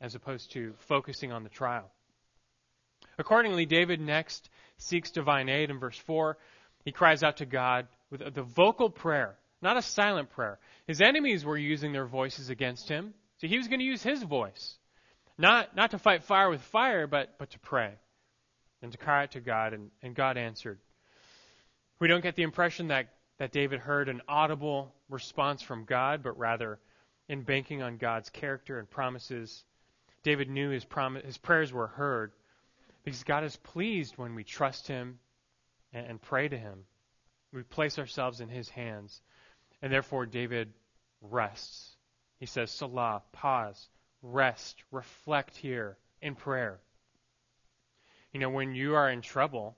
as 0.00 0.14
opposed 0.14 0.52
to 0.52 0.74
focusing 0.78 1.32
on 1.32 1.42
the 1.42 1.50
trial. 1.50 1.90
Accordingly, 3.18 3.66
David 3.66 4.00
next 4.00 4.48
seeks 4.76 5.10
divine 5.10 5.48
aid 5.48 5.70
in 5.70 5.78
verse 5.78 5.98
4. 5.98 6.38
He 6.88 6.92
cries 6.92 7.22
out 7.22 7.36
to 7.36 7.44
God 7.44 7.86
with 8.08 8.32
the 8.32 8.42
vocal 8.42 8.88
prayer, 8.88 9.36
not 9.60 9.76
a 9.76 9.82
silent 9.82 10.30
prayer. 10.30 10.58
His 10.86 11.02
enemies 11.02 11.44
were 11.44 11.58
using 11.58 11.92
their 11.92 12.06
voices 12.06 12.48
against 12.48 12.88
him, 12.88 13.12
so 13.36 13.46
he 13.46 13.58
was 13.58 13.68
going 13.68 13.80
to 13.80 13.84
use 13.84 14.02
his 14.02 14.22
voice. 14.22 14.74
Not, 15.36 15.76
not 15.76 15.90
to 15.90 15.98
fight 15.98 16.24
fire 16.24 16.48
with 16.48 16.62
fire, 16.62 17.06
but, 17.06 17.36
but 17.38 17.50
to 17.50 17.58
pray 17.58 17.92
and 18.80 18.90
to 18.90 18.96
cry 18.96 19.24
out 19.24 19.32
to 19.32 19.40
God, 19.40 19.74
and, 19.74 19.90
and 20.02 20.14
God 20.14 20.38
answered. 20.38 20.78
We 22.00 22.08
don't 22.08 22.22
get 22.22 22.36
the 22.36 22.42
impression 22.42 22.88
that, 22.88 23.08
that 23.36 23.52
David 23.52 23.80
heard 23.80 24.08
an 24.08 24.22
audible 24.26 24.94
response 25.10 25.60
from 25.60 25.84
God, 25.84 26.22
but 26.22 26.38
rather 26.38 26.78
in 27.28 27.42
banking 27.42 27.82
on 27.82 27.98
God's 27.98 28.30
character 28.30 28.78
and 28.78 28.88
promises, 28.88 29.62
David 30.22 30.48
knew 30.48 30.70
his, 30.70 30.86
prom- 30.86 31.16
his 31.16 31.36
prayers 31.36 31.70
were 31.70 31.88
heard 31.88 32.32
because 33.04 33.24
God 33.24 33.44
is 33.44 33.56
pleased 33.56 34.16
when 34.16 34.34
we 34.34 34.42
trust 34.42 34.88
Him 34.88 35.18
and, 35.92 36.06
and 36.06 36.22
pray 36.22 36.48
to 36.48 36.56
Him. 36.56 36.84
We 37.52 37.62
place 37.62 37.98
ourselves 37.98 38.40
in 38.40 38.48
His 38.48 38.68
hands. 38.68 39.20
And 39.80 39.92
therefore, 39.92 40.26
David 40.26 40.72
rests. 41.20 41.96
He 42.40 42.46
says, 42.46 42.70
Selah, 42.70 43.22
pause, 43.32 43.88
rest, 44.22 44.82
reflect 44.90 45.56
here 45.56 45.96
in 46.20 46.34
prayer. 46.34 46.80
You 48.32 48.40
know, 48.40 48.50
when 48.50 48.74
you 48.74 48.94
are 48.94 49.08
in 49.10 49.22
trouble, 49.22 49.76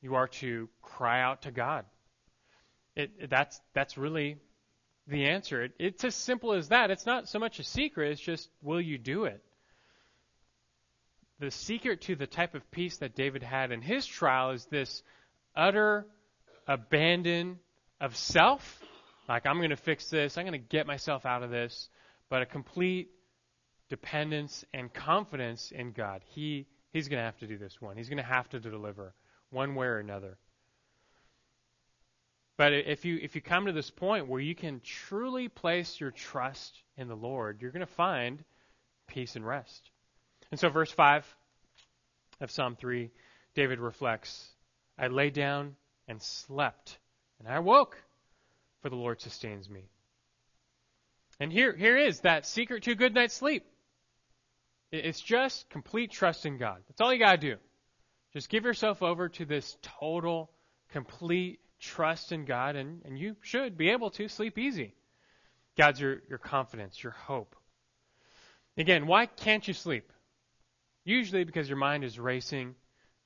you 0.00 0.14
are 0.14 0.28
to 0.28 0.68
cry 0.82 1.20
out 1.20 1.42
to 1.42 1.50
God. 1.50 1.84
It, 2.96 3.30
that's 3.30 3.60
that's 3.74 3.96
really 3.96 4.38
the 5.06 5.26
answer. 5.26 5.64
It, 5.64 5.72
it's 5.78 6.04
as 6.04 6.14
simple 6.14 6.52
as 6.52 6.68
that. 6.68 6.90
It's 6.90 7.06
not 7.06 7.28
so 7.28 7.38
much 7.38 7.58
a 7.58 7.64
secret. 7.64 8.12
It's 8.12 8.20
just 8.20 8.48
will 8.62 8.80
you 8.80 8.98
do 8.98 9.24
it? 9.24 9.42
The 11.40 11.50
secret 11.50 12.02
to 12.02 12.16
the 12.16 12.26
type 12.26 12.54
of 12.54 12.68
peace 12.70 12.96
that 12.98 13.14
David 13.14 13.42
had 13.42 13.70
in 13.70 13.80
his 13.80 14.04
trial 14.06 14.50
is 14.50 14.64
this 14.66 15.02
utter 15.58 16.06
abandon 16.66 17.58
of 18.00 18.16
self. 18.16 18.80
Like 19.28 19.44
I'm 19.46 19.58
going 19.58 19.70
to 19.70 19.76
fix 19.76 20.08
this. 20.08 20.38
I'm 20.38 20.44
going 20.44 20.52
to 20.52 20.66
get 20.66 20.86
myself 20.86 21.26
out 21.26 21.42
of 21.42 21.50
this. 21.50 21.90
But 22.30 22.42
a 22.42 22.46
complete 22.46 23.10
dependence 23.90 24.64
and 24.72 24.92
confidence 24.92 25.72
in 25.72 25.92
God. 25.92 26.22
He 26.28 26.66
he's 26.92 27.08
going 27.08 27.18
to 27.18 27.24
have 27.24 27.38
to 27.38 27.46
do 27.46 27.58
this 27.58 27.80
one. 27.80 27.96
He's 27.96 28.08
going 28.08 28.18
to 28.18 28.22
have 28.22 28.48
to 28.50 28.60
deliver 28.60 29.14
one 29.50 29.74
way 29.74 29.86
or 29.86 29.98
another. 29.98 30.38
But 32.56 32.72
if 32.72 33.04
you 33.04 33.18
if 33.20 33.34
you 33.34 33.40
come 33.40 33.66
to 33.66 33.72
this 33.72 33.90
point 33.90 34.28
where 34.28 34.40
you 34.40 34.54
can 34.54 34.80
truly 34.80 35.48
place 35.48 36.00
your 36.00 36.10
trust 36.10 36.82
in 36.96 37.08
the 37.08 37.16
Lord, 37.16 37.60
you're 37.60 37.70
going 37.70 37.86
to 37.86 37.92
find 37.92 38.44
peace 39.06 39.36
and 39.36 39.46
rest. 39.46 39.90
And 40.50 40.58
so 40.58 40.68
verse 40.68 40.90
5 40.90 41.26
of 42.40 42.50
Psalm 42.50 42.76
3, 42.76 43.10
David 43.54 43.80
reflects, 43.80 44.48
I 44.98 45.08
lay 45.08 45.30
down 45.30 45.76
and 46.08 46.20
slept, 46.20 46.98
and 47.38 47.48
I 47.48 47.60
woke, 47.60 47.96
for 48.82 48.88
the 48.88 48.96
Lord 48.96 49.20
sustains 49.20 49.68
me. 49.68 49.88
And 51.40 51.52
here 51.52 51.76
here 51.76 51.96
is 51.96 52.20
that 52.20 52.46
secret 52.46 52.82
to 52.84 52.92
a 52.92 52.96
good 52.96 53.14
night's 53.14 53.34
sleep. 53.34 53.64
It's 54.90 55.20
just 55.20 55.68
complete 55.68 56.10
trust 56.10 56.46
in 56.46 56.58
God. 56.58 56.78
That's 56.88 57.00
all 57.00 57.12
you 57.12 57.18
got 57.18 57.40
to 57.40 57.50
do. 57.54 57.56
Just 58.32 58.48
give 58.48 58.64
yourself 58.64 59.02
over 59.02 59.28
to 59.28 59.44
this 59.44 59.76
total, 59.82 60.50
complete 60.90 61.60
trust 61.80 62.32
in 62.32 62.44
God, 62.44 62.74
and, 62.76 63.02
and 63.04 63.18
you 63.18 63.36
should 63.42 63.76
be 63.76 63.90
able 63.90 64.10
to 64.12 64.28
sleep 64.28 64.58
easy. 64.58 64.94
God's 65.76 66.00
your, 66.00 66.22
your 66.28 66.38
confidence, 66.38 67.02
your 67.02 67.12
hope. 67.12 67.54
Again, 68.76 69.06
why 69.06 69.26
can't 69.26 69.66
you 69.66 69.74
sleep? 69.74 70.12
Usually 71.04 71.44
because 71.44 71.68
your 71.68 71.78
mind 71.78 72.04
is 72.04 72.18
racing. 72.18 72.74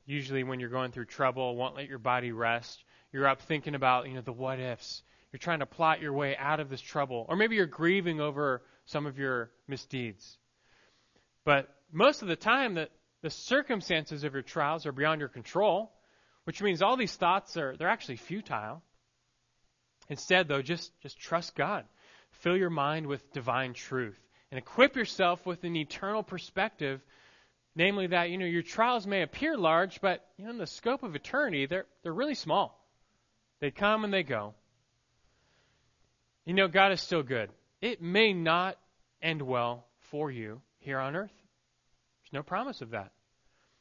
Usually 0.07 0.43
when 0.43 0.61
you're 0.61 0.69
going 0.69 0.93
through 0.93 1.07
trouble, 1.07 1.57
won't 1.57 1.77
let 1.77 1.89
your 1.89 1.99
body 1.99 2.33
rest. 2.33 2.83
You're 3.13 3.29
up 3.29 3.43
thinking 3.43 3.75
about, 3.75 4.09
you 4.09 4.15
know, 4.15 4.21
the 4.21 4.33
what 4.33 4.59
ifs. 4.59 5.03
You're 5.33 5.39
trying 5.39 5.61
to 5.61 5.67
plot 5.67 6.01
your 6.01 6.13
way 6.13 6.37
out 6.37 6.61
of 6.61 6.69
this 6.69 6.81
trouble. 6.81 7.25
Or 7.29 7.37
maybe 7.37 7.57
you're 7.57 7.67
grieving 7.67 8.21
over 8.21 8.63
some 8.87 9.07
of 9.07 9.19
your 9.19 9.51
misdeeds. 9.69 10.39
But 11.45 11.69
most 11.93 12.23
of 12.23 12.29
the 12.29 12.37
time, 12.37 12.75
the, 12.75 12.89
the 13.23 13.31
circumstances 13.31 14.25
of 14.25 14.33
your 14.33 14.43
trials 14.43 14.87
are 14.87 14.93
beyond 14.93 15.21
your 15.21 15.29
control, 15.29 15.93
which 16.45 16.61
means 16.61 16.83
all 16.83 16.97
these 16.97 17.15
thoughts 17.15 17.57
are 17.57 17.77
they're 17.77 17.89
actually 17.89 18.17
futile. 18.17 18.83
Instead, 20.09 20.49
though, 20.49 20.63
just, 20.63 20.91
just 21.01 21.19
trust 21.19 21.55
God. 21.55 21.85
Fill 22.31 22.57
your 22.57 22.71
mind 22.71 23.07
with 23.07 23.33
divine 23.33 23.73
truth 23.73 24.19
and 24.51 24.59
equip 24.59 24.97
yourself 24.97 25.47
with 25.47 25.65
an 25.65 25.77
eternal 25.77 26.23
perspective, 26.23 27.01
namely 27.75 28.09
that, 28.09 28.31
you 28.31 28.39
know, 28.39 28.47
your 28.47 28.63
trials 28.63 29.07
may 29.07 29.23
appear 29.23 29.57
large, 29.57 30.01
but 30.01 30.25
you 30.37 30.45
know, 30.45 30.51
in 30.51 30.59
the 30.59 30.67
scope 30.67 31.03
of 31.03 31.15
eternity, 31.15 31.67
they're 31.67 31.87
they're 32.03 32.13
really 32.13 32.35
small. 32.35 32.79
They 33.61 33.71
come 33.71 34.05
and 34.05 34.13
they 34.13 34.23
go. 34.23 34.55
You 36.45 36.55
know, 36.55 36.69
God 36.69 36.93
is 36.93 37.01
still 37.01 37.23
good. 37.23 37.51
It 37.81 38.03
may 38.03 38.33
not 38.33 38.77
end 39.23 39.41
well 39.43 39.87
for 40.11 40.31
you, 40.31 40.61
here 40.81 40.99
on 40.99 41.17
earth. 41.17 41.33
There's 42.23 42.33
no 42.33 42.43
promise 42.43 42.83
of 42.83 42.91
that. 42.91 43.13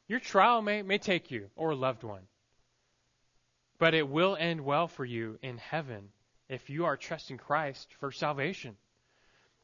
Your 0.08 0.20
trial 0.20 0.62
may, 0.62 0.82
may 0.82 0.98
take 0.98 1.30
you 1.30 1.50
or 1.56 1.70
a 1.70 1.76
loved 1.76 2.04
one, 2.04 2.22
but 3.78 3.94
it 3.94 4.08
will 4.08 4.36
end 4.38 4.60
well 4.60 4.86
for 4.88 5.04
you 5.04 5.38
in 5.42 5.58
heaven 5.58 6.10
if 6.48 6.70
you 6.70 6.84
are 6.84 6.96
trusting 6.96 7.38
Christ 7.38 7.88
for 7.98 8.12
salvation. 8.12 8.76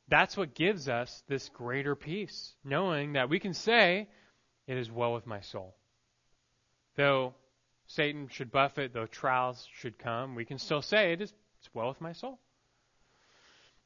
That's 0.08 0.36
what 0.36 0.54
gives 0.54 0.88
us 0.88 1.22
this 1.28 1.48
greater 1.50 1.94
peace, 1.94 2.54
knowing 2.64 3.12
that 3.12 3.28
we 3.28 3.38
can 3.38 3.54
say, 3.54 4.08
It 4.66 4.76
is 4.76 4.90
well 4.90 5.12
with 5.12 5.26
my 5.26 5.40
soul. 5.40 5.74
Though 6.96 7.34
Satan 7.86 8.28
should 8.28 8.50
buffet, 8.50 8.92
though 8.92 9.06
trials 9.06 9.66
should 9.74 9.98
come, 9.98 10.34
we 10.34 10.44
can 10.44 10.58
still 10.58 10.82
say, 10.82 11.12
It 11.12 11.20
is 11.20 11.32
it's 11.58 11.74
well 11.74 11.88
with 11.88 12.00
my 12.00 12.12
soul. 12.12 12.38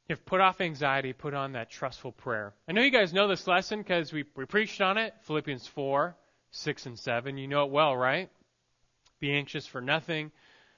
If 0.09 0.25
put 0.25 0.41
off 0.41 0.61
anxiety, 0.61 1.13
put 1.13 1.33
on 1.33 1.53
that 1.53 1.71
trustful 1.71 2.13
prayer. 2.13 2.53
I 2.69 2.73
know 2.73 2.83
you 2.83 2.91
guys 2.91 3.15
know 3.15 3.29
this 3.29 3.47
lesson 3.47 3.81
because 3.81 4.13
we, 4.13 4.25
we 4.37 4.45
preached 4.45 4.81
on 4.81 4.99
it, 4.99 5.15
Philippians 5.23 5.67
4, 5.69 6.15
6, 6.51 6.87
and 6.87 6.99
7. 6.99 7.39
You 7.39 7.49
know 7.49 7.65
it 7.65 7.71
well, 7.71 7.97
right? 7.97 8.29
Be 9.21 9.33
anxious 9.33 9.67
for 9.67 9.81
nothing, 9.81 10.33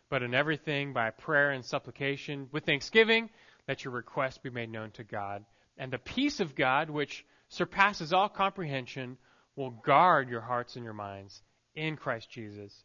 but 0.09 0.23
in 0.23 0.35
everything 0.35 0.93
by 0.93 1.11
prayer 1.11 1.51
and 1.51 1.65
supplication, 1.65 2.49
with 2.53 2.65
thanksgiving, 2.65 3.31
let 3.69 3.85
your 3.85 3.93
request 3.93 4.43
be 4.43 4.51
made 4.51 4.71
known 4.71 4.91
to 4.93 5.05
God. 5.05 5.45
And 5.77 5.93
the 5.93 5.99
peace 5.99 6.41
of 6.41 6.55
God, 6.55 6.91
which 6.91 7.25
surpasses 7.49 8.13
all 8.13 8.29
comprehension, 8.29 9.17
will 9.57 9.71
guard 9.71 10.29
your 10.29 10.41
hearts 10.41 10.77
and 10.77 10.85
your 10.85 10.95
minds 10.95 11.43
in 11.75 11.97
Christ 11.97 12.31
Jesus. 12.31 12.85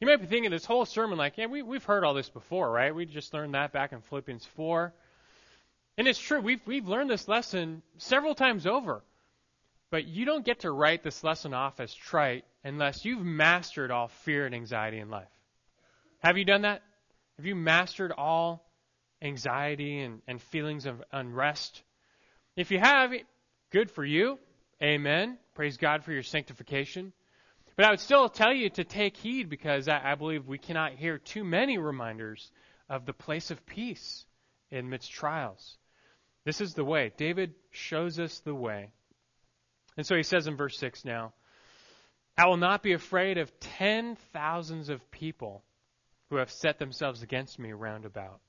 You 0.00 0.06
might 0.06 0.20
be 0.20 0.26
thinking 0.26 0.50
this 0.50 0.64
whole 0.64 0.84
sermon 0.84 1.18
like, 1.18 1.38
yeah, 1.38 1.46
we, 1.46 1.62
we've 1.62 1.84
heard 1.84 2.04
all 2.04 2.14
this 2.14 2.28
before, 2.28 2.70
right? 2.70 2.94
We 2.94 3.06
just 3.06 3.32
learned 3.32 3.54
that 3.54 3.72
back 3.72 3.92
in 3.92 4.00
Philippians 4.02 4.44
4. 4.56 4.92
And 5.98 6.06
it's 6.06 6.18
true, 6.18 6.40
we've, 6.40 6.60
we've 6.66 6.86
learned 6.86 7.08
this 7.08 7.28
lesson 7.28 7.82
several 7.96 8.34
times 8.34 8.66
over. 8.66 9.02
But 9.90 10.06
you 10.06 10.24
don't 10.24 10.44
get 10.44 10.60
to 10.60 10.70
write 10.70 11.02
this 11.02 11.24
lesson 11.24 11.54
off 11.54 11.80
as 11.80 11.94
trite 11.94 12.44
unless 12.64 13.04
you've 13.04 13.24
mastered 13.24 13.90
all 13.90 14.08
fear 14.08 14.44
and 14.44 14.54
anxiety 14.54 14.98
in 14.98 15.10
life. 15.10 15.28
Have 16.18 16.36
you 16.36 16.44
done 16.44 16.62
that? 16.62 16.82
Have 17.36 17.46
you 17.46 17.54
mastered 17.54 18.12
all 18.12 18.65
anxiety 19.22 20.00
and, 20.00 20.20
and 20.26 20.40
feelings 20.40 20.86
of 20.86 21.02
unrest? 21.12 21.82
If 22.56 22.70
you 22.70 22.78
have, 22.78 23.12
good 23.70 23.90
for 23.90 24.04
you. 24.04 24.38
Amen. 24.82 25.38
Praise 25.54 25.76
God 25.76 26.04
for 26.04 26.12
your 26.12 26.22
sanctification. 26.22 27.12
But 27.76 27.86
I 27.86 27.90
would 27.90 28.00
still 28.00 28.28
tell 28.28 28.52
you 28.52 28.70
to 28.70 28.84
take 28.84 29.16
heed 29.16 29.50
because 29.50 29.88
I, 29.88 30.00
I 30.12 30.14
believe 30.14 30.46
we 30.46 30.58
cannot 30.58 30.92
hear 30.92 31.18
too 31.18 31.44
many 31.44 31.76
reminders 31.76 32.50
of 32.88 33.04
the 33.04 33.12
place 33.12 33.50
of 33.50 33.66
peace 33.66 34.24
in 34.70 34.88
midst 34.88 35.10
trials. 35.10 35.76
This 36.44 36.60
is 36.60 36.74
the 36.74 36.84
way. 36.84 37.12
David 37.16 37.54
shows 37.70 38.18
us 38.18 38.40
the 38.40 38.54
way. 38.54 38.90
And 39.96 40.06
so 40.06 40.14
he 40.14 40.22
says 40.22 40.46
in 40.46 40.56
verse 40.56 40.78
6 40.78 41.04
now, 41.04 41.32
I 42.38 42.46
will 42.46 42.58
not 42.58 42.82
be 42.82 42.92
afraid 42.92 43.38
of 43.38 43.58
ten 43.60 44.16
thousands 44.32 44.88
of 44.88 45.10
people 45.10 45.64
who 46.28 46.36
have 46.36 46.50
set 46.50 46.78
themselves 46.78 47.22
against 47.22 47.58
me 47.58 47.72
round 47.72 48.04
about. 48.04 48.40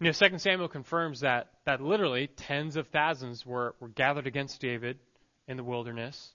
You 0.00 0.06
know, 0.06 0.12
2 0.12 0.38
Samuel 0.38 0.68
confirms 0.68 1.20
that, 1.20 1.48
that 1.66 1.80
literally 1.80 2.26
tens 2.26 2.76
of 2.76 2.88
thousands 2.88 3.46
were, 3.46 3.74
were 3.80 3.88
gathered 3.88 4.26
against 4.26 4.60
David 4.60 4.98
in 5.46 5.56
the 5.56 5.64
wilderness. 5.64 6.32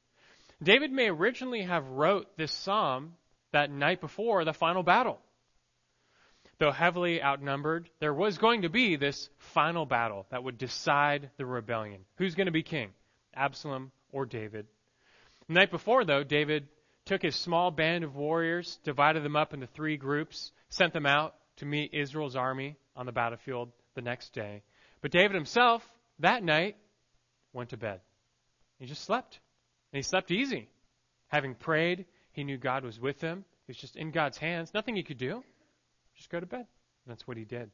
David 0.62 0.91
may 0.91 1.10
originally 1.10 1.64
have 1.64 1.88
wrote 1.88 2.38
this 2.38 2.51
psalm 2.51 3.14
that 3.51 3.72
night 3.72 4.01
before 4.01 4.45
the 4.45 4.53
final 4.53 4.84
battle. 4.84 5.20
Though 6.60 6.72
heavily 6.72 7.24
outnumbered, 7.24 7.89
there 7.99 8.14
was 8.14 8.38
going 8.38 8.64
to 8.64 8.70
be 8.70 8.97
this 8.97 9.30
final 9.38 9.86
battle 9.86 10.26
that 10.30 10.43
would 10.43 10.57
decide 10.57 11.30
the 11.38 11.45
rebellion. 11.45 12.01
Who's 12.18 12.36
going 12.36 12.47
to 12.47 12.51
be 12.51 12.64
king? 12.64 12.89
Absalom 13.34 13.91
or 14.12 14.26
David? 14.26 14.68
The 15.47 15.53
night 15.53 15.72
before, 15.72 16.03
though, 16.03 16.24
David 16.24 16.68
took 17.05 17.22
his 17.22 17.36
small 17.36 17.72
band 17.72 18.03
of 18.03 18.16
warriors, 18.16 18.80
divided 18.84 19.24
them 19.24 19.38
up 19.38 19.53
into 19.53 19.68
three 19.68 19.95
groups, 19.95 20.51
sent 20.70 20.93
them 20.93 21.05
out 21.05 21.36
to 21.60 21.66
meet 21.66 21.93
Israel's 21.93 22.36
army 22.36 22.76
on 22.95 23.05
the 23.05 23.12
battlefield 23.12 23.72
the 23.95 24.01
next 24.01 24.34
day. 24.34 24.64
But 25.01 25.12
David 25.12 25.36
himself, 25.36 25.88
that 26.20 26.43
night, 26.43 26.76
went 27.53 27.70
to 27.70 27.78
bed. 27.78 28.01
He 28.80 28.86
just 28.86 29.03
slept. 29.03 29.39
And 29.91 29.97
he 29.97 30.03
slept 30.03 30.32
easy. 30.32 30.70
Having 31.28 31.55
prayed, 31.55 32.05
he 32.32 32.43
knew 32.43 32.57
God 32.57 32.84
was 32.84 32.99
with 32.99 33.22
him. 33.22 33.45
He 33.66 33.72
was 33.72 33.78
just 33.78 33.95
in 33.95 34.12
God's 34.12 34.38
hands. 34.38 34.74
Nothing 34.74 34.95
he 34.95 35.03
could 35.03 35.18
do. 35.18 35.43
Just 36.16 36.30
go 36.30 36.39
to 36.39 36.45
bed. 36.45 36.60
And 36.60 36.68
that's 37.07 37.28
what 37.28 37.38
he 37.38 37.45
did. 37.45 37.72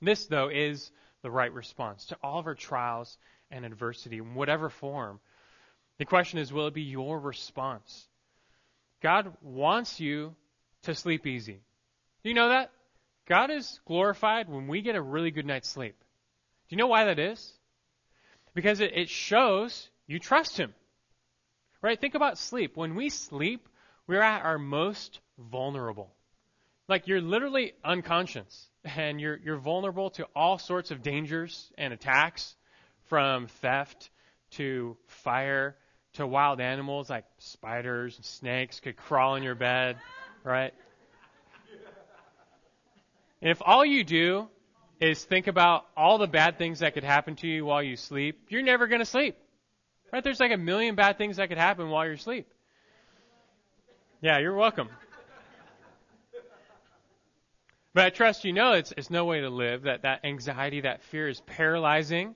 This, 0.00 0.26
though, 0.26 0.48
is 0.48 0.90
the 1.22 1.30
right 1.30 1.52
response 1.52 2.06
to 2.06 2.16
all 2.22 2.38
of 2.38 2.46
our 2.46 2.54
trials 2.54 3.18
and 3.50 3.64
adversity 3.64 4.18
in 4.18 4.34
whatever 4.34 4.68
form. 4.68 5.20
The 5.98 6.04
question 6.04 6.38
is, 6.38 6.52
will 6.52 6.68
it 6.68 6.74
be 6.74 6.82
your 6.82 7.18
response? 7.18 8.06
God 9.02 9.32
wants 9.42 10.00
you 10.00 10.34
to 10.82 10.94
sleep 10.94 11.26
easy. 11.26 11.60
Do 12.22 12.28
you 12.28 12.34
know 12.34 12.50
that? 12.50 12.70
God 13.28 13.50
is 13.50 13.78
glorified 13.86 14.48
when 14.48 14.68
we 14.68 14.80
get 14.80 14.96
a 14.96 15.02
really 15.02 15.30
good 15.30 15.44
night's 15.44 15.68
sleep. 15.68 15.96
Do 16.68 16.74
you 16.74 16.78
know 16.78 16.86
why 16.86 17.04
that 17.04 17.18
is? 17.18 17.52
Because 18.54 18.80
it, 18.80 18.96
it 18.96 19.08
shows 19.10 19.88
you 20.06 20.18
trust 20.18 20.56
Him. 20.56 20.74
Right? 21.82 22.00
Think 22.00 22.14
about 22.14 22.38
sleep. 22.38 22.76
When 22.76 22.94
we 22.94 23.10
sleep, 23.10 23.68
we're 24.06 24.22
at 24.22 24.44
our 24.44 24.58
most 24.58 25.20
vulnerable. 25.38 26.10
Like 26.88 27.06
you're 27.06 27.20
literally 27.20 27.74
unconscious 27.84 28.68
and 28.82 29.20
you're, 29.20 29.36
you're 29.36 29.58
vulnerable 29.58 30.10
to 30.10 30.26
all 30.34 30.58
sorts 30.58 30.90
of 30.90 31.02
dangers 31.02 31.70
and 31.76 31.92
attacks 31.92 32.56
from 33.08 33.46
theft 33.46 34.10
to 34.52 34.96
fire 35.06 35.76
to 36.14 36.26
wild 36.26 36.60
animals 36.60 37.10
like 37.10 37.24
spiders 37.38 38.16
and 38.16 38.24
snakes 38.24 38.80
could 38.80 38.96
crawl 38.96 39.34
in 39.34 39.42
your 39.42 39.54
bed, 39.54 39.98
right? 40.42 40.72
And 43.40 43.50
if 43.50 43.62
all 43.64 43.84
you 43.84 44.04
do 44.04 44.48
is 45.00 45.24
think 45.24 45.46
about 45.46 45.86
all 45.96 46.18
the 46.18 46.26
bad 46.26 46.58
things 46.58 46.80
that 46.80 46.94
could 46.94 47.04
happen 47.04 47.36
to 47.36 47.46
you 47.46 47.64
while 47.64 47.82
you 47.82 47.96
sleep, 47.96 48.46
you're 48.48 48.62
never 48.62 48.86
going 48.86 49.00
to 49.00 49.06
sleep. 49.06 49.36
Right? 50.12 50.24
There's 50.24 50.40
like 50.40 50.52
a 50.52 50.56
million 50.56 50.94
bad 50.94 51.18
things 51.18 51.36
that 51.36 51.48
could 51.48 51.58
happen 51.58 51.88
while 51.88 52.04
you're 52.04 52.14
asleep. 52.14 52.48
Yeah, 54.20 54.38
you're 54.38 54.54
welcome. 54.54 54.88
But 57.94 58.06
I 58.06 58.10
trust 58.10 58.44
you 58.44 58.52
know 58.52 58.72
it's, 58.72 58.92
it's 58.96 59.10
no 59.10 59.24
way 59.24 59.40
to 59.40 59.50
live, 59.50 59.82
that 59.82 60.02
that 60.02 60.24
anxiety, 60.24 60.82
that 60.82 61.02
fear 61.02 61.28
is 61.28 61.40
paralyzing. 61.40 62.34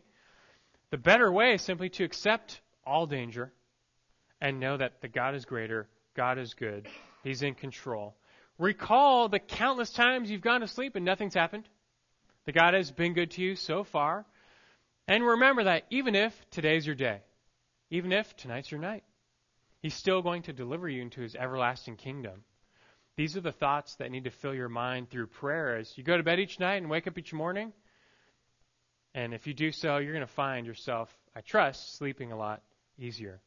The 0.91 0.99
better 0.99 1.31
way 1.31 1.55
is 1.55 1.63
simply 1.63 1.89
to 1.91 2.05
accept 2.05 2.61
all 2.85 3.07
danger 3.07 3.53
and 4.41 4.59
know 4.59 4.77
that 4.77 5.01
the 5.03 5.09
God 5.09 5.35
is 5.35 5.45
greater, 5.45 5.89
God 6.15 6.39
is 6.39 6.55
good, 6.55 6.89
He's 7.23 7.43
in 7.43 7.55
control. 7.55 8.17
Recall 8.63 9.29
the 9.29 9.41
countless 9.41 9.91
times 9.91 10.31
you've 10.31 10.41
gone 10.41 10.61
to 10.61 10.69
sleep 10.69 10.95
and 10.95 11.05
nothing's 11.05 11.35
happened. 11.35 11.69
That 12.47 12.55
God 12.55 12.75
has 12.75 12.93
been 12.93 13.13
good 13.13 13.33
to 13.33 13.43
you 13.43 13.57
so 13.57 13.83
far. 13.83 14.25
And 15.09 15.27
remember 15.27 15.65
that 15.65 15.85
even 15.91 16.15
if 16.15 16.33
today's 16.53 16.87
your 16.87 16.95
day, 16.95 17.23
even 17.91 18.13
if 18.13 18.37
tonight's 18.37 18.71
your 18.71 18.81
night, 18.81 19.03
He's 19.81 19.95
still 19.95 20.23
going 20.23 20.43
to 20.43 20.53
deliver 20.53 20.89
you 20.89 21.03
into 21.03 21.23
His 21.23 21.35
everlasting 21.35 21.97
kingdom. 21.97 22.45
These 23.17 23.37
are 23.37 23.41
the 23.41 23.51
thoughts 23.51 23.97
that 23.97 24.13
need 24.13 24.25
to 24.25 24.31
fill 24.31 24.55
your 24.55 24.69
mind 24.69 25.11
through 25.11 25.27
prayer 25.27 25.77
as 25.77 25.99
you 25.99 26.05
go 26.05 26.17
to 26.17 26.23
bed 26.23 26.39
each 26.39 26.61
night 26.61 26.77
and 26.77 26.89
wake 26.89 27.09
up 27.09 27.19
each 27.19 27.33
morning. 27.33 27.73
And 29.13 29.35
if 29.35 29.49
you 29.49 29.55
do 29.55 29.73
so, 29.73 29.97
you're 29.99 30.15
going 30.15 30.25
to 30.25 30.33
find 30.33 30.69
yourself, 30.69 31.13
I 31.35 31.41
trust, 31.41 31.97
sleeping 31.97 32.31
a 32.31 32.39
lot 32.39 32.63
easier. 32.97 33.41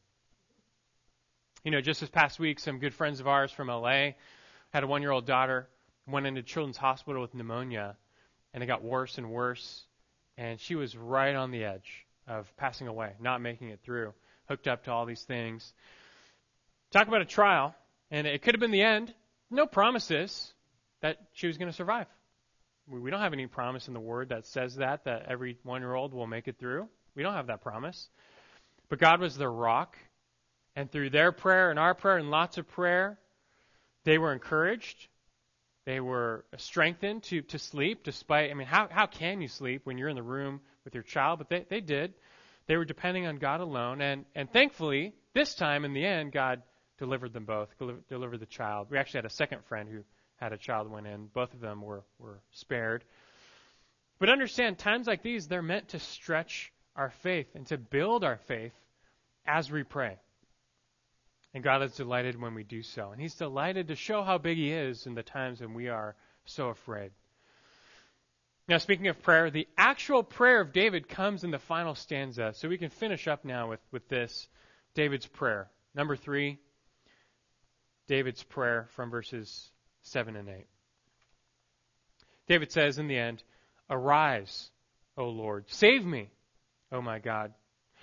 You 1.64 1.70
know, 1.70 1.80
just 1.80 2.00
this 2.00 2.10
past 2.10 2.38
week, 2.38 2.60
some 2.60 2.80
good 2.80 2.92
friends 2.92 3.18
of 3.18 3.26
ours 3.26 3.50
from 3.50 3.68
LA 3.68 4.10
had 4.76 4.84
a 4.84 4.86
one 4.86 5.00
year 5.00 5.10
old 5.10 5.24
daughter, 5.24 5.66
went 6.06 6.26
into 6.26 6.42
children's 6.42 6.76
hospital 6.76 7.22
with 7.22 7.34
pneumonia, 7.34 7.96
and 8.52 8.62
it 8.62 8.66
got 8.66 8.84
worse 8.84 9.16
and 9.16 9.30
worse. 9.30 9.86
And 10.36 10.60
she 10.60 10.74
was 10.74 10.94
right 10.94 11.34
on 11.34 11.50
the 11.50 11.64
edge 11.64 12.04
of 12.28 12.54
passing 12.58 12.86
away, 12.86 13.12
not 13.18 13.40
making 13.40 13.70
it 13.70 13.80
through, 13.82 14.12
hooked 14.50 14.68
up 14.68 14.84
to 14.84 14.92
all 14.92 15.06
these 15.06 15.22
things. 15.22 15.72
Talk 16.90 17.08
about 17.08 17.22
a 17.22 17.24
trial, 17.24 17.74
and 18.10 18.26
it 18.26 18.42
could 18.42 18.54
have 18.54 18.60
been 18.60 18.70
the 18.70 18.82
end. 18.82 19.14
No 19.50 19.64
promises 19.64 20.52
that 21.00 21.16
she 21.32 21.46
was 21.46 21.56
going 21.56 21.70
to 21.70 21.76
survive. 21.76 22.06
We 22.86 23.10
don't 23.10 23.20
have 23.20 23.32
any 23.32 23.46
promise 23.46 23.88
in 23.88 23.94
the 23.94 24.00
Word 24.00 24.28
that 24.28 24.44
says 24.44 24.76
that, 24.76 25.04
that 25.04 25.24
every 25.26 25.56
one 25.62 25.80
year 25.80 25.94
old 25.94 26.12
will 26.12 26.26
make 26.26 26.48
it 26.48 26.58
through. 26.58 26.86
We 27.14 27.22
don't 27.22 27.32
have 27.32 27.46
that 27.46 27.62
promise. 27.62 28.10
But 28.90 28.98
God 28.98 29.20
was 29.22 29.38
their 29.38 29.50
rock. 29.50 29.96
And 30.78 30.92
through 30.92 31.08
their 31.08 31.32
prayer 31.32 31.70
and 31.70 31.78
our 31.78 31.94
prayer 31.94 32.18
and 32.18 32.30
lots 32.30 32.58
of 32.58 32.68
prayer, 32.68 33.18
they 34.06 34.18
were 34.18 34.32
encouraged. 34.32 35.08
They 35.84 36.00
were 36.00 36.44
strengthened 36.56 37.24
to, 37.24 37.42
to 37.42 37.58
sleep 37.58 38.04
despite, 38.04 38.50
I 38.50 38.54
mean, 38.54 38.68
how, 38.68 38.88
how 38.88 39.06
can 39.06 39.40
you 39.40 39.48
sleep 39.48 39.82
when 39.84 39.98
you're 39.98 40.08
in 40.08 40.16
the 40.16 40.22
room 40.22 40.60
with 40.84 40.94
your 40.94 41.02
child? 41.02 41.38
But 41.38 41.48
they, 41.48 41.66
they 41.68 41.80
did. 41.80 42.14
They 42.66 42.76
were 42.76 42.84
depending 42.84 43.26
on 43.26 43.36
God 43.36 43.60
alone. 43.60 44.00
And, 44.00 44.24
and 44.34 44.50
thankfully, 44.50 45.12
this 45.34 45.54
time 45.54 45.84
in 45.84 45.92
the 45.92 46.06
end, 46.06 46.32
God 46.32 46.62
delivered 46.98 47.32
them 47.32 47.44
both, 47.44 47.68
delivered 48.08 48.40
the 48.40 48.46
child. 48.46 48.88
We 48.90 48.96
actually 48.96 49.18
had 49.18 49.26
a 49.26 49.30
second 49.30 49.64
friend 49.64 49.88
who 49.88 50.02
had 50.36 50.52
a 50.52 50.56
child 50.56 50.88
went 50.90 51.08
in. 51.08 51.26
Both 51.26 51.52
of 51.52 51.60
them 51.60 51.82
were, 51.82 52.04
were 52.20 52.38
spared. 52.52 53.04
But 54.20 54.30
understand, 54.30 54.78
times 54.78 55.08
like 55.08 55.22
these, 55.22 55.48
they're 55.48 55.62
meant 55.62 55.88
to 55.88 55.98
stretch 55.98 56.72
our 56.94 57.10
faith 57.10 57.48
and 57.56 57.66
to 57.66 57.76
build 57.76 58.22
our 58.22 58.38
faith 58.46 58.72
as 59.46 59.70
we 59.70 59.82
pray. 59.82 60.16
And 61.56 61.64
God 61.64 61.80
is 61.80 61.92
delighted 61.92 62.38
when 62.38 62.52
we 62.52 62.64
do 62.64 62.82
so. 62.82 63.12
And 63.12 63.18
He's 63.18 63.34
delighted 63.34 63.88
to 63.88 63.94
show 63.94 64.22
how 64.22 64.36
big 64.36 64.58
He 64.58 64.70
is 64.70 65.06
in 65.06 65.14
the 65.14 65.22
times 65.22 65.62
when 65.62 65.72
we 65.72 65.88
are 65.88 66.14
so 66.44 66.68
afraid. 66.68 67.12
Now, 68.68 68.76
speaking 68.76 69.08
of 69.08 69.22
prayer, 69.22 69.50
the 69.50 69.66
actual 69.78 70.22
prayer 70.22 70.60
of 70.60 70.74
David 70.74 71.08
comes 71.08 71.44
in 71.44 71.50
the 71.50 71.58
final 71.58 71.94
stanza. 71.94 72.52
So 72.54 72.68
we 72.68 72.76
can 72.76 72.90
finish 72.90 73.26
up 73.26 73.42
now 73.42 73.70
with, 73.70 73.80
with 73.90 74.06
this 74.06 74.48
David's 74.92 75.26
prayer. 75.26 75.70
Number 75.94 76.14
three, 76.14 76.58
David's 78.06 78.42
prayer 78.42 78.90
from 78.94 79.08
verses 79.08 79.70
7 80.02 80.36
and 80.36 80.50
8. 80.50 80.66
David 82.48 82.70
says 82.70 82.98
in 82.98 83.08
the 83.08 83.16
end, 83.16 83.42
Arise, 83.88 84.68
O 85.16 85.30
Lord, 85.30 85.64
save 85.68 86.04
me, 86.04 86.28
O 86.92 87.00
my 87.00 87.18
God. 87.18 87.54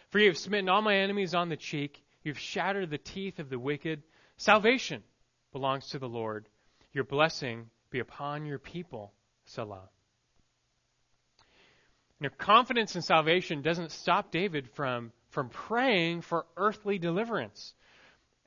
For 0.10 0.18
you 0.18 0.30
have 0.30 0.40
smitten 0.40 0.70
all 0.70 0.82
my 0.82 0.96
enemies 0.96 1.36
on 1.36 1.50
the 1.50 1.56
cheek. 1.56 2.03
You've 2.24 2.40
shattered 2.40 2.90
the 2.90 2.98
teeth 2.98 3.40
of 3.40 3.50
the 3.50 3.60
wicked. 3.60 4.04
Salvation 4.38 5.04
belongs 5.52 5.90
to 5.90 6.00
the 6.00 6.10
Lord. 6.10 6.48
Your 6.94 7.04
blessing 7.04 7.70
be 7.90 8.00
upon 8.00 8.46
your 8.46 8.60
people. 8.60 9.14
Selah. 9.46 9.90
Now, 12.20 12.30
confidence 12.38 12.96
in 12.96 13.02
salvation 13.02 13.62
doesn't 13.62 13.92
stop 13.92 14.32
David 14.32 14.70
from, 14.76 15.12
from 15.30 15.50
praying 15.50 16.22
for 16.22 16.46
earthly 16.56 16.98
deliverance. 16.98 17.74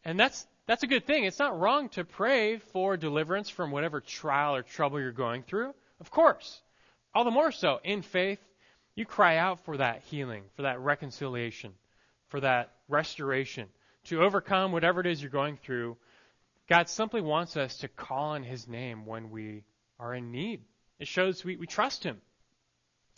And 0.05 0.19
that's, 0.19 0.47
that's 0.67 0.83
a 0.83 0.87
good 0.87 1.07
thing. 1.07 1.25
It's 1.25 1.39
not 1.39 1.59
wrong 1.59 1.91
to 1.91 2.05
pray 2.05 2.59
for 2.59 2.97
deliverance 2.97 3.51
from 3.51 3.71
whatever 3.71 4.01
trial 4.01 4.55
or 4.55 4.63
trouble 4.63 5.01
you're 5.01 5.13
going 5.13 5.43
through. 5.43 5.75
Of 6.01 6.11
course. 6.11 6.63
All 7.15 7.25
the 7.25 7.31
more 7.31 7.53
so, 7.53 7.81
in 7.85 8.03
faith, 8.03 8.39
you 8.95 9.05
cry 9.05 9.37
out 9.37 9.65
for 9.65 9.77
that 9.77 10.03
healing, 10.07 10.45
for 10.55 10.63
that 10.63 10.81
reconciliation, 10.81 11.73
for 12.29 12.41
that 12.41 12.76
restoration, 12.89 13.69
to 14.05 14.23
overcome 14.23 14.73
whatever 14.73 15.01
it 15.01 15.07
is 15.07 15.21
you're 15.21 15.31
going 15.31 15.57
through. 15.57 15.97
God 16.69 16.89
simply 16.89 17.21
wants 17.21 17.57
us 17.57 17.79
to 17.79 17.89
call 17.89 18.31
on 18.31 18.43
His 18.43 18.67
name 18.67 19.07
when 19.07 19.31
we 19.31 19.65
are 19.99 20.15
in 20.15 20.31
need. 20.31 20.63
It 20.99 21.09
shows 21.09 21.45
we, 21.45 21.57
we 21.57 21.67
trust 21.67 22.05
Him. 22.05 22.21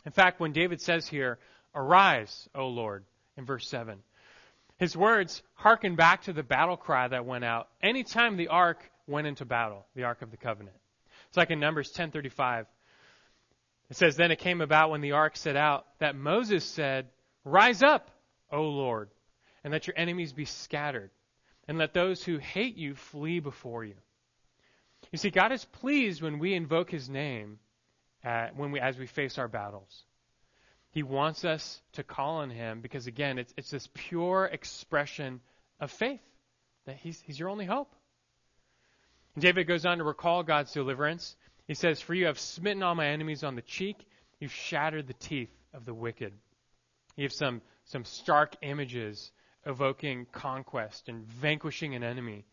In 0.04 0.12
fact, 0.12 0.40
when 0.40 0.52
David 0.52 0.80
says 0.80 1.06
here, 1.06 1.38
Arise, 1.74 2.48
O 2.54 2.68
Lord, 2.68 3.04
in 3.36 3.44
verse 3.44 3.68
7, 3.68 3.98
his 4.78 4.96
words 4.96 5.42
harken 5.54 5.96
back 5.96 6.22
to 6.22 6.32
the 6.32 6.42
battle 6.42 6.76
cry 6.76 7.08
that 7.08 7.26
went 7.26 7.44
out 7.44 7.68
anytime 7.82 8.36
the 8.36 8.48
ark 8.48 8.90
went 9.06 9.26
into 9.26 9.44
battle, 9.44 9.84
the 9.94 10.04
ark 10.04 10.22
of 10.22 10.30
the 10.30 10.36
covenant. 10.36 10.76
It's 11.28 11.36
like 11.36 11.50
in 11.50 11.58
Numbers 11.58 11.92
10:35. 11.92 12.66
It 13.90 13.96
says, 13.96 14.16
"Then 14.16 14.30
it 14.30 14.38
came 14.38 14.60
about 14.60 14.90
when 14.90 15.00
the 15.00 15.12
ark 15.12 15.36
set 15.36 15.56
out 15.56 15.86
that 15.98 16.14
Moses 16.14 16.64
said, 16.64 17.10
Rise 17.44 17.82
up, 17.82 18.10
O 18.52 18.62
Lord, 18.62 19.10
and 19.64 19.72
let 19.72 19.86
your 19.86 19.94
enemies 19.96 20.32
be 20.32 20.44
scattered, 20.44 21.10
and 21.66 21.78
let 21.78 21.92
those 21.94 22.22
who 22.22 22.38
hate 22.38 22.76
you 22.76 22.94
flee 22.94 23.40
before 23.40 23.84
you. 23.84 23.94
You 25.12 25.18
see, 25.18 25.30
God 25.30 25.52
is 25.52 25.64
pleased 25.64 26.22
when 26.22 26.38
we 26.38 26.54
invoke 26.54 26.90
his 26.90 27.08
name 27.08 27.58
when 28.56 28.72
we, 28.72 28.80
as 28.80 28.98
we 28.98 29.06
face 29.06 29.38
our 29.38 29.48
battles. 29.48 30.04
He 30.90 31.02
wants 31.02 31.44
us 31.44 31.80
to 31.92 32.02
call 32.02 32.36
on 32.36 32.50
Him 32.50 32.80
because, 32.80 33.06
again, 33.06 33.38
it's, 33.38 33.52
it's 33.56 33.70
this 33.70 33.88
pure 33.94 34.46
expression 34.46 35.40
of 35.80 35.90
faith 35.90 36.20
that 36.86 36.96
he's, 36.96 37.20
he's 37.20 37.38
your 37.38 37.50
only 37.50 37.66
hope. 37.66 37.94
David 39.38 39.68
goes 39.68 39.86
on 39.86 39.98
to 39.98 40.04
recall 40.04 40.42
God's 40.42 40.72
deliverance. 40.72 41.36
He 41.66 41.74
says, 41.74 42.00
For 42.00 42.14
you 42.14 42.26
have 42.26 42.38
smitten 42.38 42.82
all 42.82 42.94
my 42.94 43.08
enemies 43.08 43.44
on 43.44 43.54
the 43.54 43.62
cheek, 43.62 43.96
you've 44.40 44.52
shattered 44.52 45.06
the 45.06 45.14
teeth 45.14 45.52
of 45.74 45.84
the 45.84 45.94
wicked. 45.94 46.32
You 47.16 47.24
have 47.24 47.32
some, 47.32 47.60
some 47.84 48.04
stark 48.04 48.56
images 48.62 49.30
evoking 49.68 50.26
conquest 50.32 51.08
and 51.08 51.24
vanquishing 51.26 51.94
an 51.94 52.02
enemy. 52.02 52.44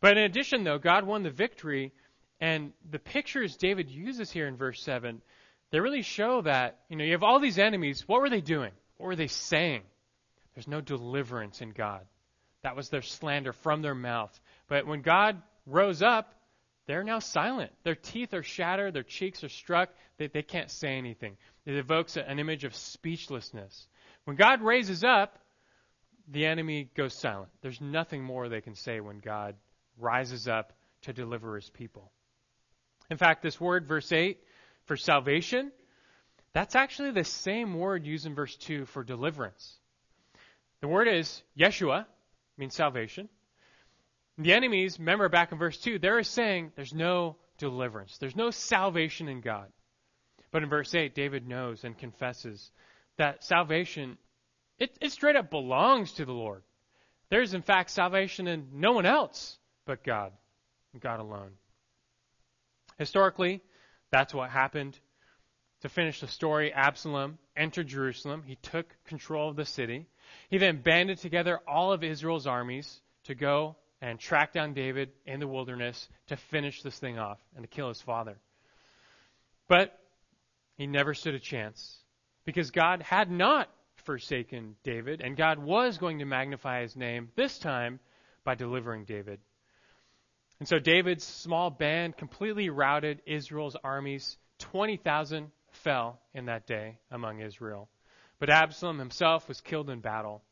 But 0.00 0.16
in 0.16 0.24
addition, 0.24 0.64
though, 0.64 0.78
God 0.78 1.06
won 1.06 1.22
the 1.22 1.30
victory, 1.30 1.92
and 2.40 2.72
the 2.90 2.98
pictures 2.98 3.56
David 3.56 3.90
uses 3.90 4.30
here 4.30 4.48
in 4.48 4.56
verse 4.56 4.82
7, 4.82 5.22
they 5.70 5.80
really 5.80 6.02
show 6.02 6.42
that, 6.42 6.80
you 6.88 6.96
know, 6.96 7.04
you 7.04 7.12
have 7.12 7.22
all 7.22 7.40
these 7.40 7.58
enemies. 7.58 8.04
What 8.06 8.20
were 8.20 8.30
they 8.30 8.40
doing? 8.40 8.72
What 8.96 9.06
were 9.06 9.16
they 9.16 9.28
saying? 9.28 9.82
There's 10.54 10.68
no 10.68 10.80
deliverance 10.80 11.60
in 11.60 11.70
God. 11.70 12.02
That 12.62 12.76
was 12.76 12.88
their 12.88 13.02
slander 13.02 13.52
from 13.52 13.82
their 13.82 13.94
mouth. 13.94 14.38
But 14.68 14.86
when 14.86 15.02
God 15.02 15.42
rose 15.66 16.02
up, 16.02 16.34
they're 16.86 17.04
now 17.04 17.18
silent. 17.18 17.72
Their 17.82 17.94
teeth 17.94 18.34
are 18.34 18.42
shattered, 18.42 18.94
their 18.94 19.02
cheeks 19.02 19.42
are 19.42 19.48
struck, 19.48 19.90
they, 20.18 20.28
they 20.28 20.42
can't 20.42 20.70
say 20.70 20.96
anything. 20.96 21.36
It 21.66 21.76
evokes 21.76 22.16
an 22.16 22.38
image 22.38 22.64
of 22.64 22.74
speechlessness. 22.74 23.86
When 24.24 24.36
God 24.36 24.62
raises 24.62 25.02
up, 25.02 25.38
the 26.28 26.46
enemy 26.46 26.90
goes 26.94 27.14
silent. 27.14 27.50
There's 27.60 27.80
nothing 27.80 28.22
more 28.22 28.48
they 28.48 28.60
can 28.60 28.74
say 28.74 29.00
when 29.00 29.18
God 29.18 29.56
rises 29.98 30.48
up 30.48 30.72
to 31.02 31.12
deliver 31.12 31.56
his 31.56 31.70
people. 31.70 32.10
In 33.10 33.16
fact, 33.16 33.42
this 33.42 33.60
word, 33.60 33.86
verse 33.86 34.10
8, 34.10 34.38
for 34.86 34.96
salvation, 34.96 35.70
that's 36.52 36.74
actually 36.74 37.10
the 37.10 37.24
same 37.24 37.74
word 37.78 38.06
used 38.06 38.26
in 38.26 38.34
verse 38.34 38.56
2 38.56 38.86
for 38.86 39.04
deliverance. 39.04 39.78
The 40.80 40.88
word 40.88 41.08
is 41.08 41.42
Yeshua, 41.58 42.06
means 42.56 42.74
salvation. 42.74 43.28
The 44.38 44.52
enemies, 44.52 44.98
remember 44.98 45.28
back 45.28 45.52
in 45.52 45.58
verse 45.58 45.78
2, 45.78 45.98
they're 45.98 46.22
saying 46.22 46.72
there's 46.76 46.94
no 46.94 47.36
deliverance, 47.58 48.18
there's 48.18 48.36
no 48.36 48.50
salvation 48.50 49.28
in 49.28 49.40
God. 49.40 49.68
But 50.50 50.62
in 50.62 50.68
verse 50.68 50.94
8, 50.94 51.14
David 51.14 51.46
knows 51.48 51.84
and 51.84 51.98
confesses 51.98 52.70
that 53.16 53.44
salvation, 53.44 54.18
it, 54.78 54.96
it 55.00 55.12
straight 55.12 55.36
up 55.36 55.50
belongs 55.50 56.12
to 56.14 56.24
the 56.24 56.32
Lord. 56.32 56.62
There's, 57.30 57.54
in 57.54 57.62
fact, 57.62 57.90
salvation 57.90 58.46
in 58.46 58.68
no 58.72 58.92
one 58.92 59.06
else 59.06 59.58
but 59.86 60.04
God, 60.04 60.32
God 61.00 61.20
alone. 61.20 61.52
Historically, 62.98 63.60
that's 64.10 64.34
what 64.34 64.50
happened. 64.50 64.98
To 65.82 65.88
finish 65.88 66.20
the 66.20 66.28
story, 66.28 66.72
Absalom 66.72 67.38
entered 67.56 67.88
Jerusalem. 67.88 68.42
He 68.46 68.56
took 68.56 68.86
control 69.04 69.50
of 69.50 69.56
the 69.56 69.66
city. 69.66 70.06
He 70.48 70.58
then 70.58 70.80
banded 70.80 71.18
together 71.18 71.60
all 71.68 71.92
of 71.92 72.02
Israel's 72.02 72.46
armies 72.46 73.00
to 73.24 73.34
go 73.34 73.76
and 74.00 74.18
track 74.18 74.52
down 74.52 74.72
David 74.74 75.10
in 75.26 75.40
the 75.40 75.48
wilderness 75.48 76.08
to 76.28 76.36
finish 76.36 76.82
this 76.82 76.98
thing 76.98 77.18
off 77.18 77.38
and 77.54 77.64
to 77.64 77.68
kill 77.68 77.88
his 77.88 78.00
father. 78.00 78.36
But 79.68 79.98
he 80.76 80.86
never 80.86 81.14
stood 81.14 81.34
a 81.34 81.40
chance 81.40 81.98
because 82.44 82.70
God 82.70 83.02
had 83.02 83.30
not 83.30 83.68
forsaken 84.04 84.76
David, 84.84 85.20
and 85.20 85.36
God 85.36 85.58
was 85.58 85.98
going 85.98 86.18
to 86.18 86.24
magnify 86.24 86.82
his 86.82 86.96
name, 86.96 87.30
this 87.36 87.58
time 87.58 88.00
by 88.44 88.54
delivering 88.54 89.04
David. 89.04 89.40
And 90.60 90.68
so 90.68 90.78
David's 90.78 91.24
small 91.24 91.70
band 91.70 92.16
completely 92.16 92.70
routed 92.70 93.22
Israel's 93.26 93.76
armies. 93.82 94.36
20,000 94.60 95.50
fell 95.72 96.20
in 96.32 96.46
that 96.46 96.66
day 96.66 96.98
among 97.10 97.40
Israel. 97.40 97.88
But 98.38 98.50
Absalom 98.50 98.98
himself 98.98 99.48
was 99.48 99.60
killed 99.60 99.90
in 99.90 100.00
battle. 100.00 100.42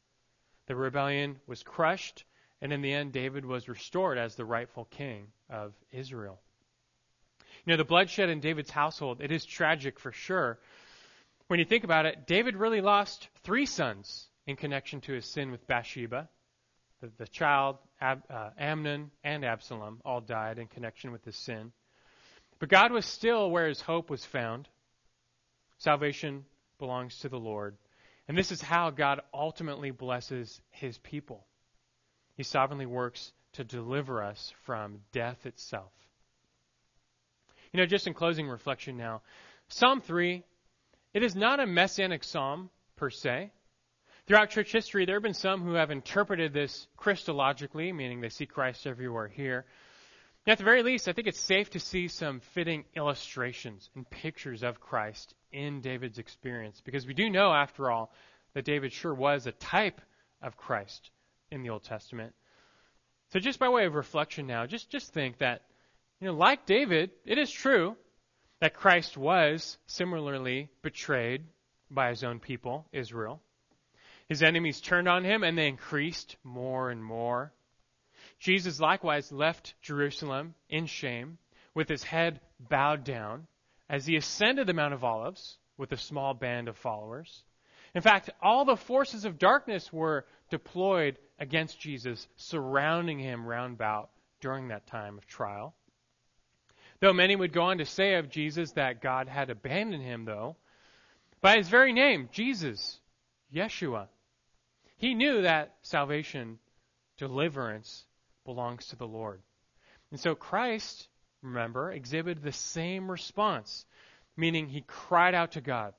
The 0.67 0.77
rebellion 0.77 1.41
was 1.47 1.63
crushed, 1.63 2.25
and 2.61 2.73
in 2.73 2.83
the 2.83 2.93
end, 2.93 3.13
David 3.13 3.45
was 3.45 3.69
restored 3.69 4.19
as 4.19 4.35
the 4.35 4.45
rightful 4.45 4.87
king 4.87 5.29
of 5.51 5.73
Israel. 5.91 6.41
You 7.65 7.73
know, 7.73 7.77
the 7.77 7.85
bloodshed 7.85 8.29
in 8.29 8.41
David's 8.41 8.71
household, 8.71 9.21
it 9.21 9.31
is 9.31 9.45
tragic 9.45 10.01
for 10.01 10.13
sure. 10.13 10.59
When 11.53 11.59
you 11.59 11.67
think 11.67 11.85
about 11.85 12.07
it, 12.07 12.27
David 12.27 12.57
really 12.57 12.81
lost 12.81 13.29
three 13.45 13.67
sons 13.67 14.27
in 14.47 14.57
connection 14.57 15.03
to 15.03 15.13
his 15.13 15.27
sin 15.27 15.51
with 15.51 15.67
Bathsheba. 15.67 16.31
The, 17.03 17.11
the 17.19 17.29
child, 17.29 17.77
Ab, 18.01 18.23
uh, 18.31 18.53
Amnon, 18.59 19.11
and 19.23 19.45
Absalom 19.45 20.01
all 20.03 20.23
died 20.23 20.59
in 20.59 20.67
connection 20.67 21.13
with 21.13 21.23
his 21.27 21.37
sin. 21.37 21.73
But 22.59 22.71
God 22.71 22.91
was 22.91 23.05
still 23.05 23.51
where 23.51 23.69
his 23.69 23.83
hope 23.83 24.09
was 24.09 24.25
found. 24.25 24.67
Salvation 25.77 26.47
belongs 26.79 27.19
to 27.19 27.29
the 27.29 27.39
Lord. 27.39 27.77
And 28.29 28.39
this 28.39 28.51
is 28.51 28.63
how 28.63 28.89
God 28.89 29.21
ultimately 29.35 29.91
blesses 29.91 30.59
his 30.71 30.97
people. 30.97 31.45
He 32.35 32.45
sovereignly 32.45 32.87
works 32.87 33.31
to 33.53 33.63
deliver 33.63 34.23
us 34.23 34.55
from 34.65 35.01
death 35.13 35.45
itself. 35.45 35.93
You 37.75 37.81
know, 37.81 37.85
just 37.85 38.07
in 38.07 38.15
closing 38.15 38.49
reflection 38.49 38.97
now, 38.97 39.21
Psalm 39.69 40.01
3, 40.01 40.45
it 41.15 41.23
is 41.23 41.35
not 41.35 41.61
a 41.61 41.67
messianic 41.67 42.25
psalm 42.25 42.71
per 42.97 43.11
se. 43.11 43.51
Throughout 44.27 44.51
church 44.51 44.71
history, 44.71 45.05
there 45.05 45.17
have 45.17 45.23
been 45.23 45.35
some 45.35 45.63
who 45.63 45.75
have 45.75 45.91
interpreted 45.91 46.53
this 46.53 46.87
Christologically, 46.97 47.95
meaning 47.95 48.21
they 48.21 48.29
see 48.29 48.47
Christ 48.47 48.87
everywhere 48.87 49.29
here. 49.29 49.65
At 50.47 50.59
the 50.59 50.65
very 50.65 50.83
least, 50.83 51.09
I 51.09 51.13
think 51.13 51.29
it's 51.29 51.41
safe 51.41 51.71
to 51.71 51.81
see 51.81 52.09
some 52.09 52.41
fitting 52.41 52.85
illustrations 52.97 53.91
and 53.95 54.09
pictures 54.09 54.63
of 54.63 54.81
Christ 54.81 55.35
in 55.53 55.81
David's 55.81 56.19
experience, 56.19 56.81
because 56.85 57.07
we 57.07 57.15
do 57.15 57.31
know, 57.31 57.53
after 57.53 57.91
all, 57.91 58.13
that 58.55 58.65
David 58.65 58.93
sure 58.93 59.15
was 59.15 59.47
a 59.47 59.53
type 59.53 60.01
of 60.41 60.57
Christ 60.57 61.11
in 61.51 61.63
the 61.63 61.71
Old 61.71 61.85
Testament. 61.85 62.35
So 63.33 63.39
just 63.39 63.59
by 63.59 63.69
way 63.69 63.87
of 63.87 63.95
reflection 63.95 64.47
now, 64.47 64.67
just, 64.67 64.91
just 64.91 65.13
think 65.13 65.39
that, 65.39 65.63
you 66.21 66.27
know, 66.27 66.35
like 66.35 66.67
David, 66.67 67.11
it 67.25 67.39
is 67.39 67.51
true 67.51 67.97
that 68.63 68.75
Christ 68.75 69.17
was 69.17 69.77
similarly 69.89 70.69
betrayed 70.83 71.43
by 71.91 72.11
his 72.11 72.23
own 72.23 72.39
people, 72.39 72.87
Israel. 72.93 73.41
His 74.29 74.41
enemies 74.41 74.81
turned 74.81 75.09
on 75.09 75.25
him 75.25 75.43
and 75.43 75.59
they 75.59 75.67
increased 75.67 76.37
more 76.45 76.89
and 76.89 77.05
more. 77.05 77.53
Jesus 78.39 78.79
likewise 78.79 79.33
left 79.33 79.75
Jerusalem 79.83 80.55
in 80.69 80.87
shame 80.87 81.39
with 81.75 81.89
his 81.89 82.05
head 82.05 82.41
bowed 82.61 83.03
down 83.03 83.49
as 83.89 84.07
he 84.07 84.15
ascended 84.15 84.69
the 84.69 84.75
Mount 84.75 84.95
of 84.95 85.03
Olives 85.03 85.59
with 85.77 85.91
a 85.91 85.97
small 85.97 86.33
band 86.33 86.69
of 86.69 86.77
followers. 86.77 87.43
In 87.97 88.01
fact, 88.01 88.31
all 88.41 88.65
the 88.65 88.77
forces 88.77 89.25
of 89.25 89.41
darkness 89.41 89.93
were 89.93 90.25
deployed 90.51 91.19
against 91.41 91.81
Jesus, 91.81 92.29
surrounding 92.37 93.19
him 93.19 93.45
round 93.45 93.75
about 93.75 94.11
during 94.41 94.69
that 94.69 94.87
time 94.87 95.19
of 95.19 95.27
trial. 95.27 95.75
Though 97.03 97.13
many 97.13 97.35
would 97.35 97.53
go 97.53 97.63
on 97.63 97.79
to 97.79 97.85
say 97.85 98.15
of 98.15 98.31
Jesus 98.31 98.71
that 98.73 99.03
God 99.03 99.27
had 99.27 99.51
abandoned 99.51 100.05
him, 100.05 100.25
though, 100.25 100.55
by 101.41 101.57
his 101.57 101.69
very 101.69 101.93
name, 101.93 102.29
Jesus, 102.31 103.01
Yeshua, 103.53 104.07
he 104.99 105.15
knew 105.15 105.43
that 105.43 105.75
salvation, 105.83 106.61
deliverance, 107.19 108.05
belongs 108.45 108.87
to 108.87 108.97
the 108.97 109.05
Lord. 109.05 109.43
And 110.13 110.21
so 110.21 110.37
Christ, 110.37 111.09
remember, 111.43 111.91
exhibited 111.91 112.41
the 112.41 112.53
same 112.53 113.11
response, 113.11 113.85
meaning 114.37 114.69
he 114.69 114.85
cried 114.87 115.35
out 115.35 115.53
to 115.53 115.61
God, 115.61 115.95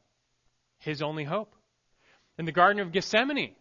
his 0.79 1.01
only 1.01 1.25
hope. 1.25 1.53
In 2.37 2.45
the 2.45 2.53
Garden 2.53 2.81
of 2.81 2.93
Gethsemane, 2.93 3.55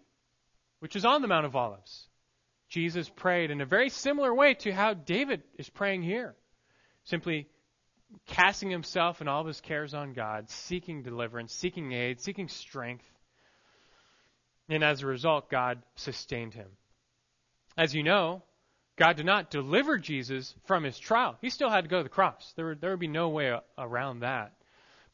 which 0.79 0.95
is 0.95 1.05
on 1.05 1.23
the 1.23 1.29
Mount 1.29 1.47
of 1.47 1.57
Olives, 1.57 2.07
Jesus 2.69 3.09
prayed 3.09 3.51
in 3.51 3.61
a 3.61 3.67
very 3.67 3.89
similar 3.89 4.33
way 4.33 4.55
to 4.61 4.71
how 4.71 4.95
David 4.95 5.43
is 5.59 5.69
praying 5.69 6.05
here, 6.05 6.37
simply 7.05 7.49
casting 8.27 8.71
himself 8.71 9.21
and 9.21 9.29
all 9.29 9.41
of 9.41 9.47
his 9.47 9.61
cares 9.61 9.95
on 9.95 10.13
God, 10.13 10.51
seeking 10.51 11.03
deliverance, 11.03 11.53
seeking 11.53 11.93
aid, 11.93 12.21
seeking 12.21 12.49
strength. 12.49 13.07
And 14.69 14.85
as 14.85 15.03
a 15.03 15.07
result, 15.07 15.51
God 15.51 15.83
sustained 15.97 16.55
him. 16.55 16.69
As 17.77 17.95
you 17.95 18.03
know, 18.03 18.43
God 18.97 19.17
did 19.17 19.27
not 19.27 19.51
deliver 19.51 19.99
Jesus 19.99 20.55
from 20.67 20.85
his 20.85 20.99
trial. 20.99 21.37
He 21.41 21.51
still 21.51 21.71
had 21.71 21.85
to 21.85 21.91
go 21.91 21.99
to 21.99 22.03
the 22.03 22.09
cross. 22.09 22.53
There 22.57 22.67
would, 22.67 22.81
there 22.81 22.91
would 22.91 23.01
be 23.01 23.09
no 23.09 23.31
way 23.31 23.57
around 23.79 24.21
that. 24.21 24.53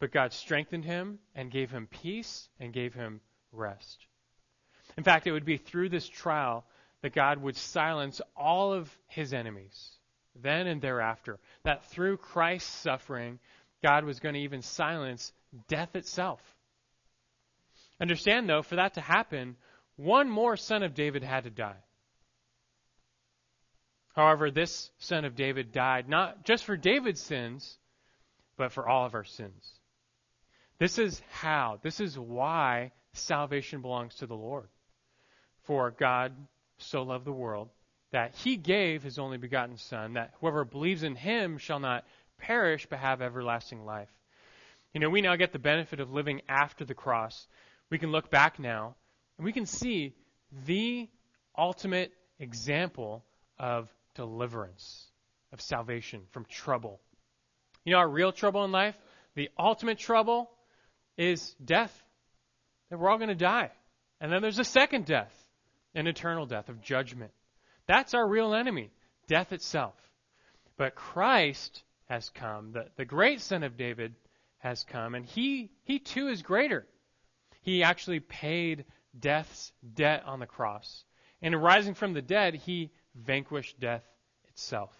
But 0.01 0.13
God 0.13 0.33
strengthened 0.33 0.85
him 0.85 1.19
and 1.35 1.51
gave 1.51 1.71
him 1.71 1.87
peace 1.87 2.49
and 2.61 2.73
gave 2.73 2.95
him 2.95 3.21
rest. 3.53 4.07
In 4.97 5.05
fact, 5.05 5.27
it 5.27 5.33
would 5.33 5.45
be 5.45 5.57
through 5.57 5.89
this 5.89 6.09
trial 6.09 6.65
that 7.03 7.15
God 7.15 7.39
would 7.39 7.57
silence 7.57 8.21
all 8.37 8.73
of 8.73 8.91
his 9.07 9.33
enemies, 9.33 9.98
then 10.35 10.67
and 10.67 10.81
thereafter. 10.81 11.39
That 11.65 11.85
through 11.87 12.19
Christ's 12.19 12.71
suffering, 12.71 13.39
God 13.83 14.05
was 14.05 14.21
going 14.21 14.35
to 14.35 14.41
even 14.41 14.63
silence 14.63 15.33
death 15.69 15.95
itself. 15.97 16.41
Understand, 18.01 18.49
though, 18.49 18.63
for 18.63 18.77
that 18.77 18.95
to 18.95 19.01
happen, 19.01 19.57
one 19.97 20.31
more 20.31 20.57
son 20.57 20.83
of 20.83 20.95
David 20.95 21.23
had 21.23 21.45
to 21.45 21.51
die. 21.51 21.83
However, 24.15 24.51
this 24.51 24.91
son 24.99 25.25
of 25.25 25.37
David 25.37 25.73
died 25.73 26.09
not 26.09 26.45
just 26.45 26.65
for 26.65 26.77
David's 26.77 27.21
sins, 27.21 27.79
but 28.57 28.73
for 28.73 28.89
all 28.89 29.07
of 29.07 29.15
our 29.15 29.25
sins. 29.25 29.73
This 30.79 30.99
is 30.99 31.21
how, 31.31 31.79
this 31.83 32.01
is 32.01 32.19
why 32.19 32.93
salvation 33.13 33.81
belongs 33.81 34.17
to 34.17 34.27
the 34.27 34.35
Lord. 34.35 34.69
For 35.63 35.91
God 35.91 36.33
so 36.79 37.03
loved 37.03 37.25
the 37.25 37.33
world 37.33 37.69
that 38.11 38.35
he 38.37 38.57
gave 38.57 39.03
his 39.03 39.19
only 39.19 39.37
begotten 39.37 39.77
Son, 39.77 40.15
that 40.15 40.33
whoever 40.41 40.65
believes 40.65 41.03
in 41.03 41.15
him 41.15 41.59
shall 41.59 41.81
not 41.81 42.05
perish 42.39 42.87
but 42.89 42.99
have 42.99 43.21
everlasting 43.21 43.85
life. 43.85 44.09
You 44.95 45.01
know, 45.01 45.11
we 45.11 45.21
now 45.21 45.37
get 45.37 45.53
the 45.53 45.59
benefit 45.59 46.01
of 46.01 46.11
living 46.11 46.43
after 46.49 46.85
the 46.85 46.95
cross. 46.95 47.47
We 47.91 47.99
can 47.99 48.11
look 48.11 48.31
back 48.31 48.59
now 48.59 48.97
and 49.37 49.45
we 49.45 49.53
can 49.53 49.67
see 49.67 50.15
the 50.67 51.09
ultimate 51.57 52.13
example 52.39 53.25
of 53.59 53.93
deliverance, 54.15 55.07
of 55.53 55.61
salvation 55.61 56.23
from 56.31 56.47
trouble. 56.47 57.01
You 57.85 57.93
know, 57.93 57.99
our 57.99 58.09
real 58.09 58.33
trouble 58.33 58.65
in 58.65 58.73
life, 58.73 58.97
the 59.35 59.51
ultimate 59.59 59.99
trouble 59.99 60.51
is 61.17 61.55
death. 61.63 61.93
That 62.91 62.99
we're 62.99 63.11
all 63.11 63.19
going 63.19 63.29
to 63.29 63.35
die. 63.35 63.71
And 64.21 64.33
then 64.33 64.41
there's 64.43 64.59
a 64.59 64.65
second 64.65 65.05
death, 65.05 65.33
an 65.95 66.07
eternal 66.07 66.47
death 66.47 66.69
of 66.69 66.81
judgment. 66.81 67.31
That's 67.89 68.15
our 68.15 68.29
real 68.29 68.55
enemy, 68.55 68.91
death 69.27 69.53
itself. 69.53 69.95
But 70.77 70.95
Christ 70.95 71.83
has 72.05 72.31
come, 72.31 72.71
the, 72.73 72.87
the 72.97 73.05
great 73.05 73.41
Son 73.41 73.65
of 73.65 73.77
David 73.77 74.15
has 74.59 74.85
come, 74.85 75.15
and 75.15 75.25
he, 75.25 75.71
he 75.85 75.99
too 75.99 76.29
is 76.29 76.43
greater. 76.43 76.87
He 77.63 77.83
actually 77.83 78.21
paid 78.21 78.85
death's 79.19 79.73
debt 79.95 80.23
on 80.27 80.39
the 80.39 80.47
cross. 80.47 81.05
And 81.43 81.55
in 81.55 81.61
rising 81.61 81.95
from 81.95 82.13
the 82.13 82.23
dead, 82.23 82.55
he 82.55 82.93
vanquished 83.15 83.81
death 83.81 84.05
itself. 84.49 84.93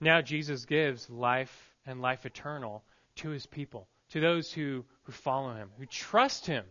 Now 0.00 0.20
Jesus 0.22 0.64
gives 0.64 1.10
life 1.10 1.74
and 1.86 2.00
life 2.00 2.24
eternal 2.24 2.84
to 3.16 3.28
his 3.28 3.46
people, 3.46 3.88
to 4.10 4.20
those 4.20 4.52
who, 4.52 4.84
who 5.02 5.12
follow 5.12 5.54
him, 5.54 5.70
who 5.78 5.86
trust 5.86 6.46
him, 6.46 6.64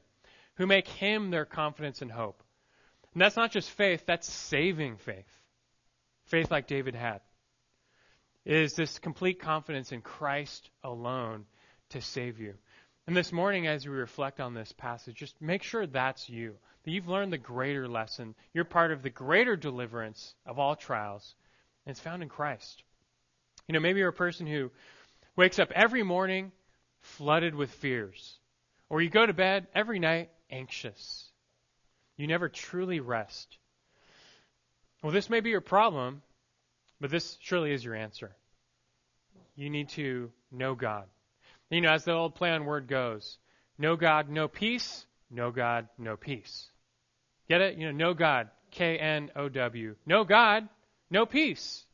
who 0.56 0.66
make 0.66 0.88
him 0.88 1.30
their 1.30 1.46
confidence 1.46 2.02
and 2.02 2.12
hope. 2.12 2.44
And 3.14 3.22
that's 3.22 3.36
not 3.36 3.52
just 3.52 3.70
faith, 3.72 4.06
that's 4.06 4.32
saving 4.32 4.98
faith. 4.98 5.26
Faith 6.26 6.52
like 6.52 6.68
David 6.68 6.96
had. 6.96 7.22
It 8.46 8.56
is 8.58 8.74
this 8.74 9.00
complete 9.00 9.40
confidence 9.40 9.92
in 9.92 10.02
Christ 10.02 10.70
alone 10.84 11.46
to 11.90 12.02
save 12.02 12.40
you. 12.40 12.54
And 13.08 13.16
this 13.16 13.32
morning, 13.32 13.68
as 13.68 13.88
we 13.88 13.94
reflect 13.94 14.40
on 14.42 14.54
this 14.54 14.74
passage, 14.74 15.16
just 15.16 15.42
make 15.42 15.64
sure 15.64 15.88
that's 15.88 16.30
you. 16.30 16.56
That 16.84 16.92
you've 16.92 17.08
learned 17.08 17.32
the 17.32 17.38
greater 17.38 17.88
lesson. 17.88 18.36
You're 18.54 18.66
part 18.66 18.92
of 18.92 19.02
the 19.02 19.10
greater 19.10 19.56
deliverance 19.56 20.36
of 20.46 20.60
all 20.60 20.76
trials. 20.76 21.36
And 21.86 21.92
it's 21.92 22.02
found 22.02 22.22
in 22.22 22.30
Christ. 22.30 22.84
You 23.68 23.74
know, 23.74 23.80
maybe 23.80 24.00
you're 24.00 24.10
a 24.10 24.14
person 24.14 24.46
who 24.46 24.72
wakes 25.36 25.60
up 25.60 25.72
every 25.74 26.04
morning 26.04 26.52
flooded 27.00 27.56
with 27.56 27.72
fears. 27.72 28.40
Or 28.90 29.02
you 29.02 29.10
go 29.10 29.26
to 29.26 29.34
bed 29.34 29.68
every 29.74 30.00
night 30.00 30.30
anxious. 30.50 31.27
You 32.18 32.28
never 32.28 32.50
truly 32.50 33.00
rest. 33.00 33.58
Well, 35.04 35.14
this 35.14 35.30
may 35.30 35.40
be 35.40 35.52
your 35.52 35.62
problem, 35.62 36.24
but 37.00 37.12
this 37.12 37.38
surely 37.42 37.72
is 37.72 37.86
your 37.86 37.96
answer. 37.96 38.36
You 39.56 39.70
need 39.70 39.90
to 39.90 40.32
know 40.52 40.76
God. 40.76 41.06
You 41.70 41.82
know, 41.82 41.92
as 41.92 42.06
the 42.06 42.14
old 42.14 42.36
play 42.36 42.50
on 42.52 42.66
word 42.66 42.88
goes, 42.88 43.38
no 43.78 43.96
God, 43.96 44.30
no 44.30 44.48
peace, 44.48 45.06
no 45.30 45.52
God, 45.52 45.88
no 45.98 46.18
peace. 46.18 46.68
Get 47.48 47.62
it? 47.62 47.78
You 47.78 47.88
know, 47.88 48.08
no 48.08 48.14
God, 48.14 48.50
K 48.72 48.98
N 48.98 49.32
O 49.36 49.50
W. 49.50 49.96
No 50.06 50.24
God, 50.24 50.68
no 51.10 51.26
peace. 51.26 51.86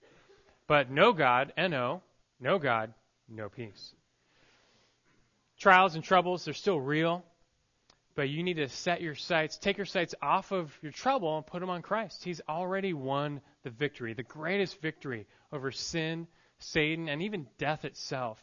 But 0.68 0.90
no 0.90 1.12
God, 1.12 1.52
N 1.58 1.74
O, 1.74 2.02
no 2.40 2.60
God, 2.60 2.94
no 3.28 3.50
peace. 3.50 3.94
Trials 5.60 5.96
and 5.96 6.04
troubles, 6.04 6.46
they're 6.46 6.54
still 6.54 6.80
real, 6.80 7.24
but 8.16 8.30
you 8.30 8.44
need 8.44 8.58
to 8.58 8.70
set 8.70 9.02
your 9.02 9.16
sights, 9.16 9.58
take 9.58 9.78
your 9.78 9.86
sights 9.86 10.14
off 10.22 10.52
of 10.52 10.72
your 10.82 10.92
trouble 10.92 11.38
and 11.38 11.46
put 11.46 11.60
them 11.60 11.70
on 11.70 11.82
Christ. 11.82 12.24
He's 12.24 12.42
already 12.48 12.94
won 12.94 13.42
the 13.64 13.70
victory, 13.70 14.14
the 14.14 14.24
greatest 14.24 14.82
victory 14.82 15.26
over 15.52 15.72
sin, 15.72 16.28
Satan, 16.60 17.10
and 17.10 17.22
even 17.22 17.48
death 17.58 17.86
itself. 17.86 18.38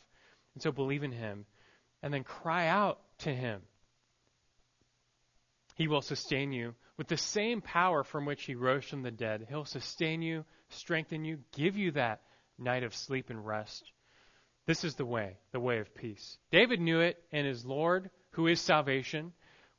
And 0.54 0.62
so 0.62 0.72
believe 0.72 1.04
in 1.04 1.12
him 1.12 1.46
and 2.02 2.12
then 2.12 2.24
cry 2.24 2.66
out 2.66 3.00
to 3.18 3.34
him. 3.34 3.62
He 5.76 5.88
will 5.88 6.02
sustain 6.02 6.52
you 6.52 6.74
with 6.98 7.08
the 7.08 7.16
same 7.16 7.62
power 7.62 8.04
from 8.04 8.26
which 8.26 8.42
he 8.44 8.54
rose 8.54 8.84
from 8.84 9.02
the 9.02 9.10
dead. 9.10 9.46
He'll 9.48 9.64
sustain 9.64 10.20
you, 10.20 10.44
strengthen 10.68 11.24
you, 11.24 11.38
give 11.52 11.76
you 11.76 11.92
that 11.92 12.20
night 12.58 12.82
of 12.82 12.94
sleep 12.94 13.30
and 13.30 13.46
rest. 13.46 13.90
This 14.66 14.84
is 14.84 14.96
the 14.96 15.06
way, 15.06 15.38
the 15.52 15.60
way 15.60 15.78
of 15.78 15.94
peace. 15.94 16.36
David 16.50 16.80
knew 16.80 17.00
it 17.00 17.22
and 17.32 17.46
his 17.46 17.64
Lord, 17.64 18.10
who 18.32 18.46
is 18.46 18.60
salvation. 18.60 19.32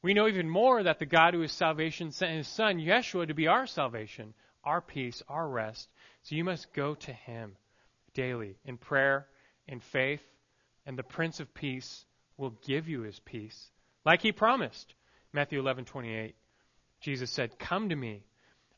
We 0.04 0.14
know 0.14 0.28
even 0.28 0.50
more 0.50 0.82
that 0.84 1.00
the 1.00 1.06
God 1.06 1.34
who 1.34 1.44
is 1.44 1.52
salvation 1.52 2.12
sent 2.12 2.36
his 2.36 2.48
Son, 2.48 2.80
Yeshua, 2.80 3.28
to 3.28 3.34
be 3.34 3.48
our 3.48 3.68
salvation, 3.68 4.34
our 4.64 4.82
peace, 4.82 5.22
our 5.28 5.48
rest. 5.48 5.90
So 6.24 6.36
you 6.36 6.44
must 6.44 6.74
go 6.74 6.96
to 6.96 7.14
him 7.14 7.56
daily 8.14 8.58
in 8.66 8.78
prayer, 8.78 9.28
in 9.68 9.80
faith, 9.80 10.24
and 10.86 10.98
the 10.98 11.04
Prince 11.04 11.40
of 11.40 11.54
Peace 11.54 12.06
will 12.38 12.58
give 12.66 12.88
you 12.88 13.02
his 13.02 13.20
peace, 13.20 13.70
like 14.04 14.22
he 14.22 14.32
promised. 14.32 14.96
Matthew 15.34 15.62
11:28. 15.62 16.36
Jesus 17.00 17.32
said, 17.32 17.58
"Come 17.58 17.90
to 17.90 17.96
me, 17.96 18.24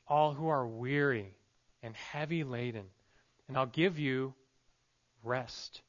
all 0.08 0.34
who 0.34 0.48
are 0.48 0.68
weary 0.68 1.34
and 1.82 1.96
heavy 1.96 2.44
laden, 2.44 2.90
and 3.48 3.58
I'll 3.58 3.66
give 3.66 4.00
you 4.00 4.34
rest. 5.24 5.82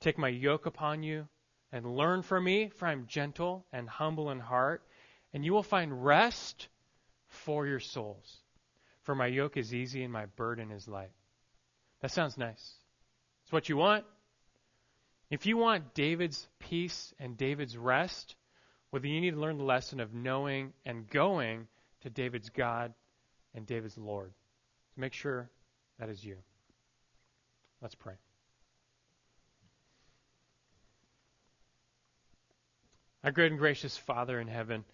Take 0.00 0.18
my 0.18 0.28
yoke 0.28 0.66
upon 0.66 1.02
you 1.02 1.28
and 1.72 1.96
learn 1.96 2.22
from 2.22 2.44
me, 2.44 2.68
for 2.68 2.86
I'm 2.86 3.06
gentle 3.06 3.66
and 3.72 3.88
humble 3.88 4.30
in 4.30 4.38
heart, 4.38 4.86
and 5.32 5.44
you 5.44 5.52
will 5.52 5.62
find 5.62 6.04
rest 6.04 6.68
for 7.26 7.66
your 7.66 7.80
souls. 7.80 8.42
For 9.00 9.14
my 9.14 9.26
yoke 9.26 9.56
is 9.56 9.74
easy 9.74 10.04
and 10.04 10.12
my 10.12 10.26
burden 10.26 10.70
is 10.70 10.86
light." 10.86 11.12
That 12.00 12.10
sounds 12.10 12.36
nice. 12.36 12.76
It's 13.42 13.52
what 13.52 13.68
you 13.68 13.76
want. 13.76 14.04
If 15.30 15.46
you 15.46 15.56
want 15.56 15.94
David's 15.94 16.48
peace 16.58 17.14
and 17.18 17.36
David's 17.36 17.76
rest, 17.76 18.36
well, 18.90 19.00
then 19.00 19.10
you 19.10 19.20
need 19.20 19.30
to 19.30 19.40
learn 19.40 19.56
the 19.56 19.64
lesson 19.64 19.98
of 19.98 20.12
knowing 20.12 20.74
and 20.84 21.08
going 21.08 21.66
to 22.02 22.10
David's 22.10 22.50
God 22.50 22.92
and 23.54 23.66
David's 23.66 23.96
Lord. 23.96 24.34
To 24.94 25.00
make 25.00 25.14
sure 25.14 25.50
that 25.98 26.10
is 26.10 26.22
you. 26.22 26.36
Let's 27.80 27.94
pray. 27.94 28.14
Our 33.24 33.30
great 33.30 33.52
and 33.52 33.58
gracious 33.58 33.96
Father 33.96 34.40
in 34.40 34.48
heaven, 34.48 34.84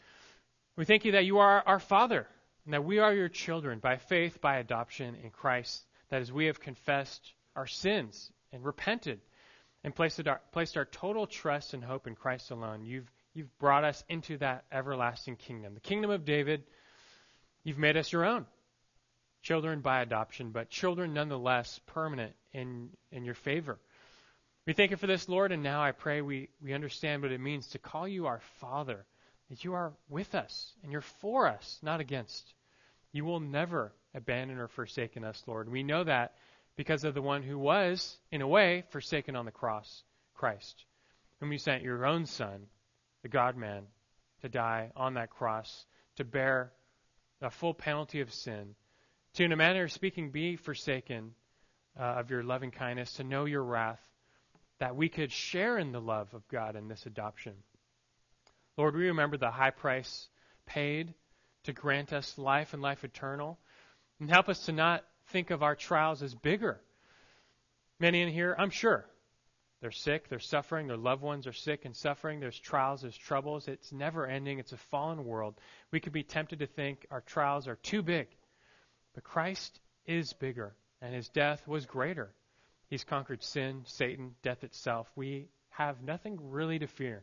we 0.77 0.85
thank 0.85 1.05
you 1.05 1.13
that 1.13 1.25
you 1.25 1.39
are 1.39 1.63
our 1.67 1.81
Father 1.81 2.27
and 2.65 2.75
that 2.75 2.85
we 2.85 2.99
are 2.99 3.15
your 3.15 3.31
children 3.31 3.79
by 3.79 3.97
faith, 3.97 4.41
by 4.43 4.59
adoption 4.59 5.17
in 5.25 5.31
Christ. 5.31 5.83
That 6.11 6.21
as 6.21 6.31
we 6.31 6.47
have 6.47 6.61
confessed 6.61 7.33
our 7.57 7.67
sins 7.67 8.31
and 8.53 8.65
repented 8.65 9.21
and 9.83 9.95
placed 9.95 10.27
our, 10.27 10.41
placed 10.53 10.77
our 10.77 10.85
total 10.85 11.27
trust 11.27 11.73
and 11.73 11.83
hope 11.83 12.07
in 12.07 12.15
Christ 12.15 12.51
alone, 12.51 12.85
you've, 12.85 13.11
you've 13.33 13.59
brought 13.59 13.85
us 13.85 14.05
into 14.11 14.37
that 14.39 14.65
everlasting 14.71 15.37
kingdom. 15.37 15.73
The 15.73 15.81
kingdom 15.81 16.11
of 16.11 16.27
David, 16.27 16.65
you've 17.65 17.79
made 17.79 17.97
us 17.97 18.13
your 18.13 18.27
own. 18.27 18.45
Children 19.43 19.81
by 19.81 20.03
adoption, 20.03 20.51
but 20.51 20.69
children 20.69 21.15
nonetheless 21.15 21.81
permanent 21.87 22.35
in, 22.53 22.91
in 23.11 23.25
your 23.25 23.35
favor. 23.35 23.79
We 24.69 24.75
thank 24.75 24.91
you 24.91 24.99
for 24.99 25.07
this, 25.07 25.31
Lord, 25.31 25.51
and 25.51 25.63
now 25.63 25.83
I 25.83 25.93
pray 25.93 26.21
we, 26.21 26.51
we 26.63 26.75
understand 26.75 27.23
what 27.23 27.33
it 27.33 27.41
means 27.41 27.69
to 27.69 27.79
call 27.79 28.07
you 28.07 28.27
our 28.27 28.43
Father, 28.61 29.07
that 29.49 29.65
you 29.65 29.73
are 29.73 29.95
with 30.11 30.35
us 30.35 30.75
and 30.83 30.93
you're 30.93 31.01
for 31.01 31.49
us, 31.49 31.79
not 31.81 32.01
against. 32.01 32.53
You 33.11 33.25
will 33.25 33.41
never 33.41 33.95
abandon 34.15 34.59
or 34.59 34.69
forsaken 34.69 35.25
us, 35.25 35.43
Lord. 35.47 35.71
We 35.71 35.83
know 35.83 36.05
that 36.05 36.35
because 36.77 37.05
of 37.05 37.15
the 37.15 37.23
one 37.23 37.43
who 37.43 37.59
was, 37.59 38.19
in 38.31 38.43
a 38.43 38.47
way, 38.47 38.85
forsaken 38.91 39.37
on 39.37 39.47
the 39.47 39.51
cross, 39.51 40.03
Christ, 40.35 40.85
whom 41.41 41.51
you 41.51 41.57
sent 41.57 41.83
your 41.83 42.05
own 42.05 42.27
Son, 42.27 42.67
the 43.23 43.31
God 43.31 43.57
man, 43.57 43.85
to 44.43 44.51
die 44.51 44.93
on 44.95 45.15
that 45.15 45.31
cross, 45.31 45.87
to 46.17 46.25
bear 46.25 46.75
the 47.41 47.49
full 47.49 47.73
penalty 47.73 48.21
of 48.21 48.31
sin, 48.35 48.75
to, 49.33 49.45
in 49.45 49.53
a 49.53 49.57
manner 49.57 49.85
of 49.85 49.93
speaking, 49.93 50.31
be 50.31 50.57
forsaken 50.57 51.33
uh, 51.99 52.03
of 52.03 52.31
your 52.31 52.43
loving 52.43 52.71
kindness, 52.71 53.15
to 53.15 53.25
know 53.25 53.47
your 53.47 53.65
wrath, 53.65 54.08
that 54.79 54.97
we 54.97 55.09
could 55.09 55.33
share 55.33 55.79
in 55.79 55.93
the 55.93 56.01
love 56.01 56.33
of 56.35 56.47
God 56.49 56.77
in 56.77 56.89
this 56.89 57.07
adoption. 57.07 57.55
Lord, 58.77 58.95
we 58.95 59.09
remember 59.09 59.37
the 59.37 59.51
high 59.51 59.71
price 59.71 60.29
paid 60.67 61.15
to 61.65 61.73
grant 61.73 62.13
us 62.13 62.39
life 62.39 62.73
and 62.73 62.83
life 62.83 63.05
eternal, 63.05 63.59
and 64.21 64.31
help 64.31 64.49
us 64.49 64.67
to 64.67 64.73
not 64.73 65.05
think 65.29 65.51
of 65.51 65.63
our 65.63 65.75
trials 65.75 66.23
as 66.23 66.35
bigger. 66.35 66.81
Many 68.01 68.23
in 68.23 68.29
here, 68.29 68.55
I'm 68.57 68.71
sure, 68.71 69.05
they're 69.81 69.91
sick, 69.91 70.29
they're 70.29 70.39
suffering, 70.39 70.87
their 70.87 70.97
loved 70.97 71.23
ones 71.23 71.47
are 71.47 71.53
sick 71.53 71.85
and 71.85 71.95
suffering, 71.95 72.41
there's 72.41 72.59
trials, 72.59 73.03
there's 73.03 73.17
troubles. 73.17 73.69
It's 73.69 73.93
never 73.93 74.27
ending, 74.27 74.59
it's 74.59 74.73
a 74.73 74.77
fallen 74.77 75.25
world. 75.25 75.55
We 75.91 76.01
could 76.01 76.13
be 76.13 76.23
tempted 76.23 76.61
to 76.61 76.67
think 76.67 77.07
our 77.11 77.21
trials 77.21 77.69
are 77.69 77.77
too 77.77 78.03
big. 78.03 78.29
But 79.15 79.25
Christ 79.25 79.81
is 80.07 80.33
bigger, 80.33 80.75
and 81.01 81.15
his 81.15 81.29
death 81.29 81.67
was 81.67 81.87
greater. 81.87 82.31
He's 82.89 83.05
conquered 83.05 83.43
sin, 83.43 83.83
Satan, 83.85 84.35
death 84.43 84.65
itself. 84.65 85.07
We 85.15 85.49
have 85.71 86.03
nothing 86.03 86.39
really 86.51 86.79
to 86.79 86.87
fear. 86.87 87.23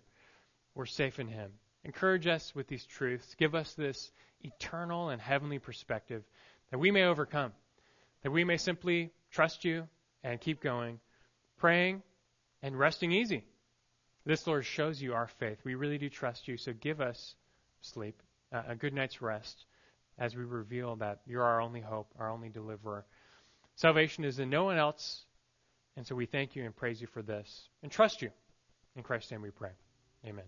We're 0.76 0.86
safe 0.86 1.20
in 1.20 1.28
Him. 1.28 1.52
Encourage 1.84 2.28
us 2.28 2.54
with 2.56 2.68
these 2.68 2.86
truths. 2.86 3.36
Give 3.36 3.56
us 3.56 3.74
this 3.74 4.12
eternal 4.42 5.10
and 5.10 5.22
heavenly 5.22 5.60
perspective 5.60 6.24
that 6.72 6.78
we 6.78 6.92
may 6.92 7.04
overcome, 7.04 7.52
that 8.24 8.32
we 8.32 8.44
may 8.44 8.58
simply 8.58 9.12
trust 9.32 9.66
you 9.66 9.88
and 10.24 10.40
keep 10.40 10.62
going, 10.62 11.00
praying 11.58 12.02
and 12.62 12.78
resting 12.78 13.12
easy. 13.12 13.44
This, 14.26 14.48
Lord, 14.48 14.66
shows 14.66 15.02
you 15.02 15.14
our 15.14 15.28
faith. 15.28 15.60
We 15.64 15.76
really 15.76 16.00
do 16.00 16.10
trust 16.10 16.48
you, 16.48 16.58
so 16.58 16.74
give 16.74 17.02
us 17.02 17.36
sleep, 17.82 18.22
uh, 18.52 18.64
a 18.70 18.76
good 18.76 18.94
night's 18.94 19.22
rest, 19.22 19.66
as 20.18 20.36
we 20.36 20.44
reveal 20.44 20.96
that 20.98 21.22
you're 21.28 21.44
our 21.44 21.62
only 21.62 21.82
hope, 21.82 22.08
our 22.18 22.32
only 22.32 22.50
deliverer. 22.50 23.06
Salvation 23.76 24.24
is 24.24 24.40
in 24.40 24.50
no 24.50 24.64
one 24.64 24.78
else, 24.78 25.26
and 25.98 26.06
so 26.06 26.16
we 26.16 26.26
thank 26.26 26.56
you 26.56 26.64
and 26.66 26.76
praise 26.76 27.02
you 27.02 27.08
for 27.08 27.22
this 27.22 27.70
and 27.84 27.92
trust 27.92 28.22
you. 28.22 28.30
In 28.96 29.04
Christ's 29.04 29.32
name 29.32 29.42
we 29.42 29.52
pray. 29.52 29.72
Amen. 30.26 30.46